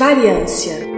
Variância 0.00 0.89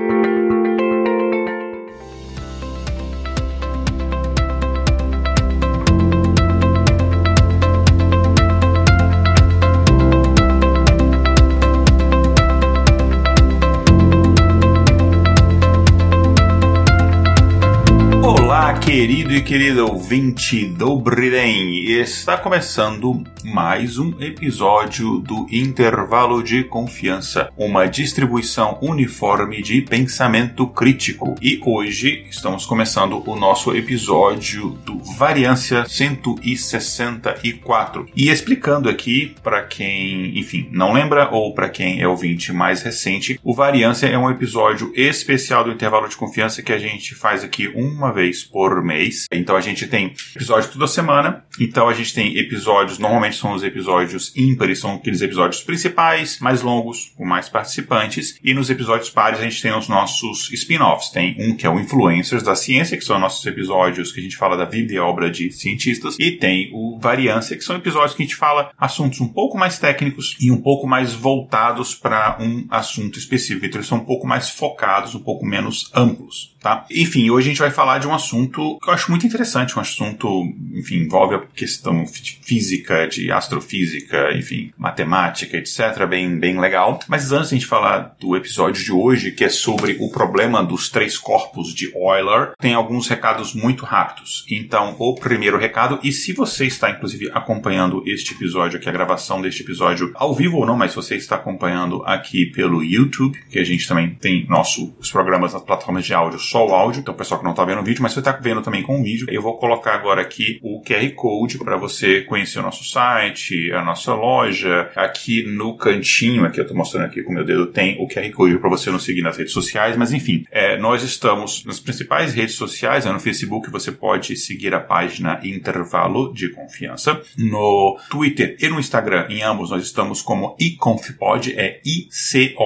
querido 18.93 19.34
e 19.34 19.40
querida 19.40 19.86
ouvinte 19.86 20.66
do 20.66 20.95
Briden, 20.98 21.82
está 21.98 22.36
começando 22.36 23.24
mais 23.42 23.96
um 23.98 24.20
episódio 24.20 25.18
do 25.18 25.46
Intervalo 25.50 26.42
de 26.42 26.62
Confiança, 26.64 27.51
uma 27.56 27.87
distribuição 27.87 28.77
uniforme 28.82 29.62
de 29.62 29.80
pensamento 29.80 30.66
crítico. 30.66 31.37
E 31.41 31.59
hoje 31.65 32.27
estamos 32.28 32.66
começando 32.66 33.23
o 33.27 33.34
nosso 33.34 33.74
episódio 33.74 34.78
do 34.84 34.98
Variância 35.16 35.87
164. 35.87 38.06
E 38.15 38.29
explicando 38.29 38.90
aqui 38.90 39.34
para 39.43 39.62
quem, 39.62 40.38
enfim, 40.38 40.68
não 40.70 40.93
lembra 40.93 41.30
ou 41.30 41.54
para 41.54 41.70
quem 41.70 42.02
é 42.02 42.06
ouvinte 42.06 42.52
mais 42.52 42.82
recente, 42.82 43.40
o 43.43 43.54
Variância 43.54 44.06
é 44.06 44.18
um 44.18 44.30
episódio 44.30 44.93
especial 44.95 45.65
do 45.65 45.73
Intervalo 45.73 46.10
de 46.10 46.16
Confiança 46.16 46.62
que 46.62 46.74
a 46.74 46.79
gente 46.79 47.15
faz 47.15 47.43
aqui 47.43 47.68
uma 47.74 48.12
vez 48.12 48.45
por 48.45 48.81
mês. 48.82 49.27
Então 49.32 49.56
a 49.56 49.60
gente 49.60 49.86
tem 49.86 50.14
episódio 50.34 50.70
toda 50.70 50.86
semana. 50.86 51.45
Então 51.60 51.88
a 51.88 51.95
gente 51.95 52.14
tem 52.14 52.38
episódios, 52.38 52.98
normalmente 52.98 53.36
são 53.36 53.52
os 53.52 53.62
episódios 53.62 54.32
ímpares, 54.36 54.80
são 54.80 54.95
aqueles 54.95 55.20
episódios 55.20 55.62
principais, 55.62 56.38
mais 56.40 56.62
longos, 56.62 57.12
com 57.16 57.24
mais 57.24 57.48
participantes. 57.48 58.38
E 58.42 58.54
nos 58.54 58.70
episódios 58.70 59.10
pares 59.10 59.40
a 59.40 59.45
gente 59.45 59.60
tem 59.60 59.76
os 59.76 59.88
nossos 59.88 60.51
spin-offs. 60.52 61.10
Tem 61.10 61.37
um 61.38 61.54
que 61.54 61.66
é 61.66 61.70
o 61.70 61.79
Influencers 61.79 62.42
da 62.42 62.54
Ciência, 62.54 62.96
que 62.96 63.04
são 63.04 63.18
nossos 63.18 63.45
episódios 63.46 64.12
que 64.12 64.20
a 64.20 64.23
gente 64.23 64.37
fala 64.37 64.57
da 64.57 64.65
vida 64.65 64.92
e 64.92 64.98
obra 64.98 65.31
de 65.31 65.51
cientistas. 65.53 66.17
E 66.19 66.33
tem 66.33 66.70
o 66.73 66.98
Variância, 66.98 67.57
que 67.57 67.64
são 67.64 67.77
episódios 67.77 68.14
que 68.14 68.23
a 68.23 68.27
gente 68.27 68.37
fala 68.37 68.70
assuntos 68.79 69.20
um 69.20 69.29
pouco 69.29 69.59
mais 69.59 69.79
técnicos 69.79 70.37
e 70.41 70.51
um 70.51 70.61
pouco 70.61 70.87
mais 70.87 71.12
voltados 71.12 71.95
para 71.95 72.39
um 72.41 72.67
assunto 72.70 73.19
específico. 73.19 73.67
Então 73.67 73.79
eles 73.79 73.89
são 73.89 73.98
um 73.98 74.05
pouco 74.05 74.27
mais 74.27 74.48
focados, 74.51 75.14
um 75.14 75.20
pouco 75.20 75.45
menos 75.45 75.91
amplos, 75.95 76.55
tá? 76.61 76.87
Enfim, 76.91 77.31
hoje 77.31 77.48
a 77.48 77.51
gente 77.51 77.61
vai 77.61 77.70
falar 77.70 77.98
de 77.98 78.07
um 78.07 78.14
assunto 78.14 78.72
que 78.78 78.89
eu 78.89 78.95
acho 78.95 79.11
muito 79.11 79.27
interessante, 79.27 79.77
um 79.77 79.81
assunto, 79.81 80.45
enfim, 80.73 80.97
envolve 80.97 81.34
a 81.34 81.41
questão 81.41 82.05
física, 82.06 83.06
de 83.06 83.31
astrofísica, 83.31 84.33
enfim, 84.37 84.73
matemática, 84.77 85.56
etc. 85.56 86.06
Bem, 86.09 86.39
bem 86.39 86.61
legal. 86.61 86.98
Mas 87.09 87.33
antes 87.33 87.48
de 87.48 87.55
a 87.55 87.59
gente 87.59 87.67
falar 87.67 88.17
do 88.20 88.37
episódio 88.37 88.83
de 88.83 88.92
hoje, 88.92 89.33
que 89.33 89.45
é 89.45 89.48
sobre 89.48 89.97
o 90.01 90.11
problema 90.11 90.62
dos 90.62 90.89
três 90.89 91.17
corpos 91.19 91.75
de 91.75 91.92
Euler, 91.95 92.53
tem 92.59 92.75
alguns 92.75 93.09
recados 93.09 93.55
muito 93.55 93.84
rápidos. 93.84 94.45
Então, 94.51 94.97
o 94.98 95.14
primeiro 95.14 95.59
recado, 95.59 95.98
e 96.03 96.12
se 96.12 96.33
você 96.33 96.67
está, 96.67 96.91
inclusive, 96.91 97.31
acompanhando 97.33 98.03
este 98.07 98.34
episódio 98.34 98.79
aqui, 98.79 98.89
a 98.89 98.92
gravação 98.92 99.41
deste 99.41 99.62
episódio, 99.62 100.11
ao 100.14 100.34
vivo 100.34 100.59
ou 100.59 100.67
não, 100.67 100.77
mas 100.77 100.91
se 100.92 100.97
você 100.97 101.17
está 101.17 101.36
acompanhando 101.36 102.03
aqui 102.05 102.47
pelo 102.47 102.83
YouTube, 102.83 103.39
que 103.51 103.59
a 103.59 103.64
gente 103.64 103.86
também 103.86 104.11
tem 104.14 104.47
nosso, 104.48 104.95
os 104.98 105.11
programas 105.11 105.53
nas 105.53 105.62
plataformas 105.62 106.05
de 106.05 106.14
áudio, 106.14 106.39
só 106.39 106.67
o 106.67 106.75
áudio, 106.75 107.01
então 107.01 107.14
o 107.14 107.17
pessoal 107.17 107.39
que 107.39 107.45
não 107.45 107.53
está 107.53 107.64
vendo 107.64 107.81
o 107.81 107.84
vídeo, 107.84 108.03
mas 108.03 108.12
você 108.12 108.19
está 108.19 108.33
vendo 108.33 108.52
também 108.61 108.83
com 108.83 109.00
o 109.00 109.03
vídeo, 109.03 109.27
eu 109.31 109.41
vou 109.41 109.56
colocar 109.56 109.95
agora 109.95 110.20
aqui 110.20 110.58
o 110.62 110.83
QR 110.83 111.08
Code 111.14 111.58
para 111.58 111.77
você 111.77 112.22
conhecer 112.22 112.58
o 112.58 112.62
nosso 112.62 112.84
site, 112.84 113.72
a 113.72 113.83
nossa 113.83 114.14
loja. 114.14 114.91
Aqui 114.97 115.45
no 115.45 115.77
cantinho, 115.77 116.45
aqui 116.45 116.58
eu 116.58 116.62
estou 116.62 116.77
mostrando 116.77 117.06
aqui 117.06 117.23
com 117.23 117.33
meu 117.33 117.45
dedo, 117.45 117.67
tem 117.67 117.97
o 118.00 118.08
QR 118.08 118.28
Code 118.33 118.58
para 118.58 118.69
você 118.69 118.91
nos 118.91 119.05
seguir 119.05 119.23
nas 119.23 119.36
redes 119.36 119.53
sociais. 119.53 119.97
Mas 119.97 120.12
enfim, 120.12 120.45
é, 120.50 120.77
nós 120.78 121.03
estamos 121.03 121.64
nas 121.64 121.80
principais 121.80 122.34
redes 122.34 122.56
sociais. 122.56 123.05
Né? 123.05 123.12
No 123.12 123.20
Facebook 123.20 123.70
você 123.70 123.92
pode 123.92 124.36
seguir 124.36 124.74
a 124.74 124.80
página 124.80 125.41
Intervalo 125.45 126.35
de 126.35 126.51
Confiança. 126.51 127.23
No 127.39 127.96
Twitter 128.10 128.56
e 128.60 128.68
no 128.68 128.80
Instagram, 128.80 129.26
em 129.28 129.42
ambos, 129.42 129.70
nós 129.70 129.82
estamos 129.84 130.20
como 130.20 130.56
iconfpod, 130.58 131.54
é 131.56 131.80
I-C-O-N-F-P-O-D, 131.84 132.62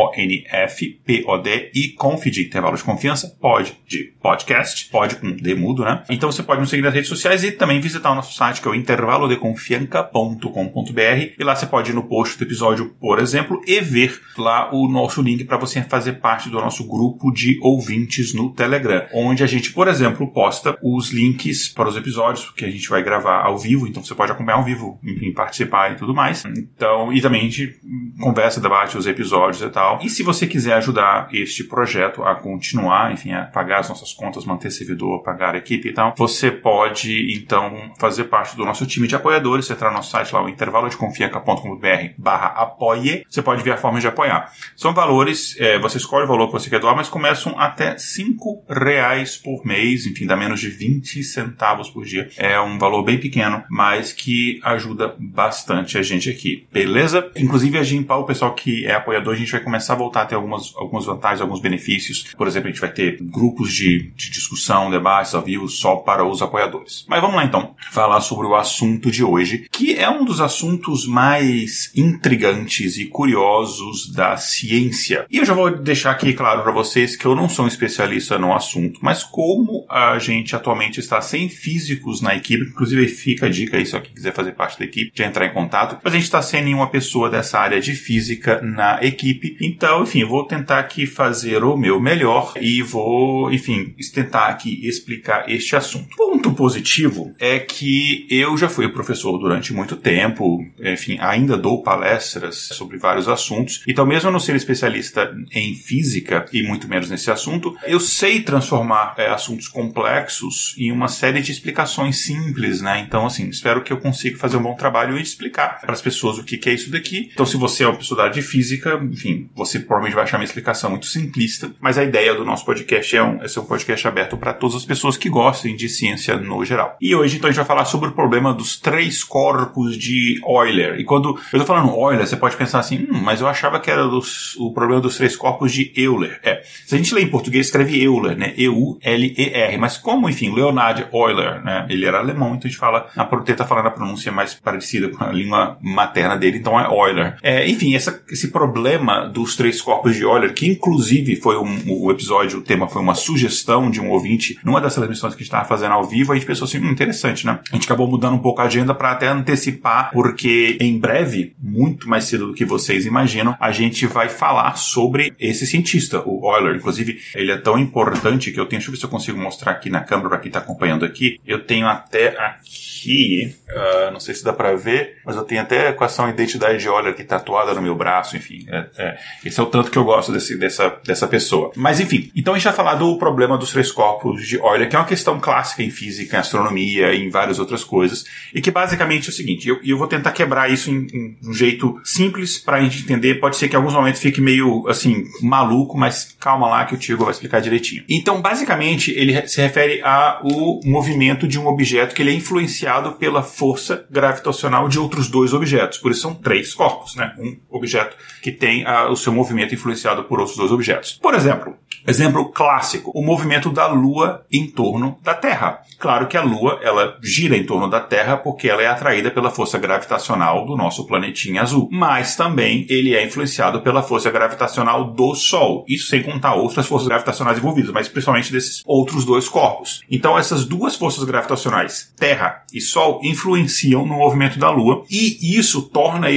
iconf 1.74 2.24
de 2.30 2.46
intervalo 2.46 2.76
de 2.76 2.82
confiança, 2.82 3.36
pod 3.40 3.78
de 3.86 4.14
podcast, 4.22 4.88
pod 4.90 5.16
com 5.16 5.32
D 5.32 5.54
né? 5.82 6.02
Então 6.08 6.30
você 6.30 6.42
pode 6.42 6.60
nos 6.60 6.70
seguir 6.70 6.82
nas 6.82 6.94
redes 6.94 7.08
sociais 7.08 7.44
e 7.44 7.52
também 7.52 7.80
visitar 7.80 8.10
o 8.10 8.14
nosso 8.14 8.34
site 8.34 8.60
que 8.60 8.68
é 8.68 8.70
o 8.70 8.74
intervalodeconfianca.com.br 8.74 11.34
e 11.38 11.44
lá 11.44 11.54
você 11.54 11.66
pode 11.66 11.90
ir 11.90 11.94
no 11.94 12.04
post 12.04 12.38
do 12.38 12.44
episódio, 12.44 12.94
por 13.00 13.18
exemplo, 13.18 13.60
e 13.66 13.80
ver 13.80 14.20
lá 14.36 14.70
o 14.72 14.88
nosso 14.88 15.22
link 15.22 15.44
para 15.44 15.56
você 15.56 15.82
fazer 15.82 16.14
parte 16.14 16.48
do 16.48 16.60
nosso 16.60 16.86
grupo 16.86 17.32
de 17.32 17.58
ouvintes 17.62 18.34
no 18.34 18.52
Telegram, 18.52 19.06
onde 19.12 19.42
a 19.42 19.46
gente, 19.46 19.72
por 19.72 19.88
exemplo, 19.88 20.30
posta 20.32 20.76
os 20.82 21.10
links 21.10 21.68
para 21.68 21.88
os 21.88 21.96
episódios 21.96 22.50
que 22.50 22.64
a 22.64 22.70
gente 22.70 22.88
vai 22.88 23.02
gravar 23.02 23.44
ao 23.44 23.58
vivo, 23.58 23.86
então 23.86 24.02
você 24.02 24.14
pode 24.14 24.32
acompanhar 24.32 24.58
ao 24.58 24.64
vivo, 24.64 25.00
participar 25.34 25.92
e 25.92 25.96
tudo 25.96 26.14
mais. 26.14 26.44
Então, 26.44 27.12
e 27.12 27.20
também 27.20 27.40
a 27.40 27.44
gente 27.44 27.80
conversa, 28.20 28.60
debate 28.60 28.96
os 28.96 29.06
episódios 29.06 29.62
e 29.62 29.68
tal. 29.68 29.98
E 30.02 30.08
se 30.08 30.22
você 30.22 30.46
quiser 30.46 30.74
ajudar 30.74 31.28
este 31.32 31.64
projeto 31.64 32.22
a 32.22 32.34
continuar, 32.34 33.12
enfim, 33.12 33.32
a 33.32 33.44
pagar 33.44 33.80
as 33.80 33.88
nossas 33.88 34.12
contas, 34.12 34.44
manter 34.44 34.70
servidor, 34.70 35.22
pagar 35.22 35.54
equipe 35.66 35.88
e 35.88 35.92
tal, 35.92 36.14
você 36.16 36.50
pode 36.50 37.34
então 37.36 37.92
fazer 37.98 38.24
parte 38.24 38.56
do 38.56 38.64
nosso 38.64 38.86
time 38.86 39.08
de 39.08 39.16
apoiadores. 39.16 39.66
Você 39.66 39.72
entrar 39.72 39.90
no 39.90 39.96
nosso 39.96 40.10
site 40.10 40.32
lá, 40.32 40.42
o 40.42 40.48
intervalodeconfianca.com.br 40.48 42.12
barra 42.16 42.46
apoie. 42.48 43.24
Você 43.28 43.42
pode 43.42 43.62
ver 43.62 43.72
a 43.72 43.76
forma 43.76 44.00
de 44.00 44.06
apoiar. 44.06 44.52
São 44.76 44.94
valores, 44.94 45.56
é, 45.58 45.78
você 45.78 45.98
escolhe 45.98 46.24
o 46.24 46.28
valor 46.28 46.46
que 46.46 46.52
você 46.52 46.70
quer 46.70 46.80
doar, 46.80 46.94
mas 46.94 47.08
começam 47.08 47.58
até 47.58 47.98
5 47.98 48.64
reais 48.68 49.36
por 49.36 49.66
mês, 49.66 50.06
enfim, 50.06 50.26
dá 50.26 50.36
menos 50.36 50.60
de 50.60 50.68
20 50.68 51.22
centavos 51.24 51.90
por 51.90 52.04
dia. 52.04 52.28
É 52.36 52.60
um 52.60 52.78
valor 52.78 53.02
bem 53.02 53.18
pequeno, 53.18 53.64
mas 53.68 54.12
que 54.12 54.60
ajuda 54.62 55.14
bastante 55.18 55.98
a 55.98 56.02
gente 56.02 56.30
aqui, 56.30 56.66
beleza? 56.72 57.30
Inclusive 57.36 57.78
a 57.78 57.82
Gimpal, 57.82 58.22
o 58.22 58.26
pessoal 58.26 58.54
que 58.54 58.86
é 58.86 58.94
apoiador, 58.94 59.34
a 59.34 59.36
gente 59.36 59.52
vai 59.52 59.60
começar 59.60 59.94
a 59.94 59.96
voltar 59.96 60.22
a 60.22 60.26
ter 60.26 60.34
algumas, 60.34 60.72
algumas 60.76 61.04
vantagens, 61.04 61.40
alguns 61.40 61.60
benefícios. 61.60 62.34
Por 62.36 62.46
exemplo, 62.46 62.68
a 62.68 62.72
gente 62.72 62.80
vai 62.80 62.92
ter 62.92 63.18
grupos 63.20 63.72
de, 63.72 64.10
de 64.14 64.30
discussão, 64.30 64.90
debates 64.90 65.34
ao 65.34 65.42
vivo 65.42 65.55
só 65.68 65.96
para 65.96 66.24
os 66.24 66.42
apoiadores. 66.42 67.04
Mas 67.08 67.20
vamos 67.20 67.36
lá 67.36 67.44
então, 67.44 67.74
falar 67.90 68.20
sobre 68.20 68.46
o 68.46 68.54
assunto 68.54 69.10
de 69.10 69.24
hoje, 69.24 69.66
que 69.70 69.94
é 69.94 70.08
um 70.08 70.24
dos 70.24 70.40
assuntos 70.40 71.06
mais 71.06 71.90
intrigantes 71.94 72.98
e 72.98 73.06
curiosos 73.06 74.12
da 74.12 74.36
ciência. 74.36 75.26
E 75.30 75.38
eu 75.38 75.44
já 75.44 75.54
vou 75.54 75.70
deixar 75.70 76.12
aqui 76.12 76.32
claro 76.32 76.62
para 76.62 76.72
vocês 76.72 77.16
que 77.16 77.26
eu 77.26 77.34
não 77.34 77.48
sou 77.48 77.64
um 77.64 77.68
especialista 77.68 78.38
no 78.38 78.54
assunto, 78.54 79.00
mas 79.02 79.22
como 79.22 79.86
a 79.88 80.18
gente 80.18 80.54
atualmente 80.54 81.00
está 81.00 81.20
sem 81.20 81.48
físicos 81.48 82.20
na 82.20 82.34
equipe, 82.34 82.64
inclusive 82.64 83.08
fica 83.08 83.46
a 83.46 83.48
dica 83.48 83.76
aí 83.76 83.86
se 83.86 83.94
alguém 83.94 84.12
quiser 84.12 84.32
fazer 84.32 84.52
parte 84.52 84.78
da 84.78 84.84
equipe, 84.84 85.12
de 85.12 85.22
entrar 85.22 85.46
em 85.46 85.52
contato, 85.52 85.98
mas 86.02 86.12
a 86.12 86.16
gente 86.16 86.24
está 86.24 86.42
sem 86.42 86.62
nenhuma 86.62 86.88
pessoa 86.88 87.30
dessa 87.30 87.58
área 87.58 87.80
de 87.80 87.94
física 87.94 88.60
na 88.62 88.98
equipe. 89.02 89.56
Então, 89.60 90.02
enfim, 90.02 90.20
eu 90.20 90.28
vou 90.28 90.44
tentar 90.44 90.78
aqui 90.78 91.06
fazer 91.06 91.62
o 91.64 91.76
meu 91.76 92.00
melhor 92.00 92.52
e 92.60 92.82
vou, 92.82 93.52
enfim, 93.52 93.94
tentar 94.12 94.46
aqui 94.46 94.86
explicar 94.86 95.45
este 95.48 95.76
assunto. 95.76 96.16
Ponto 96.16 96.52
positivo 96.52 97.34
é 97.38 97.58
que 97.58 98.26
eu 98.30 98.56
já 98.56 98.68
fui 98.68 98.88
professor 98.88 99.38
durante 99.38 99.72
muito 99.72 99.96
tempo, 99.96 100.64
enfim, 100.80 101.18
ainda 101.20 101.56
dou 101.56 101.82
palestras 101.82 102.56
sobre 102.72 102.98
vários 102.98 103.28
assuntos, 103.28 103.82
então 103.86 104.06
mesmo 104.06 104.28
eu 104.28 104.32
não 104.32 104.40
sendo 104.40 104.56
especialista 104.56 105.34
em 105.52 105.74
física 105.74 106.46
e 106.52 106.62
muito 106.62 106.88
menos 106.88 107.10
nesse 107.10 107.30
assunto, 107.30 107.76
eu 107.84 108.00
sei 108.00 108.40
transformar 108.40 109.14
é, 109.18 109.28
assuntos 109.28 109.68
complexos 109.68 110.74
em 110.78 110.90
uma 110.90 111.08
série 111.08 111.40
de 111.40 111.52
explicações 111.52 112.18
simples, 112.18 112.80
né? 112.80 113.00
Então, 113.00 113.26
assim, 113.26 113.48
espero 113.48 113.82
que 113.82 113.92
eu 113.92 113.98
consiga 113.98 114.38
fazer 114.38 114.56
um 114.56 114.62
bom 114.62 114.74
trabalho 114.74 115.18
e 115.18 115.22
explicar 115.22 115.80
para 115.80 115.92
as 115.92 116.00
pessoas 116.00 116.38
o 116.38 116.44
que, 116.44 116.60
é 116.68 116.72
isso 116.72 116.90
daqui. 116.90 117.30
Então, 117.32 117.46
se 117.46 117.56
você 117.56 117.84
é 117.84 117.88
uma 117.88 117.96
pessoa 117.96 118.28
de 118.28 118.42
física, 118.42 118.98
enfim, 119.02 119.48
você 119.54 119.78
provavelmente 119.78 120.14
vai 120.14 120.24
achar 120.24 120.38
minha 120.38 120.46
explicação 120.46 120.90
muito 120.90 121.06
simplista, 121.06 121.70
mas 121.80 121.98
a 121.98 122.04
ideia 122.04 122.34
do 122.34 122.44
nosso 122.44 122.64
podcast 122.64 123.16
é, 123.16 123.22
um, 123.22 123.42
é 123.42 123.48
ser 123.48 123.60
um 123.60 123.64
podcast 123.64 124.08
aberto 124.08 124.36
para 124.36 124.52
todas 124.52 124.76
as 124.76 124.84
pessoas 124.84 125.16
que 125.16 125.28
gostem 125.36 125.76
de 125.76 125.86
ciência 125.86 126.34
no 126.38 126.64
geral. 126.64 126.96
E 126.98 127.14
hoje, 127.14 127.36
então, 127.36 127.48
a 127.48 127.52
gente 127.52 127.58
vai 127.58 127.66
falar 127.66 127.84
sobre 127.84 128.08
o 128.08 128.12
problema 128.12 128.54
dos 128.54 128.78
três 128.78 129.22
corpos 129.22 129.94
de 129.98 130.40
Euler. 130.42 130.98
E 130.98 131.04
quando 131.04 131.38
eu 131.52 131.58
tô 131.58 131.66
falando 131.66 131.90
Euler, 131.90 132.26
você 132.26 132.38
pode 132.38 132.56
pensar 132.56 132.78
assim, 132.78 133.06
hum, 133.10 133.20
mas 133.22 133.42
eu 133.42 133.46
achava 133.46 133.78
que 133.78 133.90
era 133.90 134.08
dos, 134.08 134.56
o 134.56 134.72
problema 134.72 134.98
dos 134.98 135.18
três 135.18 135.36
corpos 135.36 135.72
de 135.72 135.92
Euler. 135.94 136.40
É, 136.42 136.62
se 136.86 136.94
a 136.94 136.98
gente 136.98 137.14
lê 137.14 137.20
em 137.20 137.28
português, 137.28 137.66
escreve 137.66 138.02
Euler, 138.02 138.34
né? 138.34 138.54
E-U-L-E-R. 138.56 139.76
Mas 139.76 139.98
como, 139.98 140.26
enfim, 140.26 140.54
Leonard 140.54 141.06
Euler, 141.12 141.62
né? 141.62 141.84
Ele 141.90 142.06
era 142.06 142.18
alemão, 142.18 142.54
então 142.54 142.62
a 142.64 142.68
gente 142.68 142.78
fala, 142.78 143.10
a 143.14 143.24
tenta 143.36 143.66
falar 143.66 143.86
a 143.86 143.90
pronúncia 143.90 144.32
mais 144.32 144.54
parecida 144.54 145.10
com 145.10 145.22
a 145.22 145.30
língua 145.30 145.76
materna 145.82 146.34
dele, 146.34 146.56
então 146.56 146.80
é 146.80 146.86
Euler. 146.86 147.36
É, 147.42 147.68
enfim, 147.68 147.94
essa, 147.94 148.22
esse 148.30 148.48
problema 148.48 149.26
dos 149.26 149.54
três 149.54 149.82
corpos 149.82 150.16
de 150.16 150.22
Euler, 150.22 150.54
que 150.54 150.66
inclusive 150.66 151.36
foi 151.36 151.58
um, 151.58 151.78
o 151.86 152.10
episódio, 152.10 152.60
o 152.60 152.62
tema 152.62 152.88
foi 152.88 153.02
uma 153.02 153.14
sugestão 153.14 153.90
de 153.90 154.00
um 154.00 154.08
ouvinte 154.08 154.58
numa 154.64 154.80
das 154.80 154.94
transmissões 154.94 155.25
que 155.34 155.42
a 155.42 155.44
gente 155.44 155.52
estava 155.52 155.64
fazendo 155.64 155.92
ao 155.92 156.04
vivo, 156.04 156.32
a 156.32 156.36
gente 156.36 156.46
pensou 156.46 156.66
assim, 156.66 156.78
hum, 156.78 156.90
interessante, 156.90 157.46
né? 157.46 157.58
A 157.70 157.74
gente 157.74 157.84
acabou 157.84 158.08
mudando 158.08 158.34
um 158.34 158.38
pouco 158.38 158.60
a 158.60 158.64
agenda 158.64 158.94
para 158.94 159.12
até 159.12 159.28
antecipar, 159.28 160.10
porque 160.12 160.76
em 160.80 160.98
breve, 160.98 161.54
muito 161.60 162.08
mais 162.08 162.24
cedo 162.24 162.48
do 162.48 162.54
que 162.54 162.64
vocês 162.64 163.06
imaginam, 163.06 163.56
a 163.60 163.72
gente 163.72 164.06
vai 164.06 164.28
falar 164.28 164.76
sobre 164.76 165.34
esse 165.38 165.66
cientista, 165.66 166.22
o 166.24 166.54
Euler. 166.54 166.76
Inclusive, 166.76 167.18
ele 167.34 167.50
é 167.50 167.56
tão 167.56 167.78
importante 167.78 168.50
que 168.52 168.60
eu 168.60 168.66
tenho, 168.66 168.78
deixa 168.78 168.90
eu 168.90 168.92
ver 168.92 168.98
se 168.98 169.04
eu 169.04 169.10
consigo 169.10 169.38
mostrar 169.38 169.72
aqui 169.72 169.90
na 169.90 170.00
câmera 170.00 170.28
para 170.30 170.38
quem 170.38 170.48
está 170.48 170.60
acompanhando 170.60 171.04
aqui. 171.04 171.40
Eu 171.46 171.64
tenho 171.64 171.86
até 171.86 172.28
aqui, 172.38 173.54
uh, 173.68 174.10
não 174.12 174.20
sei 174.20 174.34
se 174.34 174.44
dá 174.44 174.52
para 174.52 174.74
ver, 174.76 175.18
mas 175.24 175.36
eu 175.36 175.44
tenho 175.44 175.62
até 175.62 175.88
a 175.88 175.90
equação 175.90 176.28
identidade 176.28 176.78
de 176.78 176.86
Euler 176.86 177.12
aqui 177.12 177.24
tatuada 177.24 177.74
no 177.74 177.82
meu 177.82 177.94
braço, 177.94 178.36
enfim. 178.36 178.66
É, 178.68 178.86
é, 178.98 179.18
esse 179.44 179.58
é 179.58 179.62
o 179.62 179.66
tanto 179.66 179.90
que 179.90 179.98
eu 179.98 180.04
gosto 180.04 180.32
desse, 180.32 180.56
dessa, 180.58 180.94
dessa 181.04 181.26
pessoa. 181.26 181.72
Mas 181.74 182.00
enfim, 182.00 182.30
então 182.34 182.54
a 182.54 182.56
gente 182.56 182.64
vai 182.64 182.74
falar 182.74 182.94
do 182.94 183.16
problema 183.18 183.56
dos 183.56 183.70
três 183.70 183.90
corpos 183.90 184.46
de 184.46 184.56
Euler, 184.56 184.88
que 184.88 184.96
é 184.96 184.98
uma 184.98 185.04
questão 185.04 185.15
clássica 185.40 185.82
em 185.82 185.90
física, 185.90 186.36
em 186.36 186.40
astronomia 186.40 187.12
e 187.14 187.22
em 187.22 187.30
várias 187.30 187.58
outras 187.58 187.84
coisas, 187.84 188.24
e 188.54 188.60
que 188.60 188.70
basicamente 188.70 189.28
é 189.28 189.30
o 189.30 189.32
seguinte, 189.32 189.68
eu, 189.68 189.80
eu 189.84 189.98
vou 189.98 190.06
tentar 190.06 190.32
quebrar 190.32 190.70
isso 190.70 190.90
em, 190.90 191.06
em 191.12 191.36
um 191.44 191.52
jeito 191.52 191.98
simples 192.04 192.58
para 192.58 192.76
a 192.76 192.80
gente 192.80 193.02
entender, 193.02 193.36
pode 193.36 193.56
ser 193.56 193.68
que 193.68 193.74
em 193.74 193.78
alguns 193.78 193.94
momentos 193.94 194.20
fique 194.20 194.40
meio, 194.40 194.86
assim, 194.88 195.24
maluco, 195.42 195.96
mas 195.96 196.36
calma 196.38 196.68
lá 196.68 196.84
que 196.84 196.94
o 196.94 196.98
Tiago 196.98 197.24
vai 197.24 197.32
explicar 197.32 197.60
direitinho. 197.60 198.04
Então, 198.08 198.40
basicamente, 198.40 199.10
ele 199.10 199.46
se 199.46 199.60
refere 199.60 200.00
ao 200.02 200.42
movimento 200.84 201.46
de 201.46 201.58
um 201.58 201.66
objeto 201.66 202.14
que 202.14 202.22
ele 202.22 202.30
é 202.30 202.34
influenciado 202.34 203.12
pela 203.12 203.42
força 203.42 204.06
gravitacional 204.10 204.88
de 204.88 204.98
outros 204.98 205.28
dois 205.28 205.52
objetos, 205.52 205.98
por 205.98 206.10
isso 206.10 206.20
são 206.20 206.34
três 206.34 206.74
corpos, 206.74 207.14
né? 207.14 207.34
Um 207.38 207.56
objeto 207.70 208.16
que 208.42 208.50
tem 208.50 208.84
uh, 208.84 209.10
o 209.10 209.16
seu 209.16 209.32
movimento 209.32 209.74
influenciado 209.74 210.24
por 210.24 210.40
outros 210.40 210.56
dois 210.56 210.72
objetos. 210.72 211.12
Por 211.12 211.34
exemplo, 211.34 211.76
Exemplo 212.06 212.46
clássico, 212.46 213.10
o 213.14 213.22
movimento 213.22 213.70
da 213.70 213.86
Lua 213.86 214.44
em 214.50 214.66
torno 214.66 215.18
da 215.22 215.34
Terra. 215.34 215.82
Claro 215.98 216.26
que 216.26 216.36
a 216.36 216.42
Lua, 216.42 216.78
ela 216.82 217.16
gira 217.22 217.56
em 217.56 217.64
torno 217.64 217.88
da 217.88 218.00
Terra 218.00 218.36
porque 218.36 218.68
ela 218.68 218.82
é 218.82 218.86
atraída 218.86 219.30
pela 219.30 219.50
força 219.50 219.78
gravitacional 219.78 220.66
do 220.66 220.76
nosso 220.76 221.06
planetinha 221.06 221.62
azul. 221.62 221.88
Mas 221.90 222.36
também 222.36 222.86
ele 222.88 223.14
é 223.14 223.24
influenciado 223.24 223.80
pela 223.80 224.02
força 224.02 224.30
gravitacional 224.30 225.12
do 225.12 225.34
Sol. 225.34 225.84
Isso 225.88 226.08
sem 226.08 226.22
contar 226.22 226.54
outras 226.54 226.86
forças 226.86 227.08
gravitacionais 227.08 227.58
envolvidas, 227.58 227.92
mas 227.92 228.08
principalmente 228.08 228.52
desses 228.52 228.82
outros 228.84 229.24
dois 229.24 229.48
corpos. 229.48 230.02
Então 230.10 230.38
essas 230.38 230.64
duas 230.64 230.96
forças 230.96 231.24
gravitacionais, 231.24 232.12
Terra 232.18 232.62
e 232.72 232.80
Sol, 232.80 233.20
influenciam 233.22 234.06
no 234.06 234.16
movimento 234.16 234.58
da 234.58 234.70
Lua 234.70 235.04
e 235.10 235.56
isso 235.56 235.82
torna 235.82 236.28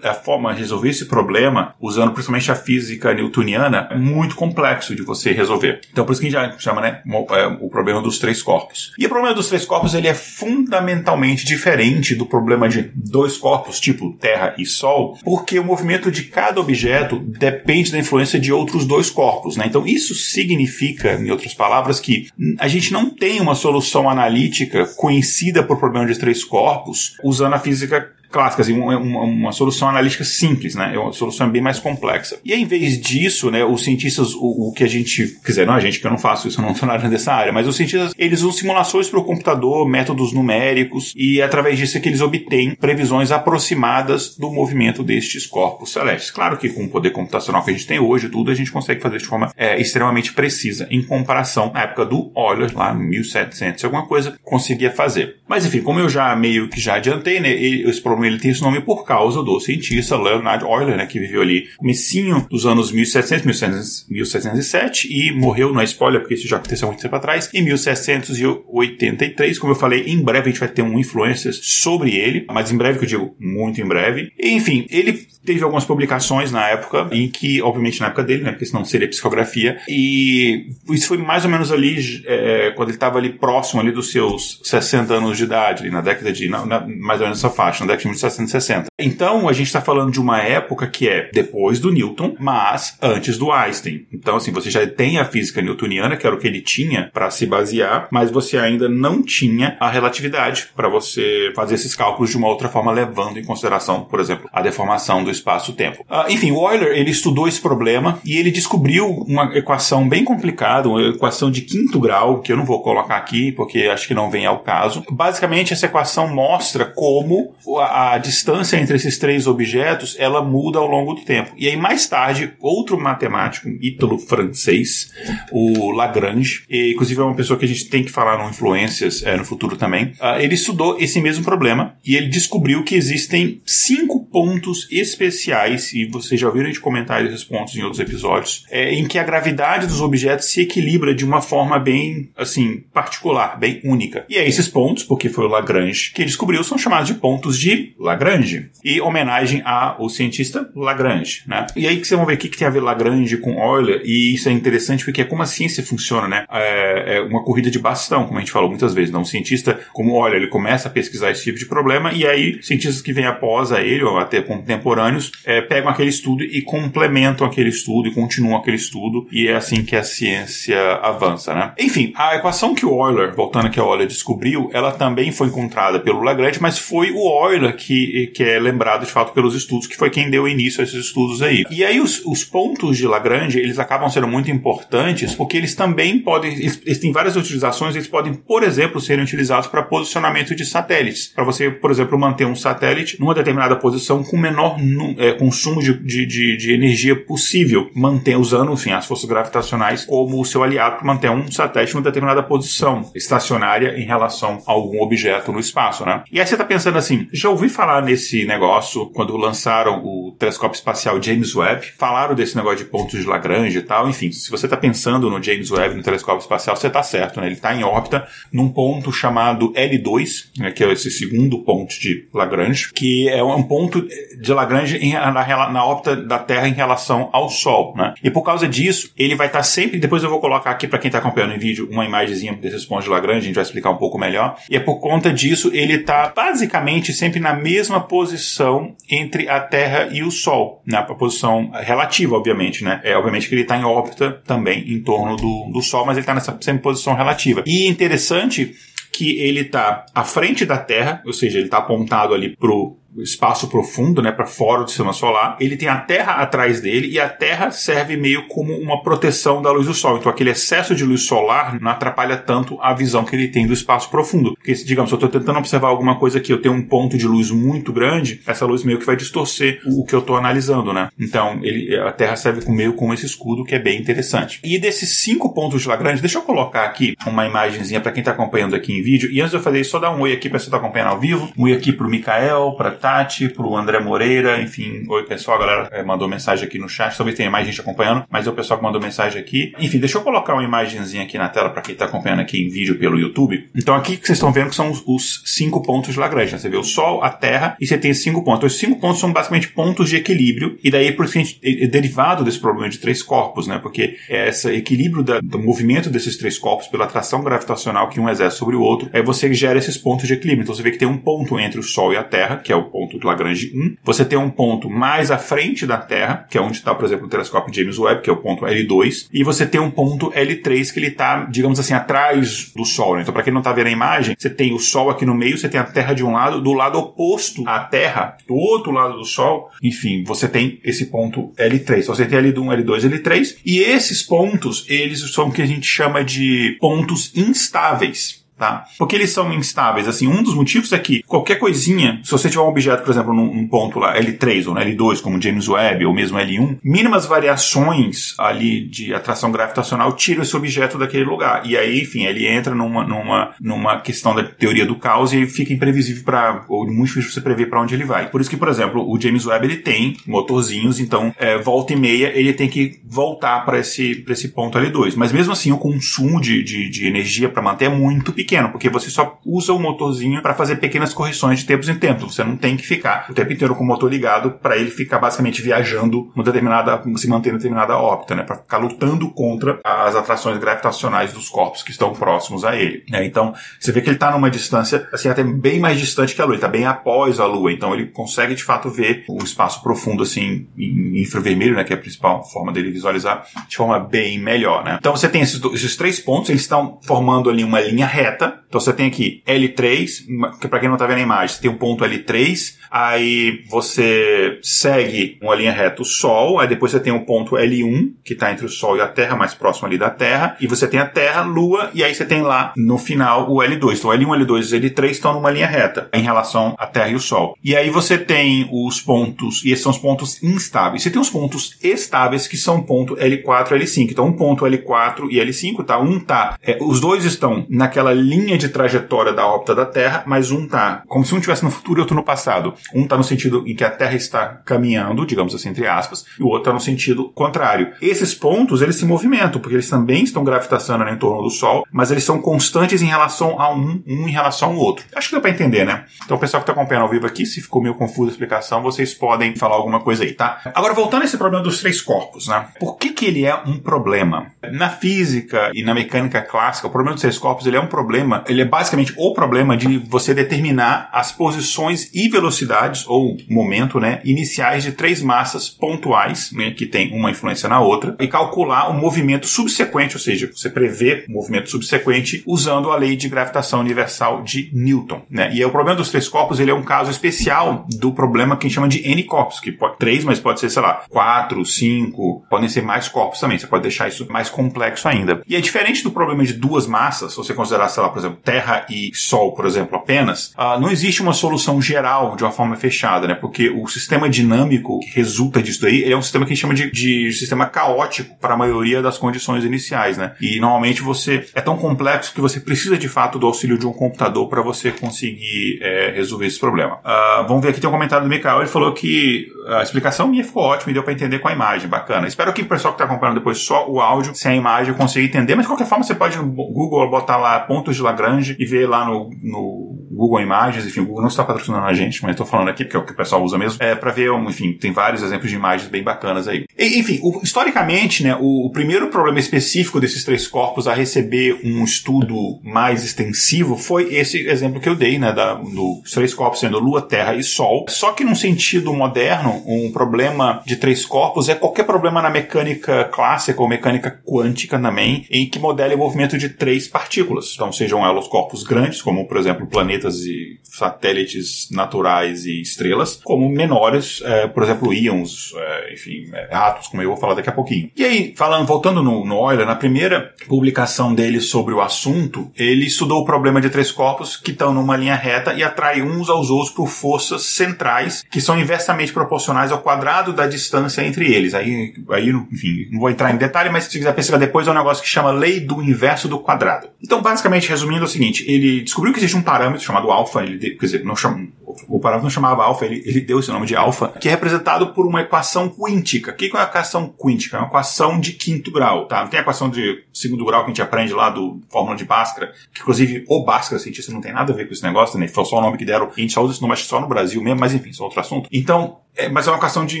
a 0.04 0.14
forma 0.14 0.54
de 0.54 0.60
resolver 0.60 0.88
esse 0.88 1.06
problema, 1.06 1.74
usando 1.80 2.12
principalmente 2.12 2.50
a 2.50 2.54
física 2.54 3.12
newtoniana, 3.12 3.88
muito 3.96 4.36
complexo 4.36 4.94
de 5.00 5.06
você 5.06 5.32
resolver. 5.32 5.80
Então, 5.92 6.04
por 6.04 6.12
isso 6.12 6.20
que 6.20 6.34
a 6.34 6.48
gente 6.48 6.62
chama, 6.62 6.80
né, 6.80 7.02
é, 7.06 7.46
o 7.60 7.68
problema 7.68 8.00
dos 8.00 8.18
três 8.18 8.42
corpos. 8.42 8.92
E 8.98 9.06
o 9.06 9.08
problema 9.08 9.34
dos 9.34 9.48
três 9.48 9.64
corpos, 9.64 9.94
ele 9.94 10.08
é 10.08 10.14
fundamentalmente 10.14 11.44
diferente 11.44 12.14
do 12.14 12.26
problema 12.26 12.68
de 12.68 12.90
dois 12.94 13.36
corpos, 13.36 13.80
tipo 13.80 14.12
Terra 14.14 14.54
e 14.58 14.66
Sol, 14.66 15.18
porque 15.24 15.58
o 15.58 15.64
movimento 15.64 16.10
de 16.10 16.24
cada 16.24 16.60
objeto 16.60 17.18
depende 17.18 17.92
da 17.92 17.98
influência 17.98 18.38
de 18.38 18.52
outros 18.52 18.84
dois 18.84 19.10
corpos, 19.10 19.56
né? 19.56 19.66
Então, 19.66 19.86
isso 19.86 20.14
significa, 20.14 21.14
em 21.14 21.30
outras 21.30 21.54
palavras, 21.54 22.00
que 22.00 22.28
a 22.58 22.68
gente 22.68 22.92
não 22.92 23.10
tem 23.10 23.40
uma 23.40 23.54
solução 23.54 24.08
analítica 24.08 24.86
conhecida 24.96 25.62
por 25.62 25.78
problema 25.78 26.06
de 26.06 26.18
três 26.18 26.44
corpos 26.44 27.16
usando 27.22 27.54
a 27.54 27.58
física 27.58 28.12
clássica, 28.30 28.62
assim, 28.62 28.72
uma, 28.72 28.96
uma, 28.96 29.22
uma, 29.22 29.52
solução 29.52 29.88
analítica 29.88 30.24
simples, 30.24 30.74
né? 30.74 30.92
É 30.94 30.98
uma 30.98 31.12
solução 31.12 31.50
bem 31.50 31.60
mais 31.60 31.78
complexa. 31.78 32.38
E 32.44 32.54
em 32.54 32.64
vez 32.64 33.00
disso, 33.00 33.50
né, 33.50 33.64
os 33.64 33.82
cientistas, 33.82 34.34
o, 34.34 34.68
o 34.68 34.72
que 34.72 34.84
a 34.84 34.88
gente, 34.88 35.38
quer 35.44 35.48
dizer, 35.48 35.66
não 35.66 35.74
a 35.74 35.80
gente, 35.80 36.00
que 36.00 36.06
eu 36.06 36.10
não 36.10 36.18
faço 36.18 36.48
isso, 36.48 36.60
eu 36.60 36.64
não 36.64 36.72
estou 36.72 36.86
na 36.86 36.94
área 36.94 37.08
dessa 37.08 37.32
área, 37.32 37.52
mas 37.52 37.66
os 37.66 37.76
cientistas, 37.76 38.14
eles 38.16 38.40
usam 38.40 38.52
simulações 38.52 39.08
para 39.08 39.18
o 39.18 39.24
computador, 39.24 39.88
métodos 39.88 40.32
numéricos, 40.32 41.12
e 41.16 41.42
através 41.42 41.78
disso 41.78 41.96
é 41.96 42.00
que 42.00 42.08
eles 42.08 42.20
obtêm 42.20 42.74
previsões 42.74 43.30
aproximadas 43.30 44.36
do 44.36 44.50
movimento 44.50 45.02
destes 45.02 45.46
corpos 45.46 45.92
celestes. 45.92 46.30
Claro 46.30 46.56
que 46.56 46.68
com 46.68 46.84
o 46.84 46.88
poder 46.88 47.10
computacional 47.10 47.64
que 47.64 47.70
a 47.70 47.72
gente 47.72 47.86
tem 47.86 47.98
hoje, 47.98 48.28
tudo 48.28 48.50
a 48.50 48.54
gente 48.54 48.70
consegue 48.70 49.00
fazer 49.00 49.18
de 49.18 49.26
forma 49.26 49.52
é, 49.56 49.80
extremamente 49.80 50.32
precisa, 50.32 50.86
em 50.90 51.02
comparação 51.02 51.70
à 51.74 51.82
época 51.82 52.04
do 52.04 52.30
Euler, 52.36 52.70
lá 52.74 52.94
1700 52.94 53.84
alguma 53.84 54.06
coisa, 54.06 54.36
conseguia 54.42 54.90
fazer. 54.90 55.36
Mas 55.48 55.66
enfim, 55.66 55.80
como 55.80 55.98
eu 55.98 56.08
já 56.08 56.34
meio 56.36 56.68
que 56.68 56.80
já 56.80 56.94
adiantei, 56.94 57.40
né, 57.40 57.50
esse 57.52 58.00
problema 58.00 58.19
ele 58.24 58.38
tem 58.38 58.50
esse 58.50 58.62
nome 58.62 58.80
por 58.80 59.04
causa 59.04 59.42
do 59.42 59.58
cientista 59.60 60.16
Leonard 60.16 60.64
Euler, 60.64 60.96
né, 60.96 61.06
que 61.06 61.18
viveu 61.18 61.42
ali 61.42 61.68
no 61.72 61.78
comecinho 61.78 62.46
dos 62.50 62.66
anos 62.66 62.92
1700, 62.92 64.06
1707 64.08 65.08
e 65.10 65.32
morreu, 65.32 65.72
não 65.72 65.80
é 65.80 65.84
spoiler, 65.84 66.20
porque 66.20 66.34
isso 66.34 66.48
já 66.48 66.56
aconteceu 66.56 66.88
muito 66.88 67.02
tempo 67.02 67.16
atrás, 67.16 67.50
em 67.52 67.62
1783. 67.62 69.58
Como 69.58 69.72
eu 69.72 69.76
falei, 69.76 70.04
em 70.06 70.22
breve 70.22 70.48
a 70.48 70.52
gente 70.52 70.60
vai 70.60 70.68
ter 70.68 70.82
um 70.82 70.98
influencers 70.98 71.60
sobre 71.62 72.16
ele, 72.16 72.46
mas 72.48 72.70
em 72.70 72.76
breve 72.76 72.98
que 72.98 73.04
eu 73.04 73.08
digo 73.08 73.36
muito 73.38 73.80
em 73.80 73.86
breve. 73.86 74.32
Enfim, 74.38 74.86
ele 74.90 75.26
teve 75.44 75.62
algumas 75.62 75.84
publicações 75.84 76.52
na 76.52 76.68
época, 76.68 77.08
em 77.12 77.28
que, 77.28 77.62
obviamente 77.62 78.00
na 78.00 78.06
época 78.06 78.22
dele, 78.22 78.42
né, 78.42 78.50
porque 78.50 78.66
senão 78.66 78.84
seria 78.84 79.08
psicografia, 79.08 79.78
e 79.88 80.70
isso 80.90 81.08
foi 81.08 81.18
mais 81.18 81.44
ou 81.44 81.50
menos 81.50 81.72
ali, 81.72 82.22
é, 82.26 82.72
quando 82.76 82.88
ele 82.88 82.96
estava 82.96 83.18
ali 83.18 83.30
próximo 83.30 83.80
ali 83.80 83.90
dos 83.90 84.10
seus 84.12 84.60
60 84.64 85.14
anos 85.14 85.36
de 85.36 85.44
idade, 85.44 85.82
ali 85.82 85.90
na 85.90 86.00
década 86.00 86.32
de, 86.32 86.48
na, 86.48 86.64
na, 86.66 86.86
mais 86.86 87.20
ou 87.20 87.26
menos 87.26 87.38
essa 87.38 87.50
faixa, 87.50 87.84
na 87.84 87.92
década 87.92 88.02
de 88.02 88.08
1760. 88.10 88.86
Então, 88.98 89.48
a 89.48 89.52
gente 89.52 89.66
está 89.66 89.80
falando 89.80 90.12
de 90.12 90.20
uma 90.20 90.40
época 90.42 90.86
que 90.86 91.08
é 91.08 91.30
depois 91.32 91.78
do 91.78 91.90
Newton, 91.90 92.36
mas 92.38 92.96
antes 93.00 93.38
do 93.38 93.50
Einstein. 93.50 94.06
Então, 94.12 94.36
assim, 94.36 94.52
você 94.52 94.70
já 94.70 94.86
tem 94.86 95.18
a 95.18 95.24
física 95.24 95.62
newtoniana, 95.62 96.16
que 96.16 96.26
era 96.26 96.36
o 96.36 96.38
que 96.38 96.46
ele 96.46 96.60
tinha 96.60 97.10
para 97.12 97.30
se 97.30 97.46
basear, 97.46 98.08
mas 98.10 98.30
você 98.30 98.58
ainda 98.58 98.88
não 98.88 99.22
tinha 99.22 99.76
a 99.80 99.88
relatividade 99.88 100.68
para 100.76 100.88
você 100.88 101.52
fazer 101.54 101.74
esses 101.74 101.94
cálculos 101.94 102.30
de 102.30 102.36
uma 102.36 102.48
outra 102.48 102.68
forma, 102.68 102.92
levando 102.92 103.38
em 103.38 103.44
consideração, 103.44 104.04
por 104.04 104.20
exemplo, 104.20 104.48
a 104.52 104.60
deformação 104.60 105.24
do 105.24 105.30
espaço-tempo. 105.30 106.04
Uh, 106.08 106.30
enfim, 106.30 106.50
Euler, 106.50 106.96
ele 106.96 107.10
estudou 107.10 107.48
esse 107.48 107.60
problema 107.60 108.20
e 108.24 108.36
ele 108.36 108.50
descobriu 108.50 109.08
uma 109.26 109.56
equação 109.56 110.08
bem 110.08 110.24
complicada, 110.24 110.88
uma 110.88 111.02
equação 111.08 111.50
de 111.50 111.62
quinto 111.62 111.98
grau, 111.98 112.40
que 112.40 112.52
eu 112.52 112.56
não 112.56 112.64
vou 112.64 112.82
colocar 112.82 113.16
aqui, 113.16 113.52
porque 113.52 113.82
acho 113.82 114.06
que 114.06 114.14
não 114.14 114.30
vem 114.30 114.46
ao 114.46 114.60
caso. 114.60 115.04
Basicamente, 115.10 115.72
essa 115.72 115.86
equação 115.86 116.28
mostra 116.28 116.84
como 116.84 117.54
a 117.78 117.99
a 118.00 118.18
distância 118.18 118.76
entre 118.76 118.96
esses 118.96 119.18
três 119.18 119.46
objetos 119.46 120.16
ela 120.18 120.42
muda 120.42 120.78
ao 120.78 120.86
longo 120.86 121.14
do 121.14 121.22
tempo. 121.22 121.52
E 121.56 121.68
aí 121.68 121.76
mais 121.76 122.06
tarde, 122.06 122.52
outro 122.58 122.98
matemático 122.98 123.68
ítalo-francês, 123.68 125.10
o 125.52 125.90
Lagrange, 125.90 126.62
e, 126.68 126.92
inclusive 126.92 127.20
é 127.20 127.24
uma 127.24 127.34
pessoa 127.34 127.58
que 127.58 127.64
a 127.64 127.68
gente 127.68 127.86
tem 127.86 128.02
que 128.02 128.10
falar 128.10 128.38
no 128.38 128.48
Influências 128.48 129.22
é, 129.22 129.36
no 129.36 129.44
futuro 129.44 129.76
também, 129.76 130.12
uh, 130.20 130.38
ele 130.40 130.54
estudou 130.54 130.96
esse 130.98 131.20
mesmo 131.20 131.44
problema 131.44 131.94
e 132.04 132.16
ele 132.16 132.28
descobriu 132.28 132.82
que 132.82 132.94
existem 132.94 133.60
cinco 133.64 134.26
pontos 134.30 134.86
especiais, 134.90 135.92
e 135.92 136.06
vocês 136.06 136.40
já 136.40 136.46
ouviram 136.46 136.66
a 136.66 136.68
gente 136.68 136.80
comentar 136.80 137.24
esses 137.24 137.44
pontos 137.44 137.74
em 137.76 137.82
outros 137.82 138.00
episódios, 138.00 138.64
é, 138.70 138.94
em 138.94 139.06
que 139.06 139.18
a 139.18 139.24
gravidade 139.24 139.86
dos 139.86 140.00
objetos 140.00 140.52
se 140.52 140.62
equilibra 140.62 141.14
de 141.14 141.24
uma 141.24 141.40
forma 141.40 141.78
bem, 141.78 142.30
assim, 142.36 142.84
particular, 142.92 143.58
bem 143.58 143.80
única. 143.84 144.24
E 144.28 144.36
é 144.36 144.46
esses 144.46 144.68
pontos, 144.68 145.04
porque 145.04 145.28
foi 145.28 145.44
o 145.44 145.48
Lagrange 145.48 146.12
que 146.12 146.24
descobriu, 146.24 146.62
são 146.62 146.78
chamados 146.78 147.08
de 147.08 147.14
pontos 147.14 147.58
de 147.58 147.94
Lagrange, 147.98 148.70
e 148.84 149.00
homenagem 149.00 149.62
ao 149.64 150.08
cientista 150.08 150.70
Lagrange, 150.74 151.42
né? 151.46 151.66
E 151.76 151.86
aí 151.86 151.96
que 151.98 152.06
vocês 152.06 152.16
vão 152.16 152.26
ver 152.26 152.34
o 152.34 152.38
que, 152.38 152.48
que 152.48 152.58
tem 152.58 152.66
a 152.66 152.70
ver 152.70 152.80
Lagrange 152.80 153.36
com 153.36 153.62
Euler, 153.62 154.02
e 154.04 154.34
isso 154.34 154.48
é 154.48 154.52
interessante 154.52 155.04
porque 155.04 155.22
é 155.22 155.24
como 155.24 155.42
a 155.42 155.46
ciência 155.46 155.82
funciona, 155.82 156.28
né? 156.28 156.44
É, 156.50 157.16
é 157.16 157.20
uma 157.20 157.44
corrida 157.44 157.70
de 157.70 157.78
bastão, 157.78 158.26
como 158.26 158.38
a 158.38 158.40
gente 158.40 158.52
falou 158.52 158.68
muitas 158.68 158.94
vezes. 158.94 159.10
Não, 159.10 159.22
um 159.22 159.24
cientista, 159.24 159.80
como 159.92 160.14
olha, 160.14 160.36
ele 160.36 160.48
começa 160.48 160.88
a 160.88 160.90
pesquisar 160.90 161.30
esse 161.30 161.44
tipo 161.44 161.58
de 161.58 161.66
problema, 161.66 162.12
e 162.12 162.26
aí 162.26 162.62
cientistas 162.62 163.02
que 163.02 163.12
vêm 163.12 163.26
após 163.26 163.72
a 163.72 163.80
ele, 163.80 164.04
ou 164.04 164.19
até 164.22 164.40
contemporâneos, 164.42 165.30
é, 165.44 165.60
pegam 165.60 165.90
aquele 165.90 166.10
estudo 166.10 166.42
e 166.42 166.62
complementam 166.62 167.46
aquele 167.46 167.68
estudo 167.68 168.08
e 168.08 168.14
continuam 168.14 168.56
aquele 168.56 168.76
estudo, 168.76 169.26
e 169.30 169.48
é 169.48 169.54
assim 169.54 169.84
que 169.84 169.96
a 169.96 170.02
ciência 170.02 170.78
avança, 171.02 171.54
né? 171.54 171.72
Enfim, 171.78 172.12
a 172.16 172.36
equação 172.36 172.74
que 172.74 172.86
o 172.86 173.06
Euler, 173.06 173.34
voltando 173.34 173.66
aqui 173.66 173.78
ao 173.78 173.90
Euler, 173.90 174.06
descobriu, 174.06 174.70
ela 174.72 174.92
também 174.92 175.32
foi 175.32 175.48
encontrada 175.48 176.00
pelo 176.00 176.22
Lagrange, 176.22 176.60
mas 176.60 176.78
foi 176.78 177.10
o 177.12 177.48
Euler 177.48 177.76
que, 177.76 178.32
que 178.34 178.42
é 178.42 178.58
lembrado 178.58 179.04
de 179.04 179.10
fato 179.10 179.32
pelos 179.32 179.54
estudos, 179.54 179.86
que 179.86 179.96
foi 179.96 180.10
quem 180.10 180.30
deu 180.30 180.48
início 180.48 180.80
a 180.80 180.84
esses 180.84 181.06
estudos 181.06 181.42
aí. 181.42 181.64
E 181.70 181.84
aí 181.84 182.00
os, 182.00 182.24
os 182.24 182.44
pontos 182.44 182.96
de 182.96 183.06
Lagrange, 183.06 183.58
eles 183.58 183.78
acabam 183.78 184.08
sendo 184.08 184.26
muito 184.26 184.50
importantes 184.50 185.34
porque 185.34 185.56
eles 185.56 185.74
também 185.74 186.18
podem, 186.18 186.52
eles, 186.52 186.80
eles 186.84 186.98
têm 186.98 187.12
várias 187.12 187.36
utilizações, 187.36 187.94
eles 187.94 188.08
podem, 188.08 188.34
por 188.34 188.62
exemplo, 188.62 189.00
serem 189.00 189.24
utilizados 189.24 189.68
para 189.68 189.82
posicionamento 189.82 190.54
de 190.54 190.64
satélites. 190.64 191.28
Para 191.28 191.44
você, 191.44 191.70
por 191.70 191.90
exemplo, 191.90 192.18
manter 192.18 192.46
um 192.46 192.56
satélite 192.56 193.18
numa 193.20 193.34
determinada 193.34 193.76
posição 193.76 194.09
com 194.18 194.36
o 194.36 194.40
menor 194.40 194.76
é, 195.18 195.32
consumo 195.32 195.80
de, 195.80 195.94
de, 195.94 196.56
de, 196.56 196.72
energia 196.72 197.16
possível, 197.16 197.90
manter, 197.94 198.36
usando 198.36 198.72
enfim, 198.72 198.90
as 198.90 199.06
forças 199.06 199.28
gravitacionais 199.28 200.04
como 200.04 200.40
o 200.40 200.44
seu 200.44 200.62
aliado 200.62 200.96
para 200.96 201.06
manter 201.06 201.30
um 201.30 201.50
satélite 201.50 201.94
em 201.94 201.96
uma 201.96 202.02
determinada 202.02 202.42
posição 202.42 203.10
estacionária 203.14 203.98
em 203.98 204.04
relação 204.04 204.62
a 204.66 204.72
algum 204.72 205.00
objeto 205.00 205.52
no 205.52 205.60
espaço. 205.60 206.04
Né? 206.04 206.22
E 206.30 206.40
aí 206.40 206.46
você 206.46 206.54
está 206.54 206.64
pensando 206.64 206.98
assim, 206.98 207.28
já 207.32 207.48
ouvi 207.48 207.68
falar 207.68 208.02
nesse 208.02 208.44
negócio 208.44 209.06
quando 209.06 209.36
lançaram 209.36 210.02
o 210.04 210.34
telescópio 210.38 210.76
espacial 210.76 211.22
James 211.22 211.54
Webb, 211.54 211.86
falaram 211.98 212.34
desse 212.34 212.56
negócio 212.56 212.78
de 212.78 212.84
pontos 212.84 213.20
de 213.20 213.26
Lagrange 213.26 213.78
e 213.78 213.82
tal, 213.82 214.08
enfim, 214.08 214.32
se 214.32 214.50
você 214.50 214.66
está 214.66 214.76
pensando 214.76 215.30
no 215.30 215.42
James 215.42 215.70
Webb, 215.70 215.96
no 215.96 216.02
telescópio 216.02 216.40
espacial, 216.40 216.76
você 216.76 216.86
está 216.86 217.02
certo, 217.02 217.40
né? 217.40 217.46
ele 217.46 217.54
está 217.54 217.74
em 217.74 217.84
órbita 217.84 218.26
num 218.52 218.68
ponto 218.68 219.12
chamado 219.12 219.72
L2, 219.72 220.50
né, 220.58 220.70
que 220.70 220.84
é 220.84 220.92
esse 220.92 221.10
segundo 221.10 221.62
ponto 221.62 221.98
de 221.98 222.28
Lagrange, 222.32 222.92
que 222.92 223.28
é 223.28 223.42
um 223.42 223.62
ponto 223.62 223.99
de 224.40 224.52
Lagrange 224.52 224.98
na, 225.12 225.70
na 225.70 225.84
órbita 225.84 226.16
da 226.16 226.38
Terra 226.38 226.68
em 226.68 226.72
relação 226.72 227.28
ao 227.32 227.48
Sol. 227.48 227.94
Né? 227.96 228.14
E 228.22 228.30
por 228.30 228.42
causa 228.42 228.68
disso, 228.68 229.12
ele 229.16 229.34
vai 229.34 229.46
estar 229.46 229.60
tá 229.60 229.64
sempre, 229.64 229.98
depois 229.98 230.22
eu 230.22 230.30
vou 230.30 230.40
colocar 230.40 230.70
aqui 230.70 230.86
para 230.86 230.98
quem 230.98 231.08
está 231.08 231.18
acompanhando 231.18 231.54
em 231.54 231.58
vídeo 231.58 231.88
uma 231.90 232.04
imagenzinha 232.04 232.52
desses 232.54 232.84
pontos 232.84 233.04
de 233.04 233.10
Lagrange, 233.10 233.38
a 233.38 233.42
gente 233.42 233.54
vai 233.54 233.64
explicar 233.64 233.90
um 233.90 233.96
pouco 233.96 234.18
melhor, 234.18 234.56
e 234.68 234.76
é 234.76 234.80
por 234.80 235.00
conta 235.00 235.32
disso 235.32 235.70
ele 235.72 235.94
está 235.94 236.32
basicamente 236.34 237.12
sempre 237.12 237.40
na 237.40 237.52
mesma 237.52 238.00
posição 238.00 238.94
entre 239.10 239.48
a 239.48 239.60
Terra 239.60 240.08
e 240.12 240.22
o 240.22 240.30
Sol, 240.30 240.82
na 240.86 241.00
né? 241.00 241.14
posição 241.18 241.70
relativa, 241.74 242.36
obviamente, 242.36 242.84
né? 242.84 243.00
É 243.04 243.16
obviamente 243.16 243.48
que 243.48 243.54
ele 243.54 243.62
está 243.62 243.76
em 243.76 243.84
órbita 243.84 244.40
também 244.46 244.92
em 244.92 245.00
torno 245.00 245.36
do, 245.36 245.70
do 245.72 245.82
Sol, 245.82 246.06
mas 246.06 246.16
ele 246.16 246.22
está 246.22 246.34
nessa 246.34 246.56
sempre 246.60 246.82
posição 246.82 247.14
relativa. 247.14 247.62
E 247.66 247.86
interessante 247.86 248.74
que 249.12 249.38
ele 249.40 249.60
está 249.60 250.06
à 250.14 250.24
frente 250.24 250.64
da 250.64 250.78
Terra, 250.78 251.22
ou 251.26 251.32
seja, 251.32 251.58
ele 251.58 251.66
está 251.66 251.78
apontado 251.78 252.32
ali 252.32 252.56
pro 252.56 252.96
espaço 253.18 253.68
profundo, 253.68 254.22
né, 254.22 254.30
para 254.32 254.46
fora 254.46 254.82
do 254.82 254.88
sistema 254.88 255.12
solar. 255.12 255.56
Ele 255.60 255.76
tem 255.76 255.88
a 255.88 255.96
Terra 255.96 256.34
atrás 256.34 256.80
dele 256.80 257.08
e 257.08 257.18
a 257.18 257.28
Terra 257.28 257.70
serve 257.70 258.16
meio 258.16 258.46
como 258.48 258.72
uma 258.74 259.02
proteção 259.02 259.60
da 259.60 259.70
luz 259.72 259.86
do 259.86 259.94
Sol. 259.94 260.18
Então 260.18 260.30
aquele 260.30 260.50
excesso 260.50 260.94
de 260.94 261.04
luz 261.04 261.22
solar 261.22 261.80
não 261.80 261.90
atrapalha 261.90 262.36
tanto 262.36 262.78
a 262.80 262.94
visão 262.94 263.24
que 263.24 263.34
ele 263.34 263.48
tem 263.48 263.66
do 263.66 263.72
espaço 263.72 264.10
profundo. 264.10 264.54
Porque, 264.54 264.72
digamos, 264.74 265.10
se 265.10 265.14
eu 265.14 265.16
estou 265.16 265.40
tentando 265.40 265.58
observar 265.58 265.88
alguma 265.88 266.18
coisa 266.18 266.38
aqui, 266.38 266.52
eu 266.52 266.60
tenho 266.60 266.74
um 266.74 266.86
ponto 266.86 267.16
de 267.16 267.26
luz 267.26 267.50
muito 267.50 267.92
grande, 267.92 268.40
essa 268.46 268.64
luz 268.64 268.84
meio 268.84 268.98
que 268.98 269.06
vai 269.06 269.16
distorcer 269.16 269.80
o 269.86 270.04
que 270.04 270.14
eu 270.14 270.20
estou 270.20 270.36
analisando, 270.36 270.92
né? 270.92 271.08
Então 271.18 271.60
ele, 271.62 271.96
a 271.96 272.12
Terra 272.12 272.36
serve 272.36 272.70
meio 272.70 272.94
como 272.94 273.12
esse 273.12 273.26
escudo 273.26 273.64
que 273.64 273.74
é 273.74 273.78
bem 273.78 274.00
interessante. 274.00 274.60
E 274.62 274.78
desses 274.78 275.18
cinco 275.22 275.52
pontos 275.52 275.82
de 275.82 275.88
Lagrange, 275.88 276.20
deixa 276.20 276.38
eu 276.38 276.42
colocar 276.42 276.84
aqui 276.84 277.14
uma 277.26 277.46
imagenzinha 277.46 278.00
para 278.00 278.12
quem 278.12 278.20
está 278.20 278.32
acompanhando 278.32 278.76
aqui 278.76 278.92
em 278.92 279.02
vídeo. 279.02 279.30
E 279.30 279.40
antes 279.40 279.50
de 279.50 279.56
eu 279.56 279.62
fazer 279.62 279.80
isso, 279.80 279.90
só 279.90 279.98
dar 279.98 280.10
um 280.10 280.20
oi 280.20 280.32
aqui 280.32 280.48
para 280.48 280.58
você 280.58 280.66
estar 280.66 280.78
tá 280.78 280.84
acompanhando 280.84 281.08
ao 281.08 281.20
vivo. 281.20 281.52
Um 281.56 281.64
oi 281.64 281.72
aqui 281.72 281.92
para 281.92 282.06
o 282.06 282.10
Mikael, 282.10 282.74
para 282.76 282.90
Tati, 283.00 283.48
pro 283.48 283.76
André 283.76 283.98
Moreira, 284.00 284.60
enfim, 284.60 285.04
oi 285.08 285.24
pessoal, 285.24 285.56
a 285.56 285.66
galera 285.66 285.88
é, 285.92 286.02
mandou 286.02 286.28
mensagem 286.28 286.66
aqui 286.66 286.78
no 286.78 286.88
chat, 286.88 287.16
talvez 287.16 287.36
tenha 287.36 287.50
mais 287.50 287.66
gente 287.66 287.80
acompanhando, 287.80 288.24
mas 288.30 288.46
é 288.46 288.50
o 288.50 288.52
pessoal 288.52 288.78
que 288.78 288.84
mandou 288.84 289.00
mensagem 289.00 289.40
aqui. 289.40 289.72
Enfim, 289.78 289.98
deixa 289.98 290.18
eu 290.18 290.22
colocar 290.22 290.54
uma 290.54 290.62
imagenzinha 290.62 291.22
aqui 291.22 291.38
na 291.38 291.48
tela 291.48 291.70
para 291.70 291.82
quem 291.82 291.94
tá 291.94 292.04
acompanhando 292.04 292.40
aqui 292.40 292.62
em 292.62 292.68
vídeo 292.68 292.98
pelo 292.98 293.18
YouTube. 293.18 293.68
Então 293.74 293.94
aqui 293.94 294.16
que 294.16 294.26
vocês 294.26 294.36
estão 294.36 294.52
vendo 294.52 294.70
que 294.70 294.76
são 294.76 294.90
os, 294.90 295.02
os 295.06 295.42
cinco 295.46 295.82
pontos 295.82 296.12
de 296.12 296.20
Lagrange, 296.20 296.52
né? 296.52 296.58
Você 296.58 296.68
vê 296.68 296.76
o 296.76 296.84
Sol, 296.84 297.22
a 297.22 297.30
Terra 297.30 297.76
e 297.80 297.86
você 297.86 297.96
tem 297.96 298.12
cinco 298.12 298.44
pontos. 298.44 298.58
Então, 298.58 298.66
os 298.66 298.78
cinco 298.78 299.00
pontos 299.00 299.20
são 299.20 299.32
basicamente 299.32 299.68
pontos 299.68 300.08
de 300.10 300.16
equilíbrio 300.16 300.78
e 300.84 300.90
daí 300.90 301.12
por 301.12 301.24
isso 301.24 301.32
que 301.32 301.38
a 301.38 301.42
gente, 301.42 301.60
é, 301.62 301.84
é 301.84 301.86
derivado 301.86 302.44
desse 302.44 302.58
problema 302.58 302.88
de 302.88 302.98
três 302.98 303.22
corpos, 303.22 303.66
né? 303.66 303.78
Porque 303.78 304.16
é 304.28 304.48
esse 304.48 304.68
equilíbrio 304.74 305.22
da, 305.22 305.40
do 305.40 305.58
movimento 305.58 306.10
desses 306.10 306.36
três 306.36 306.58
corpos 306.58 306.86
pela 306.88 307.04
atração 307.04 307.42
gravitacional 307.42 308.08
que 308.08 308.20
um 308.20 308.28
exerce 308.28 308.58
sobre 308.58 308.76
o 308.76 308.82
outro, 308.82 309.08
aí 309.12 309.22
você 309.22 309.52
gera 309.54 309.78
esses 309.78 309.96
pontos 309.96 310.26
de 310.26 310.34
equilíbrio. 310.34 310.62
Então 310.62 310.74
você 310.74 310.82
vê 310.82 310.90
que 310.90 310.98
tem 310.98 311.08
um 311.08 311.16
ponto 311.16 311.58
entre 311.58 311.80
o 311.80 311.82
Sol 311.82 312.12
e 312.12 312.16
a 312.16 312.24
Terra, 312.24 312.56
que 312.56 312.72
é 312.72 312.76
o 312.76 312.89
ponto 312.90 313.18
de 313.18 313.26
Lagrange 313.26 313.72
1, 313.74 313.96
você 314.04 314.24
tem 314.24 314.38
um 314.38 314.50
ponto 314.50 314.90
mais 314.90 315.30
à 315.30 315.38
frente 315.38 315.86
da 315.86 315.96
Terra, 315.96 316.46
que 316.50 316.58
é 316.58 316.60
onde 316.60 316.78
está, 316.78 316.94
por 316.94 317.04
exemplo, 317.04 317.26
o 317.26 317.30
telescópio 317.30 317.72
James 317.74 317.98
Webb, 317.98 318.22
que 318.22 318.30
é 318.30 318.32
o 318.32 318.36
ponto 318.36 318.64
L2, 318.64 319.28
e 319.32 319.44
você 319.44 319.66
tem 319.66 319.80
um 319.80 319.90
ponto 319.90 320.30
L3 320.32 320.92
que 320.92 320.98
ele 320.98 321.08
está, 321.08 321.44
digamos 321.44 321.78
assim, 321.78 321.94
atrás 321.94 322.72
do 322.74 322.84
Sol. 322.84 323.16
Né? 323.16 323.22
Então, 323.22 323.32
para 323.32 323.42
quem 323.42 323.52
não 323.52 323.60
está 323.60 323.72
vendo 323.72 323.86
a 323.86 323.90
imagem, 323.90 324.36
você 324.38 324.50
tem 324.50 324.72
o 324.72 324.78
Sol 324.78 325.10
aqui 325.10 325.24
no 325.24 325.34
meio, 325.34 325.56
você 325.56 325.68
tem 325.68 325.80
a 325.80 325.84
Terra 325.84 326.14
de 326.14 326.24
um 326.24 326.32
lado, 326.32 326.60
do 326.60 326.72
lado 326.72 326.98
oposto 326.98 327.62
à 327.66 327.80
Terra, 327.80 328.36
do 328.46 328.54
outro 328.54 328.92
lado 328.92 329.16
do 329.16 329.24
Sol, 329.24 329.70
enfim, 329.82 330.24
você 330.24 330.48
tem 330.48 330.80
esse 330.84 331.06
ponto 331.06 331.52
L3. 331.56 332.02
Então, 332.02 332.14
você 332.14 332.26
tem 332.26 332.38
L1, 332.38 332.84
L2, 332.84 333.08
L3, 333.08 333.56
e 333.64 333.78
esses 333.78 334.22
pontos, 334.22 334.84
eles 334.88 335.32
são 335.32 335.48
o 335.48 335.52
que 335.52 335.62
a 335.62 335.66
gente 335.66 335.86
chama 335.86 336.24
de 336.24 336.76
pontos 336.80 337.32
instáveis 337.36 338.39
tá? 338.60 338.84
Porque 338.98 339.16
eles 339.16 339.30
são 339.30 339.50
instáveis, 339.54 340.06
assim, 340.06 340.28
um 340.28 340.42
dos 340.42 340.54
motivos 340.54 340.92
é 340.92 340.98
que 340.98 341.22
qualquer 341.22 341.54
coisinha, 341.54 342.20
se 342.22 342.30
você 342.30 342.50
tiver 342.50 342.60
um 342.60 342.68
objeto, 342.68 343.02
por 343.02 343.10
exemplo, 343.10 343.32
num, 343.32 343.54
num 343.54 343.66
ponto 343.66 343.98
lá, 343.98 344.14
L3 344.20 344.68
ou 344.68 344.74
L2, 344.74 345.22
como 345.22 345.40
James 345.40 345.66
Webb 345.66 346.04
ou 346.04 346.12
mesmo 346.12 346.36
L1, 346.36 346.76
mínimas 346.84 347.24
variações 347.24 348.34
ali 348.38 348.86
de 348.86 349.14
atração 349.14 349.50
gravitacional 349.50 350.12
tiram 350.12 350.42
esse 350.42 350.54
objeto 350.54 350.98
daquele 350.98 351.24
lugar. 351.24 351.62
E 351.64 351.74
aí, 351.74 352.02
enfim, 352.02 352.26
ele 352.26 352.46
entra 352.46 352.74
numa, 352.74 353.02
numa, 353.02 353.54
numa 353.58 353.98
questão 354.00 354.34
da 354.34 354.44
teoria 354.44 354.84
do 354.84 354.94
caos 354.94 355.32
e 355.32 355.46
fica 355.46 355.72
imprevisível 355.72 356.22
para 356.22 356.66
ou 356.68 356.86
muito 356.86 357.06
difícil 357.06 357.30
você 357.30 357.40
prever 357.40 357.70
para 357.70 357.80
onde 357.80 357.94
ele 357.94 358.04
vai. 358.04 358.28
Por 358.28 358.42
isso 358.42 358.50
que, 358.50 358.58
por 358.58 358.68
exemplo, 358.68 359.10
o 359.10 359.18
James 359.18 359.46
Webb 359.46 359.66
ele 359.66 359.76
tem 359.78 360.18
motorzinhos, 360.26 361.00
então 361.00 361.34
é, 361.38 361.56
volta 361.56 361.94
e 361.94 361.96
meia 361.96 362.30
ele 362.34 362.52
tem 362.52 362.68
que 362.68 363.00
voltar 363.08 363.64
para 363.64 363.78
esse, 363.78 364.22
esse 364.28 364.48
ponto 364.48 364.78
L2. 364.78 365.14
Mas 365.16 365.32
mesmo 365.32 365.54
assim, 365.54 365.72
o 365.72 365.78
consumo 365.78 366.38
de, 366.42 366.62
de, 366.62 366.90
de 366.90 367.06
energia 367.06 367.48
para 367.48 367.62
manter 367.62 367.86
é 367.86 367.88
muito 367.88 368.34
pequeno 368.34 368.49
pequeno, 368.50 368.70
porque 368.70 368.90
você 368.90 369.08
só 369.08 369.38
usa 369.46 369.72
o 369.72 369.78
motorzinho 369.78 370.42
para 370.42 370.54
fazer 370.54 370.76
pequenas 370.76 371.14
correções 371.14 371.60
de 371.60 371.66
tempos 371.66 371.88
em 371.88 371.94
tempos. 371.94 372.34
Você 372.34 372.42
não 372.42 372.56
tem 372.56 372.76
que 372.76 372.84
ficar 372.84 373.26
o 373.30 373.34
tempo 373.34 373.52
inteiro 373.52 373.76
com 373.76 373.84
o 373.84 373.86
motor 373.86 374.10
ligado 374.10 374.50
para 374.50 374.76
ele 374.76 374.90
ficar 374.90 375.20
basicamente 375.20 375.62
viajando 375.62 376.32
uma 376.34 376.42
determinada, 376.42 377.00
se 377.16 377.28
manter 377.28 377.50
em 377.50 377.56
determinada 377.56 377.96
órbita, 377.96 378.34
né? 378.34 378.42
Para 378.42 378.56
ficar 378.56 378.78
lutando 378.78 379.30
contra 379.30 379.78
as 379.84 380.16
atrações 380.16 380.58
gravitacionais 380.58 381.32
dos 381.32 381.48
corpos 381.48 381.84
que 381.84 381.92
estão 381.92 382.12
próximos 382.12 382.64
a 382.64 382.74
ele. 382.74 383.04
Né? 383.08 383.24
Então, 383.24 383.54
você 383.78 383.92
vê 383.92 384.00
que 384.00 384.08
ele 384.08 384.16
está 384.16 384.32
numa 384.32 384.50
distância, 384.50 385.08
assim, 385.12 385.28
até 385.28 385.44
bem 385.44 385.78
mais 385.78 385.98
distante 385.98 386.34
que 386.34 386.42
a 386.42 386.44
Lua. 386.44 386.54
Ele 386.54 386.58
está 386.58 386.68
bem 386.68 386.86
após 386.86 387.38
a 387.38 387.46
Lua. 387.46 387.72
Então, 387.72 387.94
ele 387.94 388.06
consegue 388.06 388.54
de 388.54 388.64
fato 388.64 388.90
ver 388.90 389.24
o 389.28 389.42
espaço 389.44 389.82
profundo, 389.82 390.24
assim, 390.24 390.66
em 390.76 391.20
infravermelho, 391.20 391.76
né? 391.76 391.84
Que 391.84 391.92
é 391.92 391.96
a 391.96 392.00
principal 392.00 392.44
forma 392.50 392.72
dele 392.72 392.90
visualizar, 392.90 393.46
de 393.68 393.76
forma 393.76 394.00
bem 394.00 394.40
melhor, 394.40 394.84
né? 394.84 394.96
Então, 394.98 395.14
você 395.14 395.28
tem 395.28 395.42
esses, 395.42 395.62
esses 395.72 395.96
três 395.96 396.18
pontos, 396.18 396.50
eles 396.50 396.62
estão 396.62 396.98
formando 397.02 397.48
ali 397.48 397.62
uma 397.62 397.80
linha 397.80 398.06
reta 398.06 398.39
reta. 398.40 398.59
Então 398.70 398.80
você 398.80 398.92
tem 398.92 399.08
aqui 399.08 399.42
L3, 399.48 400.58
que 400.60 400.68
para 400.68 400.78
quem 400.78 400.88
não 400.88 400.94
está 400.94 401.04
vendo 401.04 401.18
a 401.18 401.22
imagem, 401.22 401.56
você 401.56 401.62
tem 401.62 401.70
um 401.70 401.76
ponto 401.76 402.04
L3, 402.04 402.76
aí 402.88 403.64
você 403.68 404.60
segue 404.62 405.36
uma 405.42 405.56
linha 405.56 405.72
reta 405.72 406.02
o 406.02 406.04
Sol, 406.04 406.60
aí 406.60 406.68
depois 406.68 406.92
você 406.92 407.00
tem 407.00 407.12
o 407.12 407.26
ponto 407.26 407.56
L1, 407.56 408.12
que 408.24 408.32
está 408.32 408.52
entre 408.52 408.64
o 408.64 408.68
Sol 408.68 408.96
e 408.96 409.00
a 409.00 409.08
Terra, 409.08 409.34
mais 409.34 409.54
próximo 409.54 409.88
ali 409.88 409.98
da 409.98 410.08
Terra, 410.08 410.56
e 410.60 410.68
você 410.68 410.86
tem 410.86 411.00
a 411.00 411.04
Terra, 411.04 411.42
Lua, 411.42 411.90
e 411.92 412.04
aí 412.04 412.14
você 412.14 412.24
tem 412.24 412.42
lá 412.42 412.72
no 412.76 412.96
final 412.96 413.50
o 413.50 413.56
L2. 413.56 413.98
Então 413.98 414.10
L1, 414.12 414.46
L2 414.46 414.72
e 414.72 414.88
L3 414.88 415.10
estão 415.10 415.34
numa 415.34 415.50
linha 415.50 415.66
reta 415.66 416.08
em 416.12 416.22
relação 416.22 416.76
à 416.78 416.86
Terra 416.86 417.08
e 417.08 417.16
o 417.16 417.20
Sol. 417.20 417.56
E 417.64 417.74
aí 417.74 417.90
você 417.90 418.16
tem 418.16 418.68
os 418.70 419.00
pontos, 419.00 419.64
e 419.64 419.72
esses 419.72 419.82
são 419.82 419.90
os 419.90 419.98
pontos 419.98 420.40
instáveis. 420.44 421.02
Você 421.02 421.10
tem 421.10 421.20
os 421.20 421.28
pontos 421.28 421.76
estáveis, 421.82 422.46
que 422.46 422.56
são 422.56 422.80
ponto 422.80 423.16
L4 423.16 423.72
e 423.72 423.80
L5. 423.80 424.10
Então 424.12 424.26
um 424.26 424.32
ponto 424.32 424.64
L4 424.64 425.26
e 425.28 425.38
L5, 425.38 425.84
tá? 425.84 425.98
Um 425.98 426.20
tá, 426.20 426.56
é, 426.62 426.78
os 426.80 427.00
dois 427.00 427.24
estão 427.24 427.66
naquela 427.68 428.12
linha 428.12 428.59
de 428.60 428.68
trajetória 428.68 429.32
da 429.32 429.46
órbita 429.46 429.74
da 429.74 429.86
Terra, 429.86 430.22
mas 430.26 430.50
um 430.50 430.66
tá 430.66 431.02
como 431.06 431.24
se 431.24 431.34
um 431.34 431.38
estivesse 431.38 431.64
no 431.64 431.70
futuro 431.70 432.00
e 432.00 432.02
outro 432.02 432.14
no 432.14 432.22
passado. 432.22 432.74
Um 432.94 433.02
está 433.02 433.16
no 433.16 433.24
sentido 433.24 433.64
em 433.66 433.74
que 433.74 433.84
a 433.84 433.90
Terra 433.90 434.14
está 434.14 434.46
caminhando, 434.64 435.26
digamos 435.26 435.54
assim, 435.54 435.70
entre 435.70 435.86
aspas, 435.86 436.24
e 436.38 436.42
o 436.42 436.46
outro 436.46 436.60
está 436.60 436.72
no 436.72 436.80
sentido 436.80 437.30
contrário. 437.30 437.92
Esses 438.00 438.34
pontos, 438.34 438.82
eles 438.82 438.96
se 438.96 439.04
movimentam, 439.04 439.60
porque 439.60 439.76
eles 439.76 439.88
também 439.88 440.22
estão 440.24 440.44
gravitacionando 440.44 441.10
em 441.10 441.16
torno 441.16 441.42
do 441.42 441.50
Sol, 441.50 441.84
mas 441.92 442.10
eles 442.10 442.24
são 442.24 442.40
constantes 442.40 443.02
em 443.02 443.06
relação 443.06 443.60
a 443.60 443.72
um, 443.72 444.02
um 444.06 444.28
em 444.28 444.30
relação 444.30 444.70
ao 444.70 444.76
outro. 444.76 445.04
Acho 445.14 445.28
que 445.28 445.34
dá 445.34 445.40
para 445.40 445.50
entender, 445.50 445.84
né? 445.84 446.04
Então, 446.24 446.36
o 446.36 446.40
pessoal 446.40 446.62
que 446.62 446.70
está 446.70 446.78
acompanhando 446.78 447.04
ao 447.04 447.10
vivo 447.10 447.26
aqui, 447.26 447.44
se 447.46 447.60
ficou 447.60 447.82
meio 447.82 447.94
confuso 447.94 448.28
a 448.28 448.32
explicação, 448.32 448.82
vocês 448.82 449.14
podem 449.14 449.56
falar 449.56 449.76
alguma 449.76 450.00
coisa 450.00 450.24
aí, 450.24 450.32
tá? 450.32 450.60
Agora, 450.74 450.94
voltando 450.94 451.22
a 451.22 451.24
esse 451.24 451.36
problema 451.36 451.62
dos 451.62 451.80
três 451.80 452.00
corpos, 452.00 452.48
né? 452.48 452.68
Por 452.78 452.96
que 452.96 453.10
que 453.10 453.26
ele 453.26 453.44
é 453.44 453.54
um 453.54 453.78
problema? 453.78 454.52
Na 454.72 454.88
física 454.88 455.70
e 455.74 455.82
na 455.82 455.94
mecânica 455.94 456.42
clássica, 456.42 456.86
o 456.86 456.90
problema 456.90 457.14
dos 457.14 457.22
três 457.22 457.38
corpos, 457.38 457.66
ele 457.66 457.76
é 457.76 457.80
um 457.80 457.86
problema, 457.86 458.44
ele 458.50 458.62
é 458.62 458.64
basicamente 458.64 459.14
o 459.16 459.32
problema 459.32 459.76
de 459.76 459.98
você 459.98 460.34
determinar 460.34 461.08
as 461.12 461.30
posições 461.32 462.10
e 462.12 462.28
velocidades 462.28 463.06
ou 463.06 463.36
momento, 463.48 464.00
né, 464.00 464.20
iniciais 464.24 464.82
de 464.82 464.92
três 464.92 465.22
massas 465.22 465.68
pontuais, 465.68 466.50
né, 466.52 466.72
que 466.72 466.84
tem 466.84 467.12
uma 467.12 467.30
influência 467.30 467.68
na 467.68 467.80
outra, 467.80 468.16
e 468.18 468.26
calcular 468.26 468.88
o 468.88 468.94
movimento 468.94 469.46
subsequente, 469.46 470.16
ou 470.16 470.20
seja, 470.20 470.50
você 470.52 470.68
prevê 470.68 471.24
o 471.28 471.32
movimento 471.32 471.70
subsequente 471.70 472.42
usando 472.46 472.90
a 472.90 472.96
lei 472.96 473.16
de 473.16 473.28
gravitação 473.28 473.80
universal 473.80 474.42
de 474.42 474.70
Newton, 474.72 475.22
né? 475.30 475.50
E 475.54 475.64
o 475.64 475.70
problema 475.70 475.96
dos 475.96 476.10
três 476.10 476.28
corpos, 476.28 476.58
ele 476.58 476.70
é 476.70 476.74
um 476.74 476.82
caso 476.82 477.10
especial 477.10 477.86
do 477.88 478.12
problema 478.12 478.56
que 478.56 478.66
a 478.66 478.68
gente 478.68 478.74
chama 478.74 478.88
de 478.88 479.06
N 479.06 479.22
corpos, 479.24 479.60
que 479.60 479.70
pode 479.70 479.98
três, 479.98 480.24
mas 480.24 480.40
pode 480.40 480.60
ser, 480.60 480.70
sei 480.70 480.82
lá, 480.82 481.04
quatro, 481.08 481.64
cinco, 481.64 482.44
podem 482.50 482.68
ser 482.68 482.82
mais 482.82 483.08
corpos 483.08 483.40
também, 483.40 483.58
você 483.58 483.66
pode 483.66 483.82
deixar 483.82 484.08
isso 484.08 484.26
mais 484.30 484.48
complexo 484.48 485.08
ainda. 485.08 485.42
E 485.46 485.54
é 485.54 485.60
diferente 485.60 486.02
do 486.02 486.10
problema 486.10 486.44
de 486.44 486.52
duas 486.52 486.86
massas, 486.86 487.32
se 487.32 487.36
você 487.36 487.54
considerar, 487.54 487.88
sei 487.88 488.02
lá, 488.02 488.08
por 488.08 488.18
exemplo, 488.18 488.38
Terra 488.44 488.86
e 488.88 489.10
Sol, 489.14 489.54
por 489.54 489.66
exemplo, 489.66 489.96
apenas, 489.96 490.52
uh, 490.58 490.80
não 490.80 490.90
existe 490.90 491.22
uma 491.22 491.32
solução 491.32 491.80
geral 491.80 492.36
de 492.36 492.44
uma 492.44 492.52
forma 492.52 492.76
fechada, 492.76 493.26
né? 493.26 493.34
Porque 493.34 493.68
o 493.70 493.86
sistema 493.88 494.28
dinâmico 494.28 495.00
que 495.00 495.10
resulta 495.10 495.62
disso 495.62 495.82
daí 495.82 496.10
é 496.10 496.16
um 496.16 496.22
sistema 496.22 496.44
que 496.44 496.52
a 496.52 496.54
gente 496.54 496.62
chama 496.62 496.74
de, 496.74 496.90
de 496.90 497.32
sistema 497.32 497.66
caótico 497.66 498.36
para 498.40 498.54
a 498.54 498.56
maioria 498.56 499.02
das 499.02 499.18
condições 499.18 499.64
iniciais, 499.64 500.16
né? 500.16 500.32
E 500.40 500.60
normalmente 500.60 501.02
você 501.02 501.46
é 501.54 501.60
tão 501.60 501.76
complexo 501.76 502.32
que 502.34 502.40
você 502.40 502.60
precisa 502.60 502.96
de 502.96 503.08
fato 503.08 503.38
do 503.38 503.46
auxílio 503.46 503.78
de 503.78 503.86
um 503.86 503.92
computador 503.92 504.48
para 504.48 504.62
você 504.62 504.90
conseguir 504.90 505.78
é, 505.82 506.12
resolver 506.14 506.46
esse 506.46 506.58
problema. 506.58 506.96
Uh, 506.96 507.46
vamos 507.46 507.62
ver 507.62 507.70
aqui 507.70 507.80
tem 507.80 507.88
um 507.88 507.92
comentário 507.92 508.24
do 508.24 508.30
Mikael, 508.30 508.58
ele 508.58 508.68
falou 508.68 508.92
que 508.92 509.48
a 509.68 509.82
explicação 509.82 510.28
minha 510.28 510.44
ficou 510.44 510.62
ótima 510.62 510.90
e 510.90 510.94
deu 510.94 511.02
para 511.02 511.12
entender 511.12 511.38
com 511.38 511.48
a 511.48 511.52
imagem, 511.52 511.88
bacana. 511.88 512.26
Espero 512.26 512.52
que 512.52 512.62
o 512.62 512.66
pessoal 512.66 512.94
que 512.94 513.02
está 513.02 513.04
acompanhando 513.04 513.38
depois 513.38 513.58
só 513.58 513.88
o 513.88 514.00
áudio, 514.00 514.34
sem 514.34 514.52
a 514.52 514.56
imagem, 514.56 514.94
consiga 514.94 515.26
entender, 515.26 515.54
mas 515.54 515.64
de 515.64 515.68
qualquer 515.68 515.86
forma 515.86 516.04
você 516.04 516.14
pode 516.14 516.36
no 516.36 516.46
Google 516.46 517.08
botar 517.10 517.36
lá 517.36 517.58
pontos 517.60 517.96
de 517.96 518.02
Lagrange 518.02 518.29
e 518.38 518.64
ver 518.64 518.88
lá 518.88 519.04
no, 519.04 519.30
no 519.42 520.06
Google 520.10 520.40
Imagens, 520.40 520.86
enfim, 520.86 521.00
o 521.00 521.06
Google 521.06 521.22
não 521.22 521.28
está 521.28 521.44
patrocinando 521.44 521.86
a 521.86 521.94
gente, 521.94 522.22
mas 522.22 522.32
estou 522.32 522.46
falando 522.46 522.68
aqui 522.68 522.84
porque 522.84 522.96
é 522.96 523.00
o 523.00 523.04
que 523.04 523.12
o 523.12 523.16
pessoal 523.16 523.42
usa 523.42 523.56
mesmo, 523.56 523.82
é 523.82 523.94
para 523.94 524.10
ver, 524.10 524.30
enfim, 524.32 524.72
tem 524.72 524.92
vários 524.92 525.22
exemplos 525.22 525.50
de 525.50 525.56
imagens 525.56 525.88
bem 525.88 526.02
bacanas 526.02 526.48
aí. 526.48 526.64
E, 526.76 526.98
enfim, 526.98 527.20
o, 527.22 527.40
historicamente, 527.42 528.22
né, 528.22 528.36
o, 528.38 528.66
o, 528.66 528.70
primeiro 528.70 529.08
problema 529.08 529.38
específico 529.38 530.00
desses 530.00 530.24
três 530.24 530.46
corpos 530.46 530.88
a 530.88 530.94
receber 530.94 531.60
um 531.64 531.84
estudo 531.84 532.60
mais 532.62 533.04
extensivo 533.04 533.76
foi 533.76 534.14
esse 534.14 534.46
exemplo 534.46 534.80
que 534.80 534.88
eu 534.88 534.94
dei, 534.94 535.18
né, 535.18 535.32
da, 535.32 535.54
dos 535.54 536.10
três 536.10 536.34
corpos 536.34 536.60
sendo 536.60 536.78
Lua, 536.78 537.02
Terra 537.02 537.34
e 537.34 537.42
Sol. 537.42 537.86
Só 537.88 538.12
que 538.12 538.24
num 538.24 538.34
sentido 538.34 538.92
moderno, 538.92 539.62
um 539.66 539.90
problema 539.92 540.62
de 540.66 540.76
três 540.76 541.04
corpos 541.04 541.48
é 541.48 541.54
qualquer 541.54 541.84
problema 541.84 542.20
na 542.20 542.30
mecânica 542.30 543.04
clássica 543.04 543.60
ou 543.62 543.68
mecânica 543.68 544.10
quântica 544.24 544.78
também, 544.78 545.26
em 545.30 545.48
que 545.48 545.58
modele 545.58 545.94
o 545.94 545.98
movimento 545.98 546.36
de 546.36 546.48
três 546.48 546.88
partículas. 546.88 547.52
Então, 547.54 547.72
sejam 547.72 548.04
elas 548.04 548.19
corpos 548.28 548.62
grandes, 548.62 549.02
como 549.02 549.26
por 549.26 549.36
exemplo 549.36 549.66
planetas 549.66 550.20
e 550.20 550.58
satélites 550.62 551.68
naturais 551.70 552.46
e 552.46 552.60
estrelas, 552.60 553.20
como 553.22 553.48
menores, 553.48 554.22
é, 554.24 554.46
por 554.46 554.62
exemplo, 554.62 554.92
íons, 554.92 555.52
é, 555.56 555.94
enfim, 555.94 556.30
é, 556.32 556.54
átomos, 556.54 556.88
como 556.88 557.02
eu 557.02 557.08
vou 557.08 557.16
falar 557.16 557.34
daqui 557.34 557.50
a 557.50 557.52
pouquinho. 557.52 557.90
E 557.96 558.04
aí, 558.04 558.34
falando, 558.36 558.66
voltando 558.66 559.02
no, 559.02 559.24
no 559.24 559.50
Euler, 559.50 559.66
na 559.66 559.74
primeira 559.74 560.32
publicação 560.46 561.14
dele 561.14 561.40
sobre 561.40 561.74
o 561.74 561.80
assunto, 561.80 562.50
ele 562.56 562.86
estudou 562.86 563.20
o 563.20 563.24
problema 563.24 563.60
de 563.60 563.70
três 563.70 563.90
corpos 563.90 564.36
que 564.36 564.52
estão 564.52 564.72
numa 564.72 564.96
linha 564.96 565.14
reta 565.14 565.52
e 565.54 565.62
atraem 565.62 566.02
uns 566.02 566.30
aos 566.30 566.50
outros 566.50 566.70
por 566.70 566.88
forças 566.88 567.42
centrais 567.42 568.24
que 568.30 568.40
são 568.40 568.58
inversamente 568.58 569.12
proporcionais 569.12 569.72
ao 569.72 569.82
quadrado 569.82 570.32
da 570.32 570.46
distância 570.46 571.04
entre 571.04 571.32
eles. 571.32 571.54
Aí, 571.54 571.94
aí 572.10 572.30
enfim, 572.52 572.88
não 572.90 573.00
vou 573.00 573.10
entrar 573.10 573.32
em 573.32 573.36
detalhe, 573.36 573.70
mas 573.70 573.84
se 573.84 573.98
quiser 573.98 574.14
pesquisar 574.14 574.38
depois, 574.38 574.66
é 574.66 574.70
um 574.70 574.74
negócio 574.74 575.02
que 575.02 575.08
chama 575.08 575.30
lei 575.30 575.60
do 575.60 575.82
inverso 575.82 576.28
do 576.28 576.38
quadrado. 576.38 576.88
Então, 577.02 577.20
basicamente, 577.20 577.68
resumindo, 577.68 578.04
o 578.10 578.12
seguinte: 578.12 578.44
ele 578.48 578.82
descobriu 578.82 579.12
que 579.12 579.20
existe 579.20 579.36
um 579.36 579.42
parâmetro 579.42 579.84
chamado 579.84 580.10
alfa, 580.10 580.42
ele, 580.42 580.58
quer 580.58 580.86
dizer, 580.86 581.04
não 581.04 581.16
chama, 581.16 581.48
o 581.88 581.98
parâmetro 582.00 582.24
não 582.24 582.30
chamava 582.30 582.64
alfa, 582.64 582.84
ele, 582.84 583.02
ele 583.04 583.20
deu 583.20 583.40
esse 583.40 583.50
nome 583.50 583.66
de 583.66 583.76
alfa, 583.76 584.08
que 584.08 584.28
é 584.28 584.32
representado 584.32 584.88
por 584.88 585.06
uma 585.06 585.20
equação 585.20 585.68
quíntica. 585.68 586.32
O 586.32 586.34
que 586.34 586.46
é 586.46 586.50
uma 586.52 586.64
equação 586.64 587.08
quíntica? 587.08 587.56
É 587.56 587.60
uma 587.60 587.68
equação 587.68 588.20
de 588.20 588.32
quinto 588.32 588.70
grau, 588.70 589.06
tá? 589.06 589.22
Não 589.22 589.28
tem 589.28 589.38
a 589.38 589.42
equação 589.42 589.70
de 589.70 590.04
segundo 590.12 590.44
grau 590.44 590.60
que 590.60 590.66
a 590.66 590.68
gente 590.70 590.82
aprende 590.82 591.12
lá 591.12 591.30
do 591.30 591.60
Fórmula 591.70 591.96
de 591.96 592.04
Bhaskara, 592.04 592.52
que 592.74 592.80
inclusive 592.80 593.24
o 593.28 593.44
Bhaskara, 593.44 593.80
cientista, 593.80 594.12
não 594.12 594.20
tem 594.20 594.32
nada 594.32 594.52
a 594.52 594.56
ver 594.56 594.66
com 594.66 594.72
esse 594.72 594.82
negócio, 594.82 595.18
né? 595.18 595.28
Foi 595.28 595.44
só 595.44 595.58
o 595.58 595.60
nome 595.60 595.78
que 595.78 595.84
deram. 595.84 596.10
A 596.14 596.20
gente 596.20 596.32
só 596.32 596.42
usa 596.42 596.54
esse 596.54 596.62
nome 596.62 596.76
só 596.76 597.00
no 597.00 597.08
Brasil 597.08 597.42
mesmo, 597.42 597.60
mas 597.60 597.74
enfim, 597.74 597.90
isso 597.90 598.02
é 598.02 598.04
outro 598.04 598.20
assunto. 598.20 598.48
Então, 598.52 598.98
é, 599.16 599.28
mas 599.28 599.46
é 599.46 599.50
uma 599.50 599.56
equação 599.56 599.84
de, 599.84 600.00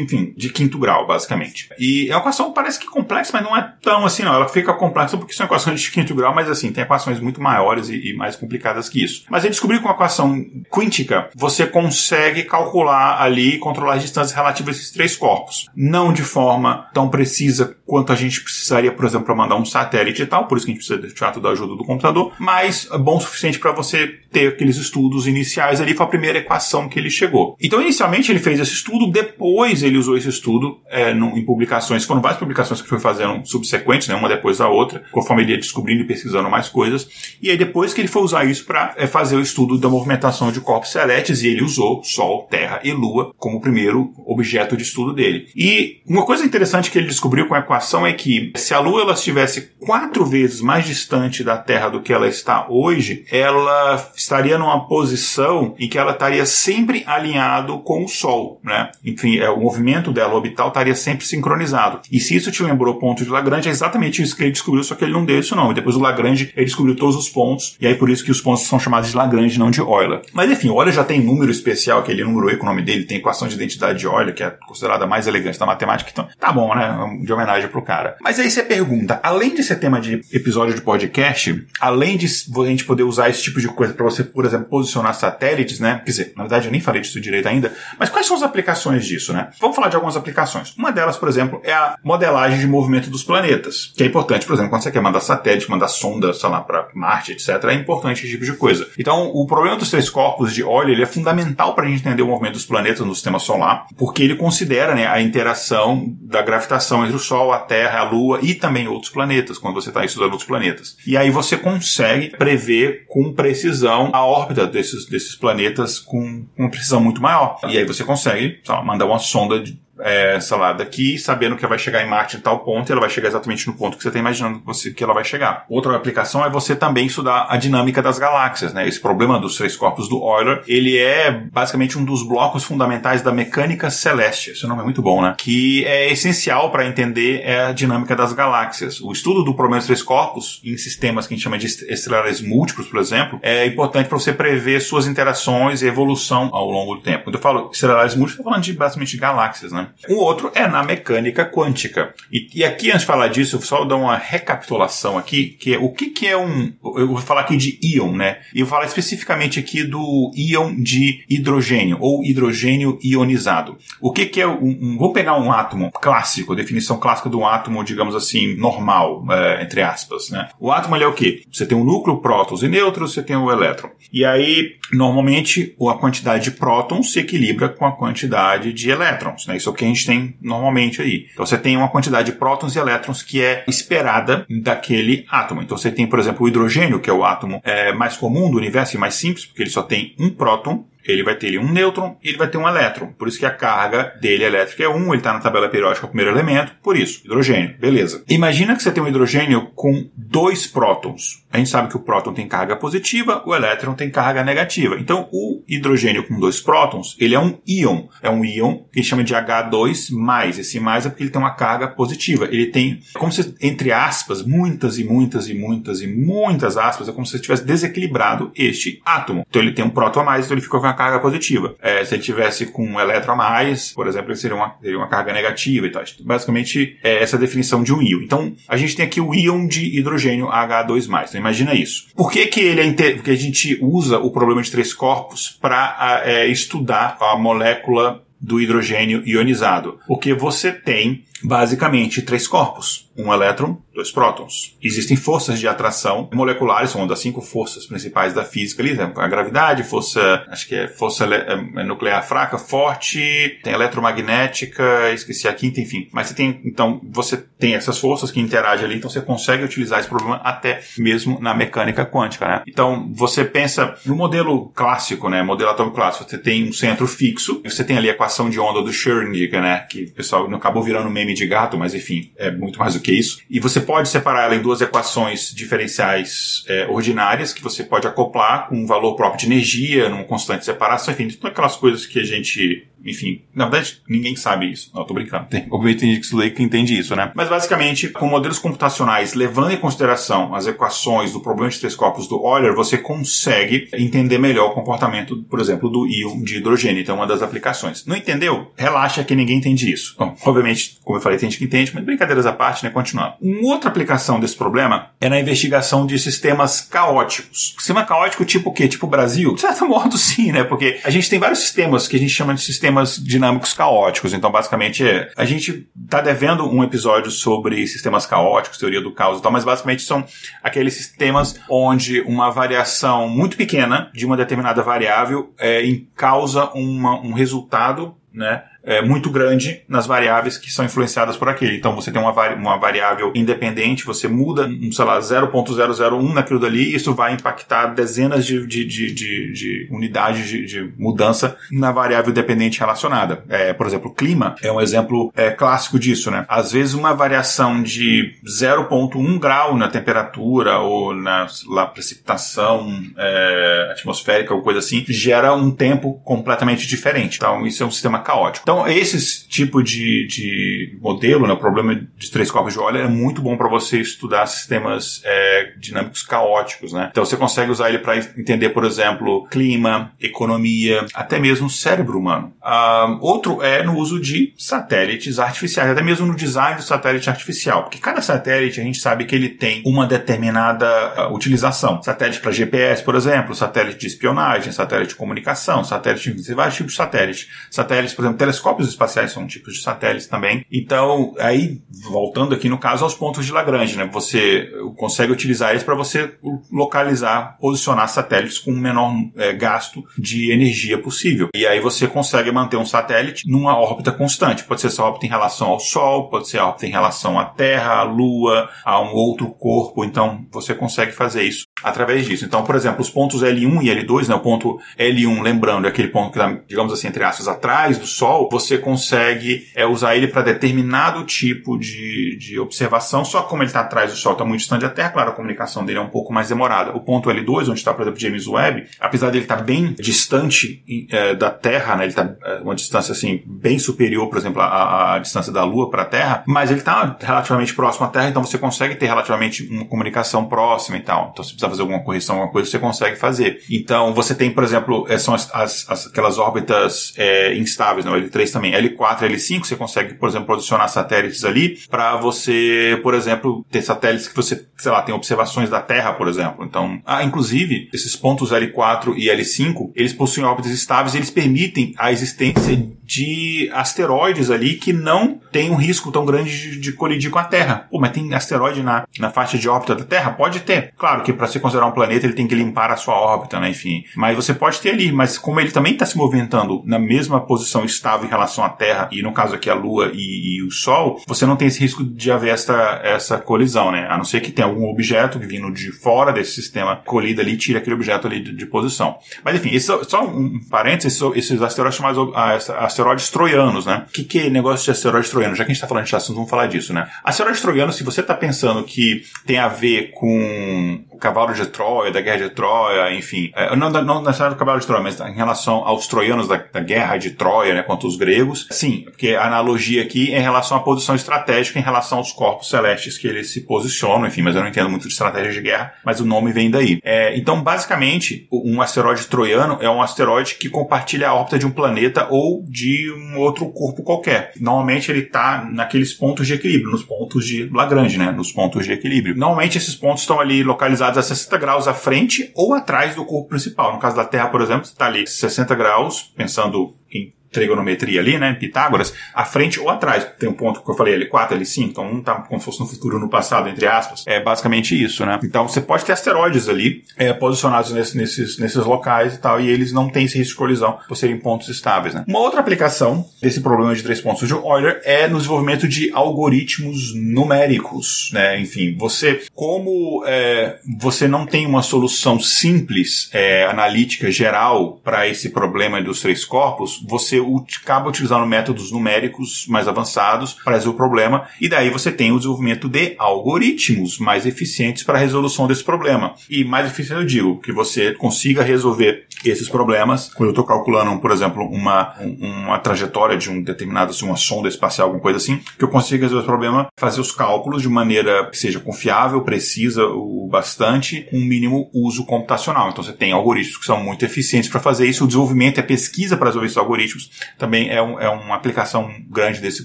enfim, 0.00 0.32
de 0.36 0.50
quinto 0.50 0.78
grau, 0.78 1.06
basicamente. 1.06 1.68
E 1.78 2.08
é 2.08 2.14
uma 2.14 2.20
equação 2.20 2.52
parece 2.52 2.78
que 2.78 2.86
complexa, 2.86 3.30
mas 3.32 3.42
não 3.42 3.56
é 3.56 3.72
tão 3.82 4.04
assim, 4.04 4.22
não. 4.22 4.34
Ela 4.34 4.48
fica 4.48 4.72
complexa 4.72 5.16
porque 5.16 5.32
são 5.32 5.46
equações 5.46 5.80
de 5.80 5.90
quinto 5.90 6.14
grau, 6.14 6.34
mas 6.34 6.48
assim, 6.48 6.72
tem 6.72 6.84
equações 6.84 7.20
muito 7.20 7.40
maiores 7.40 7.88
e, 7.88 8.10
e 8.10 8.16
mais 8.16 8.36
complicadas 8.36 8.88
que 8.88 9.02
isso. 9.02 9.24
Mas 9.28 9.44
ele 9.44 9.50
descobriu 9.50 9.78
que 9.78 9.84
com 9.84 9.90
a 9.90 9.94
equação 9.94 10.44
quíntica, 10.72 11.28
você 11.34 11.66
consegue 11.66 12.44
calcular 12.44 13.20
ali 13.20 13.54
e 13.54 13.58
controlar 13.58 13.94
as 13.94 14.02
distâncias 14.02 14.34
relativas 14.34 14.76
a 14.76 14.78
esses 14.78 14.90
três 14.92 15.16
corpos. 15.16 15.66
Não 15.74 16.12
de 16.12 16.22
forma 16.22 16.88
tão 16.92 17.08
precisa 17.08 17.76
quanto 17.90 18.12
a 18.12 18.14
gente 18.14 18.40
precisaria, 18.40 18.92
por 18.92 19.04
exemplo, 19.04 19.26
para 19.26 19.34
mandar 19.34 19.56
um 19.56 19.64
satélite 19.64 20.22
e 20.22 20.26
tal, 20.26 20.46
por 20.46 20.56
isso 20.56 20.64
que 20.64 20.70
a 20.70 20.74
gente 20.76 20.86
precisa 20.86 21.08
de 21.12 21.18
fato 21.18 21.40
da 21.40 21.48
ajuda 21.48 21.74
do 21.74 21.84
computador, 21.84 22.32
mas 22.38 22.88
é 22.88 22.96
bom 22.96 23.16
o 23.16 23.20
suficiente 23.20 23.58
para 23.58 23.72
você 23.72 24.14
ter 24.30 24.46
aqueles 24.46 24.76
estudos 24.76 25.26
iniciais 25.26 25.80
ali, 25.80 25.92
foi 25.92 26.06
a 26.06 26.08
primeira 26.08 26.38
equação 26.38 26.88
que 26.88 27.00
ele 27.00 27.10
chegou. 27.10 27.56
Então, 27.60 27.82
inicialmente, 27.82 28.30
ele 28.30 28.38
fez 28.38 28.60
esse 28.60 28.74
estudo, 28.74 29.10
depois 29.10 29.82
ele 29.82 29.98
usou 29.98 30.16
esse 30.16 30.28
estudo 30.28 30.78
é, 30.88 31.12
no, 31.12 31.36
em 31.36 31.44
publicações, 31.44 32.04
foram 32.04 32.20
várias 32.20 32.38
publicações 32.38 32.80
que 32.80 32.88
foi 32.88 33.00
fazendo 33.00 33.44
subsequentes, 33.44 34.06
né, 34.06 34.14
uma 34.14 34.28
depois 34.28 34.58
da 34.58 34.68
outra, 34.68 35.02
conforme 35.10 35.42
ele 35.42 35.50
ia 35.50 35.58
descobrindo 35.58 36.02
e 36.02 36.06
pesquisando 36.06 36.48
mais 36.48 36.68
coisas, 36.68 37.08
e 37.42 37.50
aí 37.50 37.56
depois 37.56 37.92
que 37.92 38.00
ele 38.00 38.06
foi 38.06 38.22
usar 38.22 38.44
isso 38.44 38.64
para 38.66 38.94
é, 38.96 39.08
fazer 39.08 39.34
o 39.34 39.40
estudo 39.40 39.76
da 39.76 39.88
movimentação 39.88 40.52
de 40.52 40.60
corpos 40.60 40.92
celestes, 40.92 41.42
e 41.42 41.48
ele 41.48 41.64
usou 41.64 42.04
Sol, 42.04 42.46
Terra 42.48 42.80
e 42.84 42.92
Lua 42.92 43.34
como 43.36 43.60
primeiro 43.60 44.12
objeto 44.24 44.76
de 44.76 44.84
estudo 44.84 45.12
dele. 45.12 45.48
E 45.56 46.02
uma 46.06 46.24
coisa 46.24 46.44
interessante 46.44 46.88
que 46.88 46.96
ele 46.96 47.08
descobriu 47.08 47.48
com 47.48 47.54
a 47.56 47.58
equação 47.58 47.79
equação 47.80 48.06
é 48.06 48.12
que 48.12 48.52
se 48.56 48.74
a 48.74 48.78
Lua 48.78 49.02
ela 49.02 49.14
estivesse 49.14 49.72
quatro 49.80 50.26
vezes 50.26 50.60
mais 50.60 50.84
distante 50.84 51.42
da 51.42 51.56
Terra 51.56 51.88
do 51.88 52.02
que 52.02 52.12
ela 52.12 52.28
está 52.28 52.66
hoje, 52.68 53.24
ela 53.30 54.10
estaria 54.14 54.58
numa 54.58 54.86
posição 54.86 55.74
em 55.78 55.88
que 55.88 55.98
ela 55.98 56.12
estaria 56.12 56.44
sempre 56.44 57.02
alinhado 57.06 57.78
com 57.78 58.04
o 58.04 58.08
Sol, 58.08 58.60
né? 58.62 58.90
Enfim, 59.04 59.38
é, 59.38 59.48
o 59.48 59.58
movimento 59.58 60.12
dela 60.12 60.34
orbital 60.34 60.68
estaria 60.68 60.94
sempre 60.94 61.26
sincronizado. 61.26 62.00
E 62.12 62.20
se 62.20 62.36
isso 62.36 62.52
te 62.52 62.62
lembrou 62.62 62.94
o 62.94 62.98
ponto 62.98 63.24
de 63.24 63.30
Lagrange, 63.30 63.68
é 63.68 63.72
exatamente 63.72 64.22
isso 64.22 64.36
que 64.36 64.42
ele 64.42 64.52
descobriu, 64.52 64.84
só 64.84 64.94
que 64.94 65.04
ele 65.04 65.12
não 65.12 65.24
deu 65.24 65.40
esse 65.40 65.54
nome. 65.54 65.74
Depois 65.74 65.96
o 65.96 66.00
Lagrange, 66.00 66.52
ele 66.54 66.66
descobriu 66.66 66.94
todos 66.94 67.16
os 67.16 67.30
pontos, 67.30 67.76
e 67.80 67.86
aí 67.86 67.94
por 67.94 68.10
isso 68.10 68.24
que 68.24 68.30
os 68.30 68.40
pontos 68.40 68.64
são 68.64 68.78
chamados 68.78 69.10
de 69.10 69.16
Lagrange, 69.16 69.58
não 69.58 69.70
de 69.70 69.80
Euler. 69.80 70.20
Mas 70.34 70.50
enfim, 70.50 70.68
o 70.68 70.78
Euler 70.78 70.92
já 70.92 71.04
tem 71.04 71.20
número 71.20 71.50
especial, 71.50 72.02
que 72.02 72.12
ele 72.12 72.24
numerou 72.24 72.50
com 72.58 72.64
o 72.64 72.68
nome 72.68 72.82
dele, 72.82 73.04
tem 73.04 73.18
equação 73.18 73.48
de 73.48 73.54
identidade 73.54 73.98
de 73.98 74.06
Euler, 74.06 74.34
que 74.34 74.42
é 74.42 74.50
considerada 74.66 75.06
mais 75.06 75.26
elegante 75.26 75.58
da 75.58 75.64
matemática, 75.64 76.10
então 76.12 76.28
tá 76.38 76.52
bom, 76.52 76.74
né? 76.74 77.18
De 77.22 77.32
homenagem 77.32 77.69
pro 77.70 77.82
cara. 77.82 78.16
Mas 78.20 78.38
aí 78.38 78.50
você 78.50 78.62
pergunta, 78.62 79.20
além 79.22 79.54
de 79.54 79.62
ser 79.62 79.76
tema 79.76 80.00
de 80.00 80.20
episódio 80.32 80.74
de 80.74 80.80
podcast, 80.80 81.66
além 81.80 82.16
de 82.16 82.26
a 82.26 82.64
gente 82.66 82.84
poder 82.84 83.02
usar 83.02 83.28
esse 83.28 83.42
tipo 83.42 83.60
de 83.60 83.68
coisa 83.68 83.94
para 83.94 84.04
você, 84.04 84.22
por 84.22 84.44
exemplo, 84.44 84.66
posicionar 84.66 85.14
satélites, 85.14 85.80
né? 85.80 86.00
Quer 86.04 86.10
dizer, 86.10 86.32
na 86.36 86.44
verdade 86.44 86.66
eu 86.66 86.72
nem 86.72 86.80
falei 86.80 87.00
disso 87.00 87.20
direito 87.20 87.48
ainda, 87.48 87.72
mas 87.98 88.10
quais 88.10 88.26
são 88.26 88.36
as 88.36 88.42
aplicações 88.42 89.06
disso, 89.06 89.32
né? 89.32 89.48
Vamos 89.60 89.76
falar 89.76 89.88
de 89.88 89.96
algumas 89.96 90.16
aplicações. 90.16 90.74
Uma 90.76 90.92
delas, 90.92 91.16
por 91.16 91.28
exemplo, 91.28 91.60
é 91.64 91.72
a 91.72 91.96
modelagem 92.02 92.58
de 92.58 92.66
movimento 92.66 93.10
dos 93.10 93.22
planetas, 93.22 93.92
que 93.96 94.02
é 94.02 94.06
importante, 94.06 94.46
por 94.46 94.54
exemplo, 94.54 94.70
quando 94.70 94.82
você 94.82 94.90
quer 94.90 95.00
mandar 95.00 95.20
satélite, 95.20 95.70
mandar 95.70 95.88
sonda, 95.88 96.32
sei 96.32 96.48
lá, 96.48 96.60
para 96.60 96.88
Marte, 96.94 97.32
etc. 97.32 97.48
É 97.64 97.74
importante 97.74 98.24
esse 98.24 98.32
tipo 98.32 98.44
de 98.44 98.52
coisa. 98.54 98.86
Então, 98.98 99.30
o 99.32 99.46
problema 99.46 99.76
dos 99.76 99.90
três 99.90 100.08
corpos 100.08 100.52
de 100.52 100.62
óleo 100.62 100.92
ele 100.92 101.02
é 101.02 101.06
fundamental 101.06 101.74
para 101.74 101.84
a 101.84 101.88
gente 101.88 102.00
entender 102.00 102.22
o 102.22 102.26
movimento 102.26 102.54
dos 102.54 102.64
planetas 102.64 103.06
no 103.06 103.14
sistema 103.14 103.38
solar, 103.38 103.86
porque 103.96 104.22
ele 104.22 104.36
considera 104.36 104.94
né, 104.94 105.06
a 105.06 105.20
interação 105.20 106.14
da 106.20 106.42
gravitação 106.42 107.04
entre 107.04 107.16
o 107.16 107.18
Sol, 107.18 107.52
a 107.52 107.58
Terra, 107.60 108.00
a 108.00 108.10
Lua 108.10 108.40
e 108.42 108.54
também 108.54 108.88
outros 108.88 109.12
planetas, 109.12 109.58
quando 109.58 109.74
você 109.74 109.90
está 109.90 110.04
estudando 110.04 110.32
outros 110.32 110.48
planetas. 110.48 110.96
E 111.06 111.16
aí 111.16 111.30
você 111.30 111.56
consegue 111.56 112.30
prever 112.30 113.06
com 113.08 113.32
precisão 113.32 114.10
a 114.12 114.24
órbita 114.24 114.66
desses, 114.66 115.06
desses 115.06 115.34
planetas 115.34 115.98
com, 115.98 116.44
uma 116.56 116.70
precisão 116.70 117.00
muito 117.00 117.20
maior. 117.20 117.58
E 117.68 117.78
aí 117.78 117.84
você 117.84 118.04
consegue 118.04 118.60
lá, 118.68 118.82
mandar 118.82 119.06
uma 119.06 119.18
sonda 119.18 119.60
de 119.60 119.78
é, 120.02 120.40
sei 120.40 120.56
lá, 120.56 120.72
daqui, 120.72 121.18
sabendo 121.18 121.56
que 121.56 121.64
ela 121.64 121.70
vai 121.70 121.78
chegar 121.78 122.02
em 122.04 122.08
Marte 122.08 122.36
em 122.36 122.40
tal 122.40 122.60
ponto, 122.60 122.88
e 122.88 122.92
ela 122.92 123.00
vai 123.00 123.10
chegar 123.10 123.28
exatamente 123.28 123.66
no 123.66 123.74
ponto 123.74 123.96
que 123.96 124.02
você 124.02 124.08
está 124.08 124.18
imaginando 124.18 124.60
que, 124.60 124.66
você, 124.66 124.90
que 124.90 125.02
ela 125.02 125.14
vai 125.14 125.24
chegar. 125.24 125.64
Outra 125.68 125.94
aplicação 125.96 126.44
é 126.44 126.50
você 126.50 126.74
também 126.74 127.06
estudar 127.06 127.46
a 127.48 127.56
dinâmica 127.56 128.02
das 128.02 128.18
galáxias, 128.18 128.72
né? 128.72 128.86
Esse 128.86 129.00
problema 129.00 129.38
dos 129.38 129.56
três 129.56 129.76
corpos 129.76 130.08
do 130.08 130.16
Euler, 130.16 130.62
ele 130.66 130.98
é 130.98 131.30
basicamente 131.30 131.98
um 131.98 132.04
dos 132.04 132.26
blocos 132.26 132.64
fundamentais 132.64 133.22
da 133.22 133.32
mecânica 133.32 133.90
celeste. 133.90 134.50
Esse 134.50 134.66
nome 134.66 134.80
é 134.82 134.84
muito 134.84 135.02
bom, 135.02 135.22
né? 135.22 135.34
Que 135.38 135.84
é 135.84 136.10
essencial 136.10 136.70
para 136.70 136.86
entender 136.86 137.46
a 137.48 137.72
dinâmica 137.72 138.16
das 138.16 138.32
galáxias. 138.32 139.00
O 139.00 139.12
estudo 139.12 139.42
do 139.42 139.54
problema 139.54 139.78
dos 139.78 139.86
três 139.86 140.02
corpos 140.02 140.60
em 140.64 140.76
sistemas 140.76 141.26
que 141.26 141.34
a 141.34 141.36
gente 141.36 141.44
chama 141.44 141.58
de 141.58 141.66
estelares 141.66 142.40
múltiplos, 142.40 142.88
por 142.88 142.98
exemplo, 143.00 143.38
é 143.42 143.66
importante 143.66 144.08
para 144.08 144.18
você 144.18 144.32
prever 144.32 144.80
suas 144.80 145.06
interações 145.06 145.82
e 145.82 145.86
evolução 145.86 146.50
ao 146.52 146.70
longo 146.70 146.96
do 146.96 147.02
tempo. 147.02 147.24
Quando 147.24 147.36
eu 147.36 147.40
falo 147.40 147.70
estelares 147.72 148.14
múltiplos, 148.14 148.38
eu 148.38 148.44
tô 148.44 148.50
falando 148.50 148.64
de, 148.64 148.72
basicamente 148.72 149.16
galáxias, 149.16 149.72
né? 149.72 149.88
O 150.08 150.16
outro 150.16 150.50
é 150.54 150.66
na 150.66 150.82
mecânica 150.82 151.44
quântica. 151.44 152.14
E, 152.32 152.48
e, 152.54 152.64
aqui, 152.64 152.90
antes 152.90 153.00
de 153.00 153.06
falar 153.06 153.28
disso, 153.28 153.60
só 153.62 153.84
dar 153.84 153.96
uma 153.96 154.16
recapitulação 154.16 155.18
aqui, 155.18 155.56
que 155.60 155.74
é 155.74 155.78
o 155.78 155.90
que, 155.90 156.06
que 156.06 156.26
é 156.26 156.36
um. 156.36 156.72
Eu 156.96 157.08
vou 157.08 157.18
falar 157.18 157.42
aqui 157.42 157.56
de 157.56 157.78
íon, 157.82 158.12
né? 158.12 158.38
E 158.54 158.62
vou 158.62 158.70
falar 158.70 158.86
especificamente 158.86 159.58
aqui 159.58 159.84
do 159.84 160.30
íon 160.34 160.74
de 160.74 161.24
hidrogênio, 161.28 161.98
ou 162.00 162.24
hidrogênio 162.24 162.98
ionizado. 163.02 163.76
O 164.00 164.12
que, 164.12 164.26
que 164.26 164.40
é 164.40 164.46
um, 164.46 164.78
um. 164.80 164.96
Vou 164.98 165.12
pegar 165.12 165.38
um 165.38 165.52
átomo 165.52 165.90
clássico, 165.92 166.54
definição 166.54 166.98
clássica 166.98 167.28
do 167.28 167.44
átomo, 167.44 167.84
digamos 167.84 168.14
assim, 168.14 168.56
normal, 168.56 169.24
é, 169.30 169.62
entre 169.62 169.82
aspas, 169.82 170.30
né? 170.30 170.48
O 170.58 170.70
átomo 170.70 170.96
ele 170.96 171.04
é 171.04 171.08
o 171.08 171.14
quê? 171.14 171.42
Você 171.50 171.66
tem 171.66 171.76
um 171.76 171.84
núcleo, 171.84 172.20
prótons 172.20 172.62
e 172.62 172.68
nêutrons, 172.68 173.12
você 173.12 173.22
tem 173.22 173.36
o 173.36 173.50
elétron. 173.50 173.90
E 174.12 174.24
aí, 174.24 174.76
normalmente, 174.92 175.74
a 175.88 175.94
quantidade 175.94 176.44
de 176.44 176.50
prótons 176.52 177.12
se 177.12 177.20
equilibra 177.20 177.68
com 177.68 177.86
a 177.86 177.92
quantidade 177.92 178.72
de 178.72 178.90
elétrons, 178.90 179.46
né? 179.46 179.56
Isso 179.56 179.68
é 179.68 179.72
o 179.72 179.74
que 179.80 179.84
a 179.86 179.88
gente 179.88 180.04
tem 180.04 180.34
normalmente 180.42 181.00
aí. 181.00 181.26
Então 181.32 181.46
você 181.46 181.56
tem 181.56 181.74
uma 181.74 181.88
quantidade 181.88 182.30
de 182.30 182.36
prótons 182.36 182.76
e 182.76 182.78
elétrons 182.78 183.22
que 183.22 183.42
é 183.42 183.64
esperada 183.66 184.46
daquele 184.48 185.24
átomo. 185.30 185.62
Então 185.62 185.76
você 185.76 185.90
tem, 185.90 186.06
por 186.06 186.18
exemplo, 186.18 186.44
o 186.44 186.48
hidrogênio, 186.48 187.00
que 187.00 187.08
é 187.08 187.12
o 187.12 187.24
átomo 187.24 187.62
é, 187.64 187.90
mais 187.92 188.16
comum 188.16 188.50
do 188.50 188.58
universo 188.58 188.96
e 188.96 188.98
mais 188.98 189.14
simples, 189.14 189.46
porque 189.46 189.62
ele 189.62 189.70
só 189.70 189.82
tem 189.82 190.14
um 190.18 190.28
próton 190.28 190.84
ele 191.04 191.22
vai 191.22 191.34
ter 191.34 191.58
um 191.58 191.70
nêutron 191.70 192.16
e 192.22 192.28
ele 192.28 192.38
vai 192.38 192.48
ter 192.48 192.58
um 192.58 192.68
elétron. 192.68 193.12
Por 193.18 193.28
isso 193.28 193.38
que 193.38 193.46
a 193.46 193.50
carga 193.50 194.14
dele 194.20 194.44
elétrica 194.44 194.84
é 194.84 194.88
1, 194.88 195.08
ele 195.08 195.16
está 195.16 195.32
na 195.32 195.40
tabela 195.40 195.68
periódica, 195.68 196.06
o 196.06 196.08
primeiro 196.08 196.30
elemento, 196.30 196.72
por 196.82 196.96
isso, 196.96 197.22
hidrogênio. 197.24 197.76
Beleza. 197.78 198.24
Imagina 198.28 198.76
que 198.76 198.82
você 198.82 198.90
tem 198.90 199.02
um 199.02 199.08
hidrogênio 199.08 199.70
com 199.74 200.08
dois 200.16 200.66
prótons. 200.66 201.44
A 201.52 201.58
gente 201.58 201.70
sabe 201.70 201.88
que 201.88 201.96
o 201.96 202.00
próton 202.00 202.32
tem 202.32 202.46
carga 202.46 202.76
positiva, 202.76 203.42
o 203.44 203.54
elétron 203.54 203.94
tem 203.94 204.08
carga 204.10 204.44
negativa. 204.44 204.96
Então, 204.98 205.28
o 205.32 205.62
hidrogênio 205.68 206.26
com 206.26 206.38
dois 206.38 206.60
prótons, 206.60 207.16
ele 207.18 207.34
é 207.34 207.40
um 207.40 207.58
íon. 207.66 208.04
É 208.22 208.30
um 208.30 208.44
íon 208.44 208.84
que 208.92 209.02
chama 209.02 209.24
de 209.24 209.34
H2+. 209.34 209.90
Esse 209.90 210.78
mais 210.78 211.06
é 211.06 211.08
porque 211.08 211.24
ele 211.24 211.30
tem 211.30 211.40
uma 211.40 211.54
carga 211.54 211.88
positiva. 211.88 212.44
Ele 212.44 212.66
tem, 212.66 213.00
como 213.14 213.32
se, 213.32 213.54
entre 213.60 213.90
aspas, 213.92 214.44
muitas 214.44 214.98
e 214.98 215.04
muitas 215.04 215.48
e 215.48 215.54
muitas 215.54 216.00
e 216.00 216.06
muitas 216.06 216.76
aspas, 216.76 217.08
é 217.08 217.12
como 217.12 217.26
se 217.26 217.32
você 217.32 217.40
tivesse 217.40 217.64
desequilibrado 217.64 218.52
este 218.54 219.00
átomo. 219.04 219.44
Então, 219.48 219.60
ele 219.60 219.72
tem 219.72 219.84
um 219.84 219.90
próton 219.90 220.20
a 220.20 220.24
mais, 220.24 220.44
então 220.44 220.54
ele 220.54 220.62
fica 220.62 220.78
com 220.78 220.86
uma 220.90 220.96
carga 220.96 221.20
positiva. 221.20 221.74
É, 221.80 222.04
se 222.04 222.14
ele 222.14 222.22
tivesse 222.22 222.66
com 222.66 222.84
um 222.84 223.00
elétron 223.00 223.32
a 223.32 223.36
mais, 223.36 223.92
por 223.92 224.06
exemplo, 224.06 224.30
ele 224.30 224.38
seria 224.38 224.56
uma, 224.56 224.74
seria 224.80 224.98
uma 224.98 225.08
carga 225.08 225.32
negativa 225.32 225.86
e 225.86 225.90
tal. 225.90 226.02
Basicamente, 226.20 226.98
é 227.02 227.22
essa 227.22 227.36
a 227.36 227.40
definição 227.40 227.82
de 227.82 227.94
um 227.94 228.02
íon. 228.02 228.20
Então, 228.22 228.52
a 228.68 228.76
gente 228.76 228.96
tem 228.96 229.06
aqui 229.06 229.20
o 229.20 229.34
íon 229.34 229.66
de 229.66 229.98
hidrogênio 229.98 230.46
H2+. 230.46 231.06
Então, 231.28 231.40
imagina 231.40 231.74
isso. 231.74 232.08
Por 232.14 232.30
que 232.30 232.46
que 232.46 232.60
ele 232.60 232.80
é. 232.80 233.12
Porque 233.12 233.30
a 233.30 233.36
gente 233.36 233.78
usa 233.80 234.18
o 234.18 234.30
problema 234.30 234.62
de 234.62 234.70
três 234.70 234.92
corpos 234.92 235.56
para 235.60 236.22
é, 236.24 236.46
estudar 236.46 237.16
a 237.20 237.36
molécula 237.36 238.22
do 238.40 238.60
hidrogênio 238.60 239.22
ionizado? 239.26 240.00
Porque 240.06 240.34
você 240.34 240.72
tem 240.72 241.24
basicamente 241.42 242.22
três 242.22 242.46
corpos: 242.46 243.10
um 243.16 243.32
elétron, 243.32 243.78
dois 243.94 244.10
prótons. 244.10 244.76
Existem 244.82 245.16
forças 245.16 245.58
de 245.58 245.68
atração 245.68 246.28
moleculares, 246.32 246.90
são 246.90 247.00
uma 247.00 247.08
das 247.08 247.20
cinco 247.20 247.40
forças 247.40 247.86
principais 247.86 248.32
da 248.32 248.44
física 248.44 248.82
ali, 248.82 248.94
né? 248.94 249.12
a 249.14 249.28
gravidade, 249.28 249.82
força, 249.82 250.44
acho 250.48 250.66
que 250.66 250.74
é 250.74 250.88
força 250.88 251.24
é, 251.24 251.84
nuclear 251.84 252.26
fraca, 252.26 252.58
forte, 252.58 253.58
tem 253.62 253.72
eletromagnética, 253.72 255.10
esqueci 255.12 255.46
a 255.46 255.52
quinta, 255.52 255.80
enfim. 255.80 256.08
Mas 256.12 256.28
você 256.28 256.34
tem, 256.34 256.60
então, 256.64 257.00
você 257.10 257.36
tem 257.36 257.74
essas 257.74 257.98
forças 257.98 258.30
que 258.30 258.40
interagem 258.40 258.84
ali, 258.84 258.96
então 258.96 259.10
você 259.10 259.20
consegue 259.20 259.64
utilizar 259.64 260.00
esse 260.00 260.08
problema 260.08 260.36
até 260.42 260.80
mesmo 260.96 261.38
na 261.40 261.54
mecânica 261.54 262.04
quântica, 262.06 262.46
né? 262.46 262.62
Então, 262.66 263.10
você 263.12 263.44
pensa 263.44 263.94
no 264.06 264.14
modelo 264.14 264.70
clássico, 264.70 265.28
né? 265.28 265.42
Modelo 265.42 265.70
atômico 265.70 265.96
clássico, 265.96 266.28
você 266.28 266.38
tem 266.38 266.68
um 266.68 266.72
centro 266.72 267.06
fixo, 267.06 267.60
você 267.64 267.84
tem 267.84 267.98
ali 267.98 268.08
a 268.08 268.12
equação 268.12 268.48
de 268.48 268.58
onda 268.58 268.82
do 268.82 268.90
Schrödinger, 268.90 269.60
né? 269.60 269.86
Que 269.90 270.04
o 270.04 270.12
pessoal 270.12 270.52
acabou 270.54 270.82
virando 270.82 271.10
meme 271.10 271.29
de 271.34 271.46
gato, 271.46 271.76
mas 271.76 271.94
enfim, 271.94 272.32
é 272.36 272.50
muito 272.50 272.78
mais 272.78 272.94
do 272.94 273.00
que 273.00 273.12
isso. 273.12 273.40
E 273.48 273.60
você 273.60 273.80
pode 273.80 274.08
separar 274.08 274.44
ela 274.44 274.54
em 274.54 274.62
duas 274.62 274.80
equações 274.80 275.52
diferenciais 275.54 276.64
é, 276.68 276.86
ordinárias, 276.88 277.52
que 277.52 277.62
você 277.62 277.84
pode 277.84 278.06
acoplar 278.06 278.68
com 278.68 278.76
um 278.76 278.86
valor 278.86 279.16
próprio 279.16 279.40
de 279.40 279.46
energia, 279.46 280.08
numa 280.08 280.24
constante 280.24 280.64
separação, 280.64 281.14
enfim, 281.14 281.28
todas 281.28 281.52
aquelas 281.52 281.76
coisas 281.76 282.06
que 282.06 282.18
a 282.18 282.24
gente 282.24 282.86
enfim, 283.04 283.42
na 283.54 283.66
verdade, 283.66 284.00
ninguém 284.08 284.36
sabe 284.36 284.70
isso. 284.70 284.90
Não, 284.94 285.04
tô 285.04 285.14
brincando. 285.14 285.46
Tem, 285.46 285.66
obviamente 285.70 286.00
tem 286.00 286.14
gente 286.14 286.50
que 286.50 286.62
entende 286.62 286.98
isso, 286.98 287.14
né? 287.16 287.32
Mas 287.34 287.48
basicamente, 287.48 288.08
com 288.08 288.26
modelos 288.26 288.58
computacionais, 288.58 289.34
levando 289.34 289.72
em 289.72 289.76
consideração 289.76 290.54
as 290.54 290.66
equações 290.66 291.32
do 291.32 291.40
problema 291.40 291.70
de 291.70 291.78
três 291.78 291.94
corpos 291.94 292.26
do 292.26 292.36
Euler, 292.36 292.74
você 292.74 292.98
consegue 292.98 293.88
entender 293.94 294.38
melhor 294.38 294.70
o 294.70 294.74
comportamento, 294.74 295.36
por 295.44 295.60
exemplo, 295.60 295.88
do 295.88 296.06
íon 296.06 296.42
de 296.42 296.58
hidrogênio. 296.58 297.00
Então, 297.00 297.16
uma 297.16 297.26
das 297.26 297.42
aplicações. 297.42 298.04
Não 298.06 298.16
entendeu? 298.16 298.70
Relaxa 298.76 299.24
que 299.24 299.34
ninguém 299.34 299.58
entende 299.58 299.90
isso. 299.90 300.14
Bom, 300.18 300.36
obviamente, 300.44 300.98
como 301.04 301.18
eu 301.18 301.22
falei, 301.22 301.38
tem 301.38 301.50
gente 301.50 301.58
que 301.58 301.64
entende, 301.64 301.92
mas 301.94 302.04
brincadeiras 302.04 302.46
à 302.46 302.52
parte, 302.52 302.84
né? 302.84 302.90
Continuando. 302.90 303.34
Uma 303.40 303.74
outra 303.74 303.88
aplicação 303.88 304.38
desse 304.38 304.56
problema 304.56 305.10
é 305.20 305.28
na 305.28 305.40
investigação 305.40 306.06
de 306.06 306.18
sistemas 306.18 306.80
caóticos. 306.80 307.74
Sistema 307.78 308.04
caótico 308.04 308.44
tipo 308.44 308.70
o 308.70 308.72
quê? 308.72 308.88
Tipo 308.88 309.06
Brasil? 309.06 309.54
De 309.54 309.60
certo 309.60 309.86
modo, 309.86 310.16
sim, 310.18 310.52
né? 310.52 310.64
Porque 310.64 311.00
a 311.04 311.10
gente 311.10 311.28
tem 311.30 311.38
vários 311.38 311.60
sistemas 311.60 312.06
que 312.06 312.16
a 312.16 312.18
gente 312.18 312.32
chama 312.32 312.54
de 312.54 312.60
sistemas 312.60 312.89
sistemas 312.90 313.16
dinâmicos 313.16 313.72
caóticos. 313.72 314.32
Então, 314.32 314.50
basicamente, 314.50 315.04
a 315.36 315.44
gente 315.44 315.88
está 316.04 316.20
devendo 316.20 316.68
um 316.68 316.82
episódio 316.82 317.30
sobre 317.30 317.86
sistemas 317.86 318.26
caóticos, 318.26 318.78
teoria 318.78 319.00
do 319.00 319.12
caos 319.12 319.38
e 319.38 319.42
tal, 319.42 319.52
mas 319.52 319.64
basicamente 319.64 320.02
são 320.02 320.24
aqueles 320.62 320.94
sistemas 320.94 321.58
onde 321.68 322.20
uma 322.22 322.50
variação 322.50 323.28
muito 323.28 323.56
pequena 323.56 324.10
de 324.12 324.26
uma 324.26 324.36
determinada 324.36 324.82
variável 324.82 325.54
é, 325.58 325.82
causa 326.16 326.70
uma, 326.74 327.14
um 327.20 327.32
resultado 327.32 328.16
né, 328.32 328.62
é, 328.82 329.02
muito 329.02 329.30
grande 329.30 329.82
nas 329.88 330.06
variáveis 330.06 330.56
que 330.58 330.70
são 330.70 330.84
influenciadas 330.84 331.36
por 331.36 331.48
aquele. 331.48 331.76
Então 331.76 331.94
você 331.94 332.10
tem 332.10 332.20
uma, 332.20 332.32
vari 332.32 332.54
uma 332.54 332.76
variável 332.76 333.32
independente, 333.34 334.04
você 334.04 334.28
muda, 334.28 334.68
sei 334.92 335.04
lá, 335.04 335.18
0.001 335.18 336.32
naquilo 336.32 336.58
dali, 336.58 336.94
isso 336.94 337.14
vai 337.14 337.34
impactar 337.34 337.88
dezenas 337.88 338.46
de, 338.46 338.66
de, 338.66 338.84
de, 338.84 339.14
de, 339.14 339.52
de 339.52 339.88
unidades 339.90 340.48
de, 340.48 340.66
de, 340.66 340.92
mudança 340.98 341.56
na 341.70 341.92
variável 341.92 342.32
dependente 342.32 342.80
relacionada. 342.80 343.44
É, 343.48 343.72
por 343.72 343.86
exemplo, 343.86 344.14
clima 344.14 344.54
é 344.62 344.70
um 344.72 344.80
exemplo 344.80 345.32
é, 345.36 345.50
clássico 345.50 345.98
disso, 345.98 346.30
né? 346.30 346.44
Às 346.48 346.72
vezes 346.72 346.94
uma 346.94 347.12
variação 347.12 347.82
de 347.82 348.34
0.1 348.46 349.38
grau 349.38 349.76
na 349.76 349.88
temperatura 349.88 350.78
ou 350.78 351.14
na 351.14 351.46
lá, 351.68 351.86
precipitação 351.86 353.02
é, 353.16 353.88
atmosférica 353.92 354.54
ou 354.54 354.62
coisa 354.62 354.78
assim 354.78 355.04
gera 355.08 355.52
um 355.54 355.70
tempo 355.70 356.20
completamente 356.24 356.86
diferente. 356.86 357.36
Então 357.36 357.66
isso 357.66 357.82
é 357.82 357.86
um 357.86 357.90
sistema 357.90 358.20
caótico. 358.20 358.69
Então, 358.70 358.86
esse 358.86 359.48
tipo 359.48 359.82
de, 359.82 360.28
de 360.28 360.96
modelo, 361.00 361.44
né, 361.44 361.52
o 361.52 361.56
problema 361.56 361.92
de 362.16 362.30
três 362.30 362.52
corpos 362.52 362.72
de 362.72 362.78
óleo, 362.78 362.98
é 362.98 363.08
muito 363.08 363.42
bom 363.42 363.56
para 363.56 363.68
você 363.68 364.00
estudar 364.00 364.46
sistemas 364.46 365.20
é, 365.24 365.72
dinâmicos 365.76 366.22
caóticos. 366.22 366.92
Né? 366.92 367.08
Então, 367.10 367.24
você 367.24 367.36
consegue 367.36 367.72
usar 367.72 367.88
ele 367.88 367.98
para 367.98 368.16
entender, 368.16 368.68
por 368.68 368.84
exemplo, 368.84 369.44
clima, 369.50 370.12
economia, 370.20 371.04
até 371.12 371.40
mesmo 371.40 371.66
o 371.66 371.70
cérebro 371.70 372.16
humano. 372.16 372.52
Um, 372.64 373.18
outro 373.20 373.60
é 373.60 373.82
no 373.82 373.96
uso 373.96 374.20
de 374.20 374.54
satélites 374.56 375.40
artificiais, 375.40 375.90
até 375.90 376.00
mesmo 376.00 376.24
no 376.24 376.36
design 376.36 376.76
do 376.76 376.84
satélite 376.84 377.28
artificial, 377.28 377.82
porque 377.82 377.98
cada 377.98 378.22
satélite 378.22 378.80
a 378.80 378.84
gente 378.84 379.00
sabe 379.00 379.24
que 379.24 379.34
ele 379.34 379.48
tem 379.48 379.82
uma 379.84 380.06
determinada 380.06 380.86
uh, 381.28 381.34
utilização. 381.34 382.00
Satélite 382.04 382.38
para 382.38 382.52
GPS, 382.52 383.02
por 383.02 383.16
exemplo, 383.16 383.52
satélite 383.52 383.98
de 383.98 384.06
espionagem, 384.06 384.70
satélite 384.70 385.08
de 385.08 385.16
comunicação, 385.16 385.82
satélite 385.82 386.32
de 386.34 386.54
vários 386.54 386.76
tipos 386.76 386.92
de 386.92 386.98
satélite. 386.98 387.48
Satélites, 387.68 388.14
por 388.14 388.22
exemplo, 388.22 388.38
telescópios 388.60 388.88
espaciais 388.88 389.32
são 389.32 389.46
tipos 389.46 389.74
de 389.74 389.82
satélites 389.82 390.26
também. 390.26 390.64
Então, 390.70 391.34
aí, 391.38 391.80
voltando 392.10 392.54
aqui 392.54 392.68
no 392.68 392.78
caso 392.78 393.04
aos 393.04 393.14
pontos 393.14 393.44
de 393.44 393.52
Lagrange, 393.52 393.96
né? 393.96 394.08
Você 394.12 394.70
consegue 394.96 395.32
utilizar 395.32 395.70
eles 395.70 395.82
para 395.82 395.94
você 395.94 396.34
localizar, 396.70 397.56
posicionar 397.58 398.08
satélites 398.08 398.58
com 398.58 398.70
o 398.70 398.76
menor 398.76 399.12
é, 399.36 399.52
gasto 399.52 400.04
de 400.18 400.52
energia 400.52 400.98
possível. 400.98 401.48
E 401.54 401.66
aí 401.66 401.80
você 401.80 402.06
consegue 402.06 402.52
manter 402.52 402.76
um 402.76 402.86
satélite 402.86 403.48
numa 403.50 403.76
órbita 403.76 404.12
constante. 404.12 404.64
Pode 404.64 404.80
ser 404.80 404.88
essa 404.88 405.02
órbita 405.02 405.26
em 405.26 405.30
relação 405.30 405.68
ao 405.68 405.80
Sol, 405.80 406.28
pode 406.28 406.48
ser 406.48 406.58
a 406.58 406.66
órbita 406.66 406.86
em 406.86 406.90
relação 406.90 407.38
à 407.38 407.44
Terra, 407.44 408.00
à 408.00 408.02
Lua, 408.02 408.68
a 408.84 409.00
um 409.00 409.14
outro 409.14 409.50
corpo. 409.50 410.04
Então, 410.04 410.46
você 410.52 410.74
consegue 410.74 411.12
fazer 411.12 411.44
isso 411.44 411.64
através 411.82 412.26
disso. 412.26 412.44
Então, 412.44 412.62
por 412.62 412.74
exemplo, 412.74 413.00
os 413.00 413.10
pontos 413.10 413.42
L1 413.42 413.82
e 413.82 413.88
L2, 413.88 414.28
né, 414.28 414.34
o 414.34 414.40
ponto 414.40 414.78
L1, 414.98 415.42
lembrando, 415.42 415.86
é 415.86 415.88
aquele 415.88 416.08
ponto 416.08 416.32
que 416.32 416.38
está, 416.38 416.60
digamos 416.68 416.92
assim, 416.92 417.08
entre 417.08 417.24
aspas, 417.24 417.48
atrás 417.48 417.98
do 417.98 418.06
Sol, 418.06 418.48
você 418.50 418.78
consegue 418.78 419.68
é, 419.74 419.86
usar 419.86 420.16
ele 420.16 420.28
para 420.28 420.42
determinado 420.42 421.24
tipo 421.24 421.78
de, 421.78 422.36
de 422.38 422.58
observação, 422.58 423.24
só 423.24 423.42
como 423.42 423.62
ele 423.62 423.68
está 423.68 423.80
atrás 423.80 424.10
do 424.10 424.16
Sol, 424.16 424.32
está 424.32 424.44
muito 424.44 424.60
distante 424.60 424.82
da 424.82 424.90
Terra, 424.90 425.10
claro, 425.10 425.30
a 425.30 425.34
comunicação 425.34 425.84
dele 425.84 425.98
é 425.98 426.02
um 426.02 426.08
pouco 426.08 426.32
mais 426.32 426.48
demorada. 426.48 426.96
O 426.96 427.00
ponto 427.00 427.28
L2, 427.28 427.68
onde 427.68 427.78
está, 427.78 427.94
por 427.94 428.02
exemplo, 428.02 428.20
James 428.20 428.46
Webb, 428.46 428.86
apesar 428.98 429.30
dele 429.30 429.44
estar 429.44 429.56
tá 429.56 429.62
bem 429.62 429.94
distante 429.94 430.82
é, 431.10 431.34
da 431.34 431.50
Terra, 431.50 431.96
né, 431.96 432.04
ele 432.04 432.10
está 432.10 432.34
é, 432.44 432.54
uma 432.62 432.74
distância 432.74 433.12
assim 433.12 433.42
bem 433.46 433.78
superior, 433.78 434.28
por 434.28 434.38
exemplo, 434.38 434.60
à, 434.60 435.14
à 435.14 435.18
distância 435.18 435.52
da 435.52 435.64
Lua 435.64 435.90
para 435.90 436.02
a 436.02 436.06
Terra, 436.06 436.44
mas 436.46 436.70
ele 436.70 436.80
está 436.80 437.16
relativamente 437.20 437.74
próximo 437.74 438.06
à 438.06 438.08
Terra, 438.08 438.28
então 438.28 438.44
você 438.44 438.58
consegue 438.58 438.94
ter 438.94 439.06
relativamente 439.06 439.66
uma 439.68 439.84
comunicação 439.84 440.46
próxima 440.46 440.96
e 440.96 441.00
tal. 441.00 441.30
Então, 441.32 441.44
se 441.44 441.50
precisar 441.50 441.68
fazer 441.68 441.82
alguma 441.82 442.02
correção, 442.02 442.36
alguma 442.36 442.52
coisa, 442.52 442.70
você 442.70 442.78
consegue 442.78 443.16
fazer. 443.16 443.62
Então, 443.70 444.12
você 444.14 444.34
tem, 444.34 444.50
por 444.50 444.64
exemplo, 444.64 445.06
é, 445.08 445.18
são 445.18 445.34
as, 445.34 445.52
as, 445.54 445.88
as 445.88 446.06
aquelas 446.06 446.38
órbitas 446.38 447.12
é, 447.16 447.56
instáveis, 447.56 448.04
né? 448.04 448.10
L3 448.12 448.39
também, 448.50 448.72
L4, 448.72 449.20
L5, 449.22 449.64
você 449.64 449.76
consegue, 449.76 450.14
por 450.14 450.28
exemplo, 450.28 450.46
posicionar 450.46 450.88
satélites 450.88 451.44
ali 451.44 451.76
para 451.90 452.16
você, 452.16 452.98
por 453.02 453.14
exemplo, 453.14 453.64
ter 453.70 453.82
satélites 453.82 454.28
que 454.28 454.36
você, 454.36 454.66
sei 454.76 454.92
lá, 454.92 455.02
tem 455.02 455.14
observações 455.14 455.68
da 455.68 455.80
Terra, 455.80 456.12
por 456.12 456.28
exemplo. 456.28 456.64
Então, 456.64 457.00
ah, 457.04 457.22
inclusive, 457.22 457.88
esses 457.92 458.16
pontos 458.16 458.52
L4 458.52 459.14
e 459.16 459.26
L5, 459.26 459.92
eles 459.94 460.12
possuem 460.12 460.46
órbitas 460.46 460.72
estáveis 460.72 461.14
e 461.14 461.18
eles 461.18 461.30
permitem 461.30 461.92
a 461.98 462.10
existência 462.10 462.72
de 463.10 463.68
asteroides 463.72 464.52
ali 464.52 464.74
que 464.74 464.92
não 464.92 465.40
tem 465.50 465.68
um 465.68 465.74
risco 465.74 466.12
tão 466.12 466.24
grande 466.24 466.50
de, 466.50 466.78
de 466.78 466.92
colidir 466.92 467.28
com 467.28 467.40
a 467.40 467.44
Terra. 467.44 467.88
Pô, 467.90 467.98
mas 467.98 468.12
tem 468.12 468.32
asteroide 468.32 468.84
na, 468.84 469.04
na 469.18 469.30
faixa 469.30 469.58
de 469.58 469.68
órbita 469.68 469.96
da 469.96 470.04
Terra? 470.04 470.30
Pode 470.30 470.60
ter. 470.60 470.94
Claro 470.96 471.24
que 471.24 471.32
para 471.32 471.48
se 471.48 471.58
considerar 471.58 471.86
um 471.86 471.90
planeta 471.90 472.24
ele 472.24 472.34
tem 472.34 472.46
que 472.46 472.54
limpar 472.54 472.92
a 472.92 472.96
sua 472.96 473.14
órbita, 473.14 473.58
né? 473.58 473.70
Enfim. 473.70 474.04
Mas 474.14 474.36
você 474.36 474.54
pode 474.54 474.80
ter 474.80 474.90
ali, 474.90 475.10
mas 475.10 475.36
como 475.36 475.58
ele 475.58 475.72
também 475.72 475.94
está 475.94 476.06
se 476.06 476.16
movimentando 476.16 476.84
na 476.86 477.00
mesma 477.00 477.40
posição 477.40 477.84
estável 477.84 478.26
em 478.26 478.30
relação 478.30 478.62
à 478.62 478.68
Terra, 478.68 479.08
e 479.10 479.22
no 479.22 479.32
caso 479.32 479.56
aqui 479.56 479.68
a 479.68 479.74
Lua 479.74 480.12
e, 480.14 480.58
e, 480.58 480.62
o 480.62 480.70
Sol, 480.70 481.20
você 481.26 481.44
não 481.44 481.56
tem 481.56 481.66
esse 481.66 481.80
risco 481.80 482.04
de 482.04 482.30
haver 482.30 482.54
essa, 482.54 483.00
essa 483.02 483.38
colisão, 483.38 483.90
né? 483.90 484.06
A 484.08 484.16
não 484.16 484.24
ser 484.24 484.40
que 484.40 484.52
tenha 484.52 484.68
algum 484.68 484.88
objeto 484.88 485.36
vindo 485.40 485.72
de 485.72 485.90
fora 485.90 486.32
desse 486.32 486.52
sistema 486.52 486.94
colhido 486.94 487.40
ali 487.40 487.56
tire 487.56 487.76
aquele 487.76 487.96
objeto 487.96 488.28
ali 488.28 488.40
de, 488.40 488.54
de 488.54 488.66
posição. 488.66 489.18
Mas 489.44 489.56
enfim, 489.56 489.74
esse, 489.74 489.86
só 490.04 490.24
um 490.24 490.60
parênteses, 490.70 491.20
esses 491.34 491.60
asteroides 491.60 491.98
chamados 491.98 492.32
asteroides 492.36 492.99
troianos, 493.30 493.86
né? 493.86 494.04
O 494.08 494.12
que, 494.12 494.24
que 494.24 494.38
é 494.38 494.50
negócio 494.50 494.84
de 494.84 494.90
asteroides 494.90 495.30
troianos? 495.30 495.58
Já 495.58 495.64
que 495.64 495.70
a 495.70 495.72
gente 495.72 495.76
está 495.76 495.88
falando 495.88 496.06
de 496.06 496.16
assunto, 496.16 496.36
vamos 496.36 496.50
falar 496.50 496.66
disso, 496.66 496.92
né? 496.92 497.08
Asteroides 497.24 497.60
troianos, 497.60 497.96
se 497.96 498.04
você 498.04 498.20
está 498.20 498.34
pensando 498.34 498.84
que 498.84 499.22
tem 499.46 499.58
a 499.58 499.68
ver 499.68 500.12
com 500.12 501.04
cavalo 501.20 501.52
de 501.54 501.66
Troia, 501.66 502.10
da 502.10 502.20
guerra 502.20 502.48
de 502.48 502.50
Troia, 502.50 503.14
enfim, 503.14 503.50
é, 503.54 503.74
não, 503.76 503.90
não 503.90 504.22
necessariamente 504.22 504.56
do 504.56 504.58
cavalo 504.58 504.80
de 504.80 504.86
Troia, 504.86 505.02
mas 505.02 505.20
em 505.20 505.34
relação 505.34 505.86
aos 505.86 506.06
troianos 506.06 506.48
da, 506.48 506.56
da 506.56 506.80
guerra 506.80 507.16
de 507.16 507.30
Troia, 507.30 507.74
né, 507.74 507.82
contra 507.82 508.08
os 508.08 508.16
gregos, 508.16 508.66
sim, 508.70 509.02
porque 509.04 509.34
a 509.34 509.46
analogia 509.46 510.02
aqui 510.02 510.32
é 510.34 510.38
em 510.38 510.42
relação 510.42 510.76
à 510.76 510.80
posição 510.80 511.14
estratégica 511.14 511.78
em 511.78 511.82
relação 511.82 512.18
aos 512.18 512.32
corpos 512.32 512.68
celestes 512.68 513.18
que 513.18 513.26
eles 513.26 513.52
se 513.52 513.60
posicionam, 513.62 514.26
enfim, 514.26 514.42
mas 514.42 514.54
eu 514.54 514.62
não 514.62 514.68
entendo 514.68 514.88
muito 514.88 515.06
de 515.06 515.12
estratégia 515.12 515.52
de 515.52 515.60
guerra, 515.60 515.92
mas 516.04 516.20
o 516.20 516.24
nome 516.24 516.52
vem 516.52 516.70
daí. 516.70 516.98
É, 517.02 517.36
então, 517.36 517.62
basicamente, 517.62 518.48
um 518.50 518.80
asteroide 518.80 519.26
troiano 519.26 519.78
é 519.80 519.90
um 519.90 520.02
asteroide 520.02 520.54
que 520.54 520.68
compartilha 520.68 521.28
a 521.28 521.34
órbita 521.34 521.58
de 521.58 521.66
um 521.66 521.70
planeta 521.70 522.26
ou 522.30 522.64
de 522.68 523.12
um 523.12 523.38
outro 523.38 523.70
corpo 523.70 524.02
qualquer. 524.02 524.52
Normalmente 524.60 525.10
ele 525.10 525.20
está 525.20 525.68
naqueles 525.70 526.12
pontos 526.12 526.46
de 526.46 526.54
equilíbrio, 526.54 526.90
nos 526.90 527.02
pontos 527.02 527.46
de 527.46 527.68
Lagrange, 527.68 528.18
né, 528.18 528.30
nos 528.32 528.52
pontos 528.52 528.86
de 528.86 528.92
equilíbrio. 528.92 529.36
Normalmente 529.36 529.78
esses 529.78 529.94
pontos 529.94 530.22
estão 530.22 530.40
ali 530.40 530.62
localizados 530.62 531.09
a 531.18 531.22
60 531.22 531.56
graus 531.58 531.88
à 531.88 531.94
frente 531.94 532.50
ou 532.54 532.74
atrás 532.74 533.14
do 533.14 533.24
corpo 533.24 533.48
principal. 533.48 533.92
No 533.92 533.98
caso 533.98 534.16
da 534.16 534.24
Terra, 534.24 534.48
por 534.48 534.60
exemplo, 534.60 534.84
está 534.84 535.06
ali 535.06 535.26
60 535.26 535.74
graus, 535.74 536.32
pensando 536.36 536.94
em 537.10 537.34
trigonometria 537.50 538.20
ali, 538.20 538.38
né, 538.38 538.54
Pitágoras, 538.54 539.14
à 539.34 539.44
frente 539.44 539.80
ou 539.80 539.88
atrás. 539.88 540.26
Tem 540.38 540.48
um 540.48 540.54
ponto 540.54 540.82
que 540.82 540.90
eu 540.90 540.94
falei, 540.94 541.28
L4, 541.28 541.58
L5, 541.58 541.84
então 541.84 542.10
um 542.10 542.22
tá 542.22 542.34
como 542.34 542.60
se 542.60 542.64
fosse 542.64 542.80
no 542.80 542.86
futuro 542.86 543.18
no 543.18 543.28
passado, 543.28 543.68
entre 543.68 543.86
aspas. 543.86 544.24
É 544.26 544.40
basicamente 544.40 545.00
isso, 545.00 545.24
né? 545.24 545.38
Então 545.42 545.68
você 545.68 545.80
pode 545.80 546.04
ter 546.04 546.12
asteroides 546.12 546.68
ali 546.68 547.04
é, 547.16 547.32
posicionados 547.32 547.92
nesse, 547.92 548.16
nesses, 548.16 548.58
nesses 548.58 548.84
locais 548.84 549.34
e 549.34 549.38
tal, 549.38 549.60
e 549.60 549.68
eles 549.68 549.92
não 549.92 550.08
têm 550.08 550.24
esse 550.24 550.38
risco 550.38 550.52
de 550.52 550.58
colisão 550.58 550.98
por 551.08 551.16
serem 551.16 551.38
pontos 551.38 551.68
estáveis, 551.68 552.14
né? 552.14 552.24
Uma 552.28 552.40
outra 552.40 552.60
aplicação 552.60 553.26
desse 553.40 553.60
problema 553.60 553.94
de 553.94 554.02
três 554.02 554.20
pontos 554.20 554.46
de 554.46 554.54
Euler 554.54 555.00
é 555.04 555.26
no 555.26 555.36
desenvolvimento 555.36 555.88
de 555.88 556.10
algoritmos 556.12 557.14
numéricos, 557.14 558.30
né? 558.32 558.60
Enfim, 558.60 558.96
você, 558.96 559.42
como 559.54 560.24
é, 560.26 560.78
você 560.98 561.26
não 561.26 561.46
tem 561.46 561.66
uma 561.66 561.82
solução 561.82 562.38
simples, 562.38 563.28
é, 563.32 563.64
analítica, 563.66 564.30
geral 564.30 565.00
para 565.02 565.26
esse 565.26 565.50
problema 565.50 566.00
dos 566.02 566.20
três 566.20 566.44
corpos, 566.44 567.02
você 567.08 567.39
acaba 567.82 568.08
utilizando 568.08 568.46
métodos 568.46 568.90
numéricos 568.90 569.66
mais 569.68 569.88
avançados 569.88 570.54
para 570.64 570.74
resolver 570.74 570.90
o 570.90 570.96
problema, 570.96 571.48
e 571.60 571.68
daí 571.68 571.90
você 571.90 572.10
tem 572.10 572.32
o 572.32 572.36
desenvolvimento 572.36 572.88
de 572.88 573.14
algoritmos 573.18 574.18
mais 574.18 574.46
eficientes 574.46 575.02
para 575.02 575.16
a 575.16 575.20
resolução 575.20 575.66
desse 575.66 575.84
problema. 575.84 576.34
E 576.48 576.64
mais 576.64 576.86
eficiente 576.86 577.20
eu 577.20 577.26
digo, 577.26 577.60
que 577.60 577.72
você 577.72 578.12
consiga 578.12 578.62
resolver 578.62 579.26
esses 579.44 579.68
problemas. 579.68 580.32
Quando 580.34 580.48
eu 580.48 580.52
estou 580.52 580.64
calculando, 580.64 581.18
por 581.20 581.30
exemplo, 581.30 581.64
uma, 581.64 582.14
uma 582.20 582.78
trajetória 582.78 583.36
de 583.36 583.50
um 583.50 583.62
determinado, 583.62 584.10
assim, 584.10 584.24
uma 584.24 584.36
sonda 584.36 584.68
espacial, 584.68 585.08
alguma 585.08 585.22
coisa 585.22 585.38
assim, 585.38 585.60
que 585.78 585.84
eu 585.84 585.88
consiga 585.88 586.24
resolver 586.24 586.44
o 586.44 586.46
problema, 586.46 586.88
fazer 586.96 587.20
os 587.20 587.32
cálculos 587.32 587.82
de 587.82 587.88
maneira 587.88 588.48
que 588.50 588.58
seja 588.58 588.80
confiável, 588.80 589.42
precisa 589.42 590.04
o 590.04 590.48
bastante, 590.50 591.22
com 591.30 591.36
um 591.36 591.44
mínimo 591.44 591.90
uso 591.94 592.26
computacional. 592.26 592.90
Então 592.90 593.02
você 593.02 593.12
tem 593.12 593.32
algoritmos 593.32 593.78
que 593.78 593.86
são 593.86 594.02
muito 594.02 594.24
eficientes 594.24 594.68
para 594.68 594.80
fazer 594.80 595.06
isso. 595.06 595.24
O 595.24 595.26
desenvolvimento 595.26 595.78
e 595.78 595.80
a 595.80 595.84
pesquisa 595.84 596.36
para 596.36 596.46
resolver 596.46 596.66
esses 596.66 596.78
algoritmos 596.78 597.30
também 597.58 597.88
é, 597.88 598.02
um, 598.02 598.20
é 598.20 598.28
uma 598.28 598.56
aplicação 598.56 599.10
grande 599.28 599.60
desse 599.60 599.84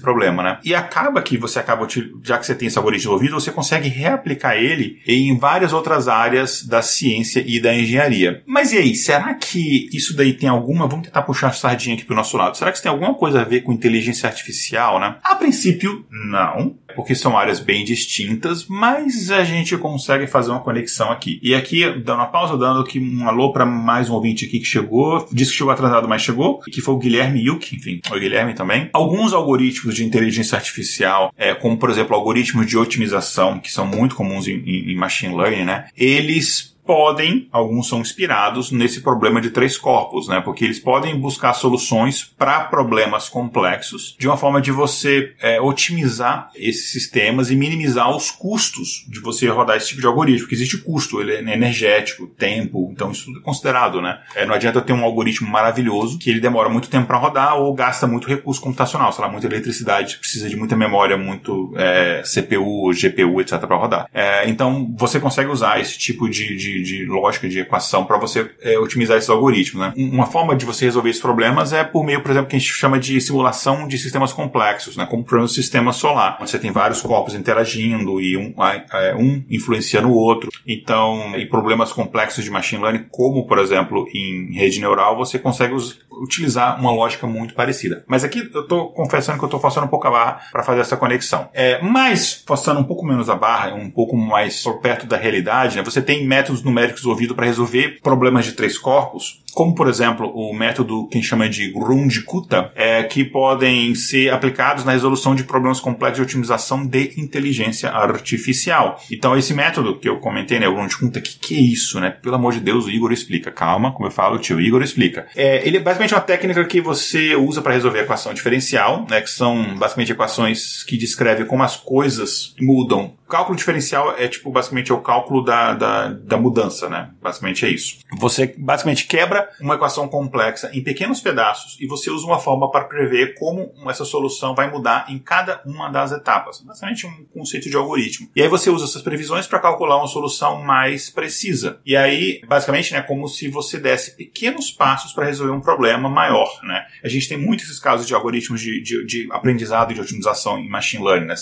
problema, 0.00 0.42
né? 0.42 0.58
E 0.64 0.74
acaba 0.74 1.22
que 1.22 1.38
você 1.38 1.58
acaba, 1.58 1.86
já 2.22 2.38
que 2.38 2.46
você 2.46 2.54
tem 2.54 2.68
esse 2.68 2.78
algoritmo 2.78 2.96
desenvolvido, 2.96 3.40
você 3.40 3.52
consegue 3.52 3.88
reaplicar 3.88 4.56
ele 4.56 5.00
em 5.06 5.38
várias 5.38 5.72
outras 5.72 6.08
áreas 6.08 6.62
da 6.62 6.82
ciência 6.82 7.42
e 7.46 7.60
da 7.60 7.74
engenharia. 7.74 8.42
Mas 8.46 8.72
e 8.72 8.78
aí, 8.78 8.94
será 8.94 9.34
que 9.34 9.45
isso 9.54 10.16
daí 10.16 10.32
tem 10.32 10.48
alguma, 10.48 10.86
vamos 10.86 11.06
tentar 11.06 11.22
puxar 11.22 11.48
a 11.48 11.52
sardinha 11.52 11.94
aqui 11.94 12.04
para 12.04 12.14
o 12.14 12.16
nosso 12.16 12.36
lado, 12.36 12.56
será 12.56 12.70
que 12.70 12.76
isso 12.76 12.82
tem 12.82 12.92
alguma 12.92 13.14
coisa 13.14 13.40
a 13.40 13.44
ver 13.44 13.62
com 13.62 13.72
inteligência 13.72 14.28
artificial, 14.28 14.98
né? 14.98 15.16
A 15.22 15.34
princípio, 15.34 16.06
não 16.10 16.74
porque 16.96 17.14
são 17.14 17.36
áreas 17.36 17.60
bem 17.60 17.84
distintas, 17.84 18.66
mas 18.66 19.30
a 19.30 19.44
gente 19.44 19.76
consegue 19.76 20.26
fazer 20.26 20.50
uma 20.50 20.60
conexão 20.60 21.12
aqui. 21.12 21.38
E 21.42 21.54
aqui, 21.54 21.82
dando 22.00 22.20
uma 22.20 22.26
pausa, 22.26 22.56
dando 22.56 22.80
aqui 22.80 22.98
um 22.98 23.28
alô 23.28 23.52
para 23.52 23.66
mais 23.66 24.08
um 24.08 24.14
ouvinte 24.14 24.46
aqui 24.46 24.58
que 24.58 24.64
chegou, 24.64 25.28
disse 25.30 25.50
que 25.50 25.58
chegou 25.58 25.72
atrasado, 25.72 26.08
mas 26.08 26.22
chegou, 26.22 26.60
que 26.60 26.80
foi 26.80 26.94
o 26.94 26.98
Guilherme 26.98 27.46
Yuk, 27.46 27.76
enfim, 27.76 28.00
o 28.10 28.18
Guilherme 28.18 28.54
também. 28.54 28.88
Alguns 28.94 29.34
algoritmos 29.34 29.94
de 29.94 30.04
inteligência 30.04 30.56
artificial, 30.56 31.32
é, 31.36 31.54
como 31.54 31.76
por 31.76 31.90
exemplo 31.90 32.16
algoritmos 32.16 32.66
de 32.66 32.78
otimização, 32.78 33.60
que 33.60 33.70
são 33.70 33.86
muito 33.86 34.16
comuns 34.16 34.48
em, 34.48 34.56
em, 34.64 34.92
em 34.92 34.96
machine 34.96 35.36
learning, 35.36 35.64
né? 35.64 35.88
Eles 35.94 36.75
podem, 36.86 37.48
alguns 37.50 37.88
são 37.88 38.00
inspirados 38.00 38.70
nesse 38.70 39.00
problema 39.00 39.40
de 39.40 39.50
três 39.50 39.76
corpos, 39.76 40.28
né? 40.28 40.40
Porque 40.40 40.64
eles 40.64 40.78
podem 40.78 41.18
buscar 41.18 41.52
soluções 41.52 42.22
para 42.22 42.60
problemas 42.60 43.28
complexos 43.28 44.16
de 44.18 44.28
uma 44.28 44.36
forma 44.36 44.60
de 44.60 44.70
você 44.70 45.34
é, 45.40 45.60
otimizar 45.60 46.50
esses 46.54 46.92
sistemas 46.92 47.50
e 47.50 47.56
minimizar 47.56 48.14
os 48.14 48.30
custos 48.30 49.04
de 49.08 49.20
você 49.20 49.48
rodar 49.48 49.76
esse 49.76 49.88
tipo 49.88 50.00
de 50.00 50.06
algoritmo, 50.06 50.40
porque 50.40 50.54
existe 50.54 50.78
custo, 50.78 51.20
ele 51.20 51.32
é 51.32 51.54
energético, 51.54 52.26
tempo, 52.26 52.90
então 52.92 53.10
isso 53.10 53.30
é 53.36 53.40
considerado, 53.40 54.00
né? 54.00 54.20
É, 54.34 54.46
não 54.46 54.54
adianta 54.54 54.80
ter 54.80 54.92
um 54.92 55.04
algoritmo 55.04 55.50
maravilhoso 55.50 56.18
que 56.18 56.30
ele 56.30 56.40
demora 56.40 56.68
muito 56.68 56.88
tempo 56.88 57.06
para 57.06 57.18
rodar 57.18 57.56
ou 57.56 57.74
gasta 57.74 58.06
muito 58.06 58.28
recurso 58.28 58.60
computacional, 58.60 59.12
sei 59.12 59.24
lá, 59.24 59.30
muita 59.30 59.46
eletricidade, 59.46 60.18
precisa 60.18 60.48
de 60.48 60.56
muita 60.56 60.76
memória, 60.76 61.16
muito 61.16 61.72
é, 61.76 62.22
CPU, 62.22 62.92
GPU, 62.92 63.40
etc. 63.40 63.58
para 63.60 63.76
rodar. 63.76 64.08
É, 64.12 64.48
então 64.48 64.94
você 64.96 65.18
consegue 65.18 65.50
usar 65.50 65.80
esse 65.80 65.98
tipo 65.98 66.28
de, 66.28 66.56
de 66.56 66.75
de, 66.82 67.04
lógica, 67.06 67.48
de 67.48 67.60
equação, 67.60 68.04
para 68.04 68.18
você 68.18 68.50
é, 68.60 68.78
otimizar 68.78 69.16
esses 69.16 69.30
algoritmos. 69.30 69.80
Né? 69.80 69.92
Uma 69.96 70.26
forma 70.26 70.54
de 70.54 70.64
você 70.64 70.84
resolver 70.84 71.10
esses 71.10 71.22
problemas 71.22 71.72
é 71.72 71.84
por 71.84 72.04
meio, 72.04 72.20
por 72.20 72.30
exemplo, 72.30 72.48
que 72.48 72.56
a 72.56 72.58
gente 72.58 72.72
chama 72.72 72.98
de 72.98 73.20
simulação 73.20 73.86
de 73.86 73.98
sistemas 73.98 74.32
complexos, 74.32 74.96
né? 74.96 75.06
como 75.06 75.24
por 75.24 75.36
exemplo 75.36 75.46
o 75.46 75.48
sistema 75.48 75.92
solar, 75.92 76.38
onde 76.40 76.50
você 76.50 76.58
tem 76.58 76.70
vários 76.70 77.00
corpos 77.00 77.34
interagindo 77.34 78.20
e 78.20 78.36
um, 78.36 78.54
é, 78.92 79.14
um 79.14 79.44
influenciando 79.50 80.08
o 80.08 80.14
outro. 80.14 80.50
Então, 80.66 81.36
e 81.36 81.46
problemas 81.46 81.92
complexos 81.92 82.44
de 82.44 82.50
machine 82.50 82.82
learning, 82.82 83.06
como 83.10 83.46
por 83.46 83.58
exemplo 83.58 84.06
em 84.14 84.52
rede 84.52 84.80
neural, 84.80 85.16
você 85.16 85.38
consegue 85.38 85.74
utilizar 86.10 86.78
uma 86.80 86.90
lógica 86.90 87.26
muito 87.26 87.54
parecida. 87.54 88.04
Mas 88.06 88.24
aqui 88.24 88.50
eu 88.52 88.62
estou 88.62 88.92
confessando 88.92 89.38
que 89.38 89.44
eu 89.44 89.48
estou 89.48 89.60
forçando 89.60 89.86
um 89.86 89.90
pouco 89.90 90.06
a 90.08 90.10
barra 90.10 90.40
para 90.50 90.62
fazer 90.62 90.80
essa 90.80 90.96
conexão. 90.96 91.48
É, 91.52 91.80
mas, 91.82 92.42
forçando 92.46 92.80
um 92.80 92.84
pouco 92.84 93.04
menos 93.04 93.28
a 93.28 93.34
barra, 93.34 93.74
um 93.74 93.90
pouco 93.90 94.16
mais 94.16 94.64
perto 94.82 95.06
da 95.06 95.16
realidade, 95.16 95.76
né, 95.76 95.82
você 95.82 96.00
tem 96.00 96.26
métodos 96.26 96.62
numéricos 96.66 97.06
ouvidos 97.06 97.34
para 97.34 97.46
resolver 97.46 98.00
problemas 98.02 98.44
de 98.44 98.52
três 98.52 98.76
corpos 98.76 99.40
como 99.56 99.74
por 99.74 99.88
exemplo 99.88 100.30
o 100.34 100.52
método 100.52 101.08
que 101.08 101.16
a 101.16 101.20
gente 101.20 101.30
chama 101.30 101.48
de 101.48 101.72
Runde-Kutta, 101.72 102.72
é, 102.74 103.02
que 103.04 103.24
podem 103.24 103.94
ser 103.94 104.30
aplicados 104.30 104.84
na 104.84 104.92
resolução 104.92 105.34
de 105.34 105.44
problemas 105.44 105.80
complexos 105.80 106.18
de 106.18 106.22
otimização 106.22 106.86
de 106.86 107.14
inteligência 107.16 107.88
artificial. 107.88 109.00
Então 109.10 109.34
esse 109.34 109.54
método 109.54 109.98
que 109.98 110.06
eu 110.06 110.18
comentei, 110.18 110.58
né, 110.58 110.68
o 110.68 110.74
Runde-Kutta, 110.74 111.22
que 111.22 111.38
que 111.38 111.56
é 111.56 111.60
isso, 111.60 111.98
né? 111.98 112.10
Pelo 112.10 112.34
amor 112.34 112.52
de 112.52 112.60
Deus, 112.60 112.84
o 112.84 112.90
Igor 112.90 113.12
explica. 113.12 113.50
Calma, 113.50 113.92
como 113.92 114.08
eu 114.08 114.10
falo, 114.10 114.36
o 114.36 114.38
tio 114.38 114.60
Igor 114.60 114.82
explica. 114.82 115.26
É, 115.34 115.66
ele 115.66 115.78
é 115.78 115.80
basicamente 115.80 116.12
uma 116.12 116.20
técnica 116.20 116.62
que 116.66 116.80
você 116.82 117.34
usa 117.34 117.62
para 117.62 117.72
resolver 117.72 118.00
a 118.00 118.02
equação 118.02 118.34
diferencial, 118.34 119.06
né, 119.08 119.22
que 119.22 119.30
são 119.30 119.74
basicamente 119.78 120.12
equações 120.12 120.82
que 120.82 120.98
descrevem 120.98 121.46
como 121.46 121.62
as 121.62 121.76
coisas 121.76 122.54
mudam 122.60 123.14
cálculo 123.28 123.56
diferencial 123.56 124.14
é 124.16 124.28
tipo 124.28 124.50
basicamente 124.50 124.90
é 124.90 124.94
o 124.94 125.00
cálculo 125.00 125.44
da, 125.44 125.74
da, 125.74 126.08
da, 126.08 126.36
mudança, 126.36 126.88
né? 126.88 127.10
Basicamente 127.20 127.66
é 127.66 127.68
isso. 127.68 127.98
Você 128.18 128.54
basicamente 128.56 129.06
quebra 129.06 129.45
uma 129.60 129.74
equação 129.74 130.08
complexa 130.08 130.70
em 130.72 130.82
pequenos 130.82 131.20
pedaços 131.20 131.76
e 131.80 131.86
você 131.86 132.10
usa 132.10 132.26
uma 132.26 132.38
forma 132.38 132.70
para 132.70 132.84
prever 132.84 133.34
como 133.34 133.72
essa 133.88 134.04
solução 134.04 134.54
vai 134.54 134.70
mudar 134.70 135.06
em 135.08 135.18
cada 135.18 135.60
uma 135.66 135.88
das 135.88 136.12
etapas. 136.12 136.60
Basicamente 136.60 137.06
um 137.06 137.24
conceito 137.32 137.68
de 137.68 137.76
algoritmo. 137.76 138.28
E 138.34 138.42
aí 138.42 138.48
você 138.48 138.70
usa 138.70 138.84
essas 138.84 139.02
previsões 139.02 139.46
para 139.46 139.58
calcular 139.58 139.98
uma 139.98 140.08
solução 140.08 140.62
mais 140.62 141.10
precisa. 141.10 141.80
E 141.84 141.96
aí, 141.96 142.40
basicamente, 142.46 142.92
né, 142.92 143.02
como 143.02 143.28
se 143.28 143.48
você 143.48 143.78
desse 143.78 144.16
pequenos 144.16 144.70
passos 144.70 145.12
para 145.12 145.26
resolver 145.26 145.52
um 145.52 145.60
problema 145.60 146.08
maior, 146.08 146.60
né? 146.62 146.86
A 147.02 147.08
gente 147.08 147.28
tem 147.28 147.36
muitos 147.36 147.66
esses 147.66 147.78
casos 147.78 148.06
de 148.06 148.14
algoritmos 148.14 148.60
de, 148.60 148.82
de, 148.82 149.04
de 149.04 149.28
aprendizado 149.30 149.92
e 149.92 149.94
de 149.94 150.00
otimização 150.00 150.58
em 150.58 150.68
machine 150.68 151.04
learning, 151.04 151.26
né? 151.26 151.34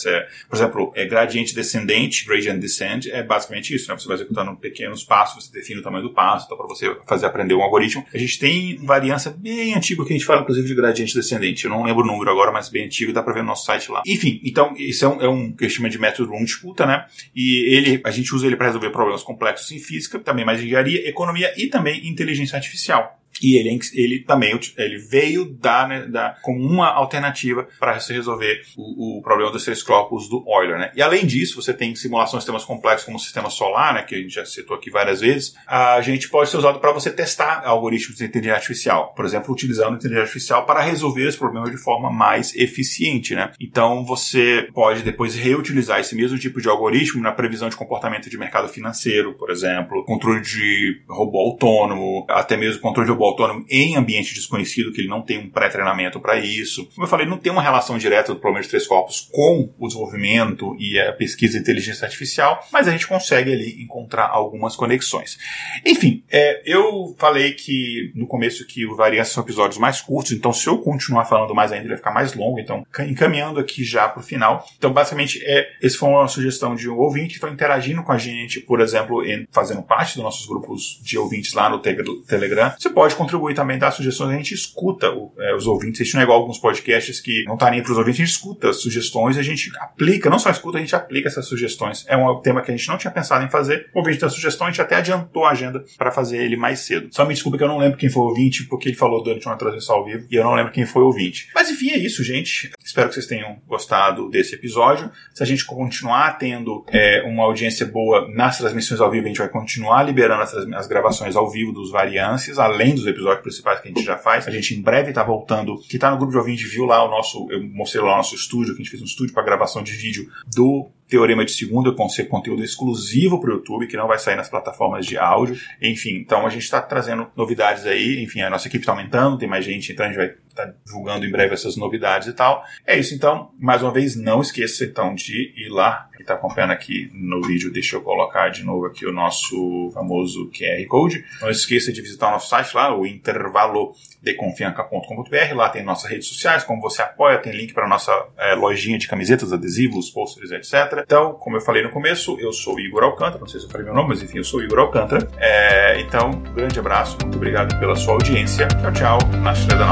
Por 0.49 0.57
exemplo, 0.57 0.93
é 0.95 1.05
gradiente 1.05 1.55
descendente 1.55 1.75
descendente, 1.85 2.25
gradient 2.27 2.59
descent, 2.59 3.07
é 3.07 3.23
basicamente 3.23 3.75
isso, 3.75 3.88
né? 3.88 3.99
Você 3.99 4.07
vai 4.07 4.17
executando 4.17 4.55
pequenos 4.57 5.05
passos, 5.05 5.45
você 5.45 5.53
define 5.53 5.81
o 5.81 5.83
tamanho 5.83 6.05
do 6.05 6.12
passo, 6.12 6.47
então 6.47 6.57
para 6.57 6.67
você 6.67 6.95
fazer 7.07 7.27
aprender 7.27 7.55
um 7.55 7.62
algoritmo 7.62 7.93
A 8.12 8.18
gente 8.18 8.38
tem 8.38 8.76
variância 8.85 9.30
bem 9.30 9.74
antiga 9.74 10.04
que 10.04 10.12
a 10.12 10.16
gente 10.16 10.26
fala, 10.26 10.42
inclusive, 10.42 10.66
de 10.66 10.74
gradiente 10.74 11.14
descendente. 11.14 11.64
Eu 11.64 11.70
não 11.70 11.85
lembro 11.85 12.02
o 12.02 12.07
número 12.07 12.30
agora, 12.30 12.50
mas 12.52 12.68
bem 12.68 12.87
antigo, 12.87 13.12
dá 13.12 13.22
para 13.22 13.35
ver 13.35 13.40
no 13.40 13.48
nosso 13.48 13.64
site 13.64 13.90
lá. 13.90 14.02
Enfim, 14.07 14.40
então, 14.44 14.74
isso 14.76 15.04
é 15.04 15.09
um, 15.09 15.22
é 15.22 15.28
um 15.28 15.52
que 15.52 15.68
chama 15.68 15.88
de 15.88 15.98
método 15.98 16.30
long 16.30 16.44
disputa, 16.44 16.87
né? 16.87 17.07
E 17.35 17.74
ele, 17.74 18.00
a 18.04 18.11
gente 18.11 18.35
usa 18.35 18.46
ele 18.46 18.57
para 18.57 18.66
resolver 18.66 18.90
problemas 18.90 19.22
complexos 19.22 19.70
em 19.70 19.78
física, 19.78 20.18
também 20.18 20.44
mais 20.44 20.62
engenharia, 20.62 21.09
economia 21.09 21.52
e 21.57 21.66
também 21.66 22.07
inteligência 22.09 22.57
artificial. 22.57 23.20
E 23.42 23.59
ele, 23.59 23.79
ele 23.92 24.20
também 24.20 24.59
ele 24.77 24.99
veio 24.99 25.44
dar, 25.44 25.88
né, 25.88 26.35
como 26.42 26.61
uma 26.61 26.88
alternativa 26.88 27.66
para 27.79 27.99
se 27.99 28.12
resolver 28.12 28.62
o, 28.77 29.18
o, 29.18 29.23
problema 29.23 29.51
dos 29.51 29.64
três 29.64 29.83
corpos 29.83 30.29
do 30.29 30.44
Euler. 30.47 30.79
Né? 30.79 30.92
E 30.94 31.03
além 31.03 31.27
disso, 31.27 31.61
você 31.61 31.73
tem 31.73 31.94
simulações 31.94 32.40
de 32.40 32.44
sistemas 32.44 32.64
complexos 32.64 33.05
como 33.05 33.16
o 33.16 33.20
sistema 33.20 33.51
solar, 33.51 33.94
né, 33.94 34.03
que 34.03 34.14
a 34.14 34.18
gente 34.18 34.35
já 34.35 34.44
citou 34.44 34.77
aqui 34.77 34.90
várias 34.90 35.20
vezes. 35.20 35.55
A 35.66 36.01
gente 36.01 36.29
pode 36.29 36.51
ser 36.51 36.59
usado 36.59 36.79
para 36.79 36.92
você 36.92 37.11
testar 37.11 37.62
algoritmos 37.64 38.18
de 38.18 38.25
inteligência 38.25 38.57
artificial. 38.57 39.12
Por 39.14 39.25
exemplo, 39.25 39.53
utilizando 39.53 39.97
inteligência 39.97 40.23
artificial 40.23 40.66
para 40.66 40.81
resolver 40.81 41.29
esse 41.29 41.38
problema 41.38 41.70
de 41.70 41.77
forma 41.77 42.11
mais 42.11 42.55
eficiente. 42.55 43.35
Né? 43.35 43.51
Então 43.61 44.05
você 44.05 44.68
pode 44.73 45.03
depois 45.03 45.35
reutilizar 45.35 46.01
esse 46.01 46.14
mesmo 46.14 46.38
tipo 46.38 46.61
de 46.61 46.68
algoritmo 46.68 47.23
na 47.23 47.33
previsão 47.33 47.68
de 47.68 47.77
comportamento 47.77 48.29
de 48.31 48.38
mercado 48.38 48.68
financeiro, 48.68 49.35
por 49.35 49.51
exemplo, 49.51 50.05
controle 50.05 50.40
de 50.40 51.03
robô 51.09 51.38
autônomo, 51.38 52.27
até 52.29 52.57
mesmo 52.57 52.81
controle 52.81 53.07
de 53.07 53.12
robô 53.12 53.23
autônomo 53.26 53.64
em 53.68 53.96
ambiente 53.96 54.34
desconhecido, 54.34 54.92
que 54.92 55.00
ele 55.00 55.08
não 55.08 55.22
tem 55.22 55.38
um 55.38 55.50
pré-treinamento 55.50 56.20
para 56.20 56.38
isso. 56.38 56.87
Como 56.94 57.04
eu 57.04 57.10
falei, 57.10 57.26
não 57.26 57.38
tem 57.38 57.52
uma 57.52 57.62
relação 57.62 57.98
direta 57.98 58.34
do 58.34 58.40
problema 58.40 58.62
de 58.62 58.68
três 58.68 58.87
corpos 58.87 59.28
com 59.32 59.72
o 59.78 59.87
desenvolvimento 59.87 60.76
e 60.78 60.98
a 60.98 61.12
pesquisa 61.12 61.54
de 61.54 61.60
inteligência 61.60 62.04
artificial, 62.04 62.66
mas 62.72 62.88
a 62.88 62.90
gente 62.90 63.06
consegue 63.06 63.52
ali 63.52 63.82
encontrar 63.82 64.28
algumas 64.28 64.76
conexões. 64.76 65.38
Enfim, 65.84 66.22
é, 66.30 66.62
eu 66.64 67.14
falei 67.18 67.52
que 67.52 68.12
no 68.14 68.26
começo 68.26 68.66
que 68.66 68.87
o 68.87 68.96
Variância 68.96 69.34
são 69.34 69.42
episódios 69.42 69.78
mais 69.78 70.00
curtos, 70.00 70.32
então 70.32 70.52
se 70.52 70.66
eu 70.66 70.78
continuar 70.78 71.24
falando 71.24 71.54
mais 71.54 71.72
ainda, 71.72 71.84
ele 71.84 71.88
vai 71.90 71.98
ficar 71.98 72.12
mais 72.12 72.34
longo, 72.34 72.58
então 72.58 72.84
encaminhando 73.00 73.60
aqui 73.60 73.84
já 73.84 74.08
para 74.08 74.20
o 74.20 74.22
final. 74.22 74.66
Então, 74.76 74.92
basicamente, 74.92 75.40
é, 75.44 75.68
esse 75.82 75.96
foi 75.96 76.08
uma 76.08 76.28
sugestão 76.28 76.74
de 76.74 76.88
um 76.88 76.96
ouvinte 76.98 77.30
que 77.30 77.34
está 77.34 77.50
interagindo 77.50 78.02
com 78.02 78.12
a 78.12 78.18
gente, 78.18 78.60
por 78.60 78.80
exemplo, 78.80 79.24
em, 79.24 79.46
fazendo 79.50 79.82
parte 79.82 80.14
dos 80.14 80.24
nossos 80.24 80.46
grupos 80.46 81.00
de 81.02 81.18
ouvintes 81.18 81.52
lá 81.52 81.68
no 81.68 81.80
Telegram. 81.80 82.72
Você 82.78 82.90
pode 82.90 83.13
pode 83.14 83.16
contribuir 83.16 83.55
também, 83.55 83.79
dar 83.79 83.90
sugestões. 83.90 84.31
A 84.31 84.37
gente 84.37 84.55
escuta 84.55 85.07
é, 85.38 85.55
os 85.55 85.66
ouvintes. 85.66 86.00
A 86.00 86.05
gente 86.05 86.14
não 86.14 86.20
é 86.20 86.24
igual 86.24 86.40
alguns 86.40 86.59
podcasts 86.59 87.20
que 87.20 87.44
não 87.46 87.57
tá 87.57 87.70
nem 87.70 87.83
para 87.83 87.92
os 87.92 87.98
ouvintes, 87.98 88.20
a 88.20 88.24
gente 88.24 88.35
escuta 88.35 88.72
sugestões, 88.72 89.38
a 89.38 89.42
gente 89.42 89.70
aplica, 89.79 90.29
não 90.29 90.38
só 90.38 90.50
escuta, 90.50 90.79
a 90.79 90.81
gente 90.81 90.94
aplica 90.94 91.29
essas 91.29 91.46
sugestões. 91.46 92.05
É 92.09 92.16
um 92.16 92.40
tema 92.40 92.61
que 92.62 92.70
a 92.70 92.77
gente 92.77 92.88
não 92.88 92.98
tinha 92.98 93.11
pensado 93.11 93.44
em 93.44 93.50
fazer. 93.50 93.88
O 93.94 94.00
ouvinte 94.00 94.18
da 94.18 94.29
sugestão, 94.29 94.66
a 94.66 94.70
gente 94.70 94.83
até 94.83 94.96
adiantou 94.96 95.44
a 95.44 95.50
agenda 95.50 95.85
para 95.96 96.11
fazer 96.11 96.38
ele 96.38 96.57
mais 96.57 96.81
cedo. 96.81 97.09
Só 97.11 97.24
me 97.24 97.35
desculpa 97.35 97.59
que 97.59 97.64
eu 97.64 97.68
não 97.68 97.79
lembro 97.79 97.98
quem 97.98 98.11
foi 98.11 98.22
o 98.22 98.27
ouvinte, 98.27 98.64
porque 98.64 98.88
ele 98.88 98.96
falou 98.96 99.22
durante 99.22 99.46
uma 99.46 99.57
transmissão 99.57 99.96
ao 99.96 100.05
vivo 100.05 100.27
e 100.31 100.35
eu 100.35 100.44
não 100.44 100.55
lembro 100.55 100.72
quem 100.72 100.87
foi 100.87 101.03
o 101.03 101.07
ouvinte. 101.07 101.48
Mas 101.55 101.70
enfim, 101.70 101.90
é 101.90 101.98
isso, 101.98 102.22
gente. 102.24 102.70
Espero 102.85 103.09
que 103.09 103.14
vocês 103.14 103.27
tenham 103.27 103.59
gostado 103.66 104.29
desse 104.29 104.55
episódio. 104.55 105.11
Se 105.33 105.42
a 105.42 105.46
gente 105.46 105.64
continuar 105.64 106.38
tendo 106.38 106.85
é, 106.88 107.22
uma 107.27 107.44
audiência 107.44 107.87
boa 107.87 108.29
nas 108.33 108.59
transmissões 108.59 109.00
ao 109.00 109.11
vivo, 109.11 109.24
a 109.24 109.29
gente 109.29 109.38
vai 109.38 109.48
continuar 109.48 110.03
liberando 110.03 110.42
as, 110.42 110.55
as 110.55 110.87
gravações 110.87 111.37
ao 111.37 111.50
vivo 111.50 111.72
dos 111.72 111.90
variâncias, 111.90 112.59
além 112.59 112.94
dos 112.94 113.04
episódios 113.07 113.43
principais 113.43 113.81
que 113.81 113.88
a 113.88 113.90
gente 113.90 114.05
já 114.05 114.17
faz. 114.17 114.47
A 114.47 114.51
gente 114.51 114.75
em 114.75 114.83
breve 114.83 115.11
está 115.11 115.23
voltando. 115.23 115.77
Que 115.88 115.97
está 115.97 116.11
no 116.11 116.17
grupo 116.17 116.33
de 116.33 116.38
ouvinte 116.38 116.67
viu 116.67 116.85
lá 116.85 117.05
o 117.05 117.11
nosso. 117.11 117.47
Eu 117.51 117.62
mostrei 117.62 118.03
lá 118.03 118.14
o 118.14 118.17
nosso 118.17 118.35
estúdio, 118.35 118.75
que 118.75 118.81
a 118.81 118.85
gente 118.85 118.90
fez 118.90 119.03
um 119.03 119.07
estúdio 119.07 119.35
para 119.35 119.43
gravação 119.43 119.83
de 119.83 119.93
vídeo 119.93 120.29
do 120.55 120.90
Teorema 121.09 121.45
de 121.45 121.53
Segunda 121.53 121.93
com 121.93 122.09
ser 122.09 122.25
conteúdo 122.25 122.62
exclusivo 122.64 123.40
para 123.40 123.51
o 123.51 123.55
YouTube, 123.55 123.87
que 123.87 123.97
não 123.97 124.09
vai 124.09 124.19
sair 124.19 124.37
nas 124.37 124.49
plataformas 124.49 125.07
de 125.07 125.19
áudio. 125.19 125.57
Enfim, 125.81 126.17
então 126.17 126.47
a 126.47 126.51
gente 126.51 126.62
está 126.62 126.81
trazendo 126.81 127.27
novidades 127.37 127.87
aí. 127.87 128.23
Enfim, 128.23 128.40
a 128.40 128.51
nossa 128.51 128.69
equipe 128.69 128.83
está 128.83 128.93
aumentando, 128.93 129.38
tem 129.38 129.49
mais 129.49 129.64
gente 129.64 129.93
entrando, 129.93 130.11
a 130.11 130.12
gente 130.12 130.19
vai 130.19 130.43
tá 130.55 130.73
divulgando 130.85 131.27
em 131.27 131.31
breve 131.31 131.55
essas 131.55 131.77
novidades 131.77 132.29
e 132.29 132.33
tal. 132.33 132.64
É 132.87 132.99
isso 132.99 133.14
então. 133.14 133.51
Mais 133.59 133.83
uma 133.83 133.93
vez, 133.93 134.17
não 134.17 134.40
esqueça 134.40 134.85
então 134.85 135.14
de 135.14 135.53
ir 135.57 135.69
lá. 135.69 136.09
Quem 136.12 136.23
está 136.23 136.35
acompanhando 136.35 136.73
aqui 136.73 137.11
no 137.12 137.43
vídeo, 137.43 137.73
deixa 137.73 137.97
eu 137.97 138.01
colocar 138.01 138.49
de 138.49 138.62
novo 138.62 138.87
aqui 138.87 139.07
o 139.07 139.12
nosso 139.12 139.90
famoso 139.93 140.51
QR 140.51 140.87
Code. 140.87 141.25
Não 141.40 141.51
esqueça 141.51 141.93
de 141.93 142.01
visitar 142.01 142.29
o 142.29 142.33
nosso 142.33 142.49
site 142.49 142.75
lá, 142.75 142.97
o 142.97 143.07
intervalo 143.07 143.93
deconfianca.com.br. 144.23 145.55
Lá 145.55 145.69
tem 145.69 145.85
nossas 145.85 146.11
redes 146.11 146.29
sociais, 146.29 146.64
como 146.64 146.81
você 146.81 147.03
apoia, 147.03 147.38
tem 147.38 147.53
link 147.53 147.75
para 147.75 147.88
nossa 147.88 148.12
é, 148.38 148.55
lojinha 148.55 148.99
de 148.99 149.07
camisetas, 149.07 149.53
adesivos, 149.53 150.11
posters, 150.11 150.51
etc. 150.51 151.03
Então, 151.05 151.35
como 151.35 151.57
eu 151.57 151.61
falei 151.61 151.83
no 151.83 151.90
começo, 151.90 152.38
eu 152.40 152.53
sou 152.53 152.79
Igor 152.81 153.03
Alcântara, 153.03 153.38
não 153.38 153.47
sei 153.47 153.61
se 153.61 153.67
eu 153.67 153.71
falei 153.71 153.85
meu 153.87 153.95
nome, 153.95 154.09
mas 154.11 154.23
enfim, 154.23 154.38
eu 154.38 154.45
sou 154.45 154.62
Igor 154.62 154.79
Alcântara. 154.79 155.29
É, 155.38 156.01
então, 156.01 156.31
grande 156.55 156.79
abraço, 156.79 157.19
muito 157.23 157.37
obrigado 157.37 157.79
pela 157.79 157.95
sua 157.95 158.14
audiência. 158.14 158.67
Tchau, 158.69 158.93
tchau, 158.93 159.19
na 159.43 159.53
Estrela 159.53 159.85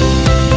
na 0.00 0.06
aula. 0.06 0.49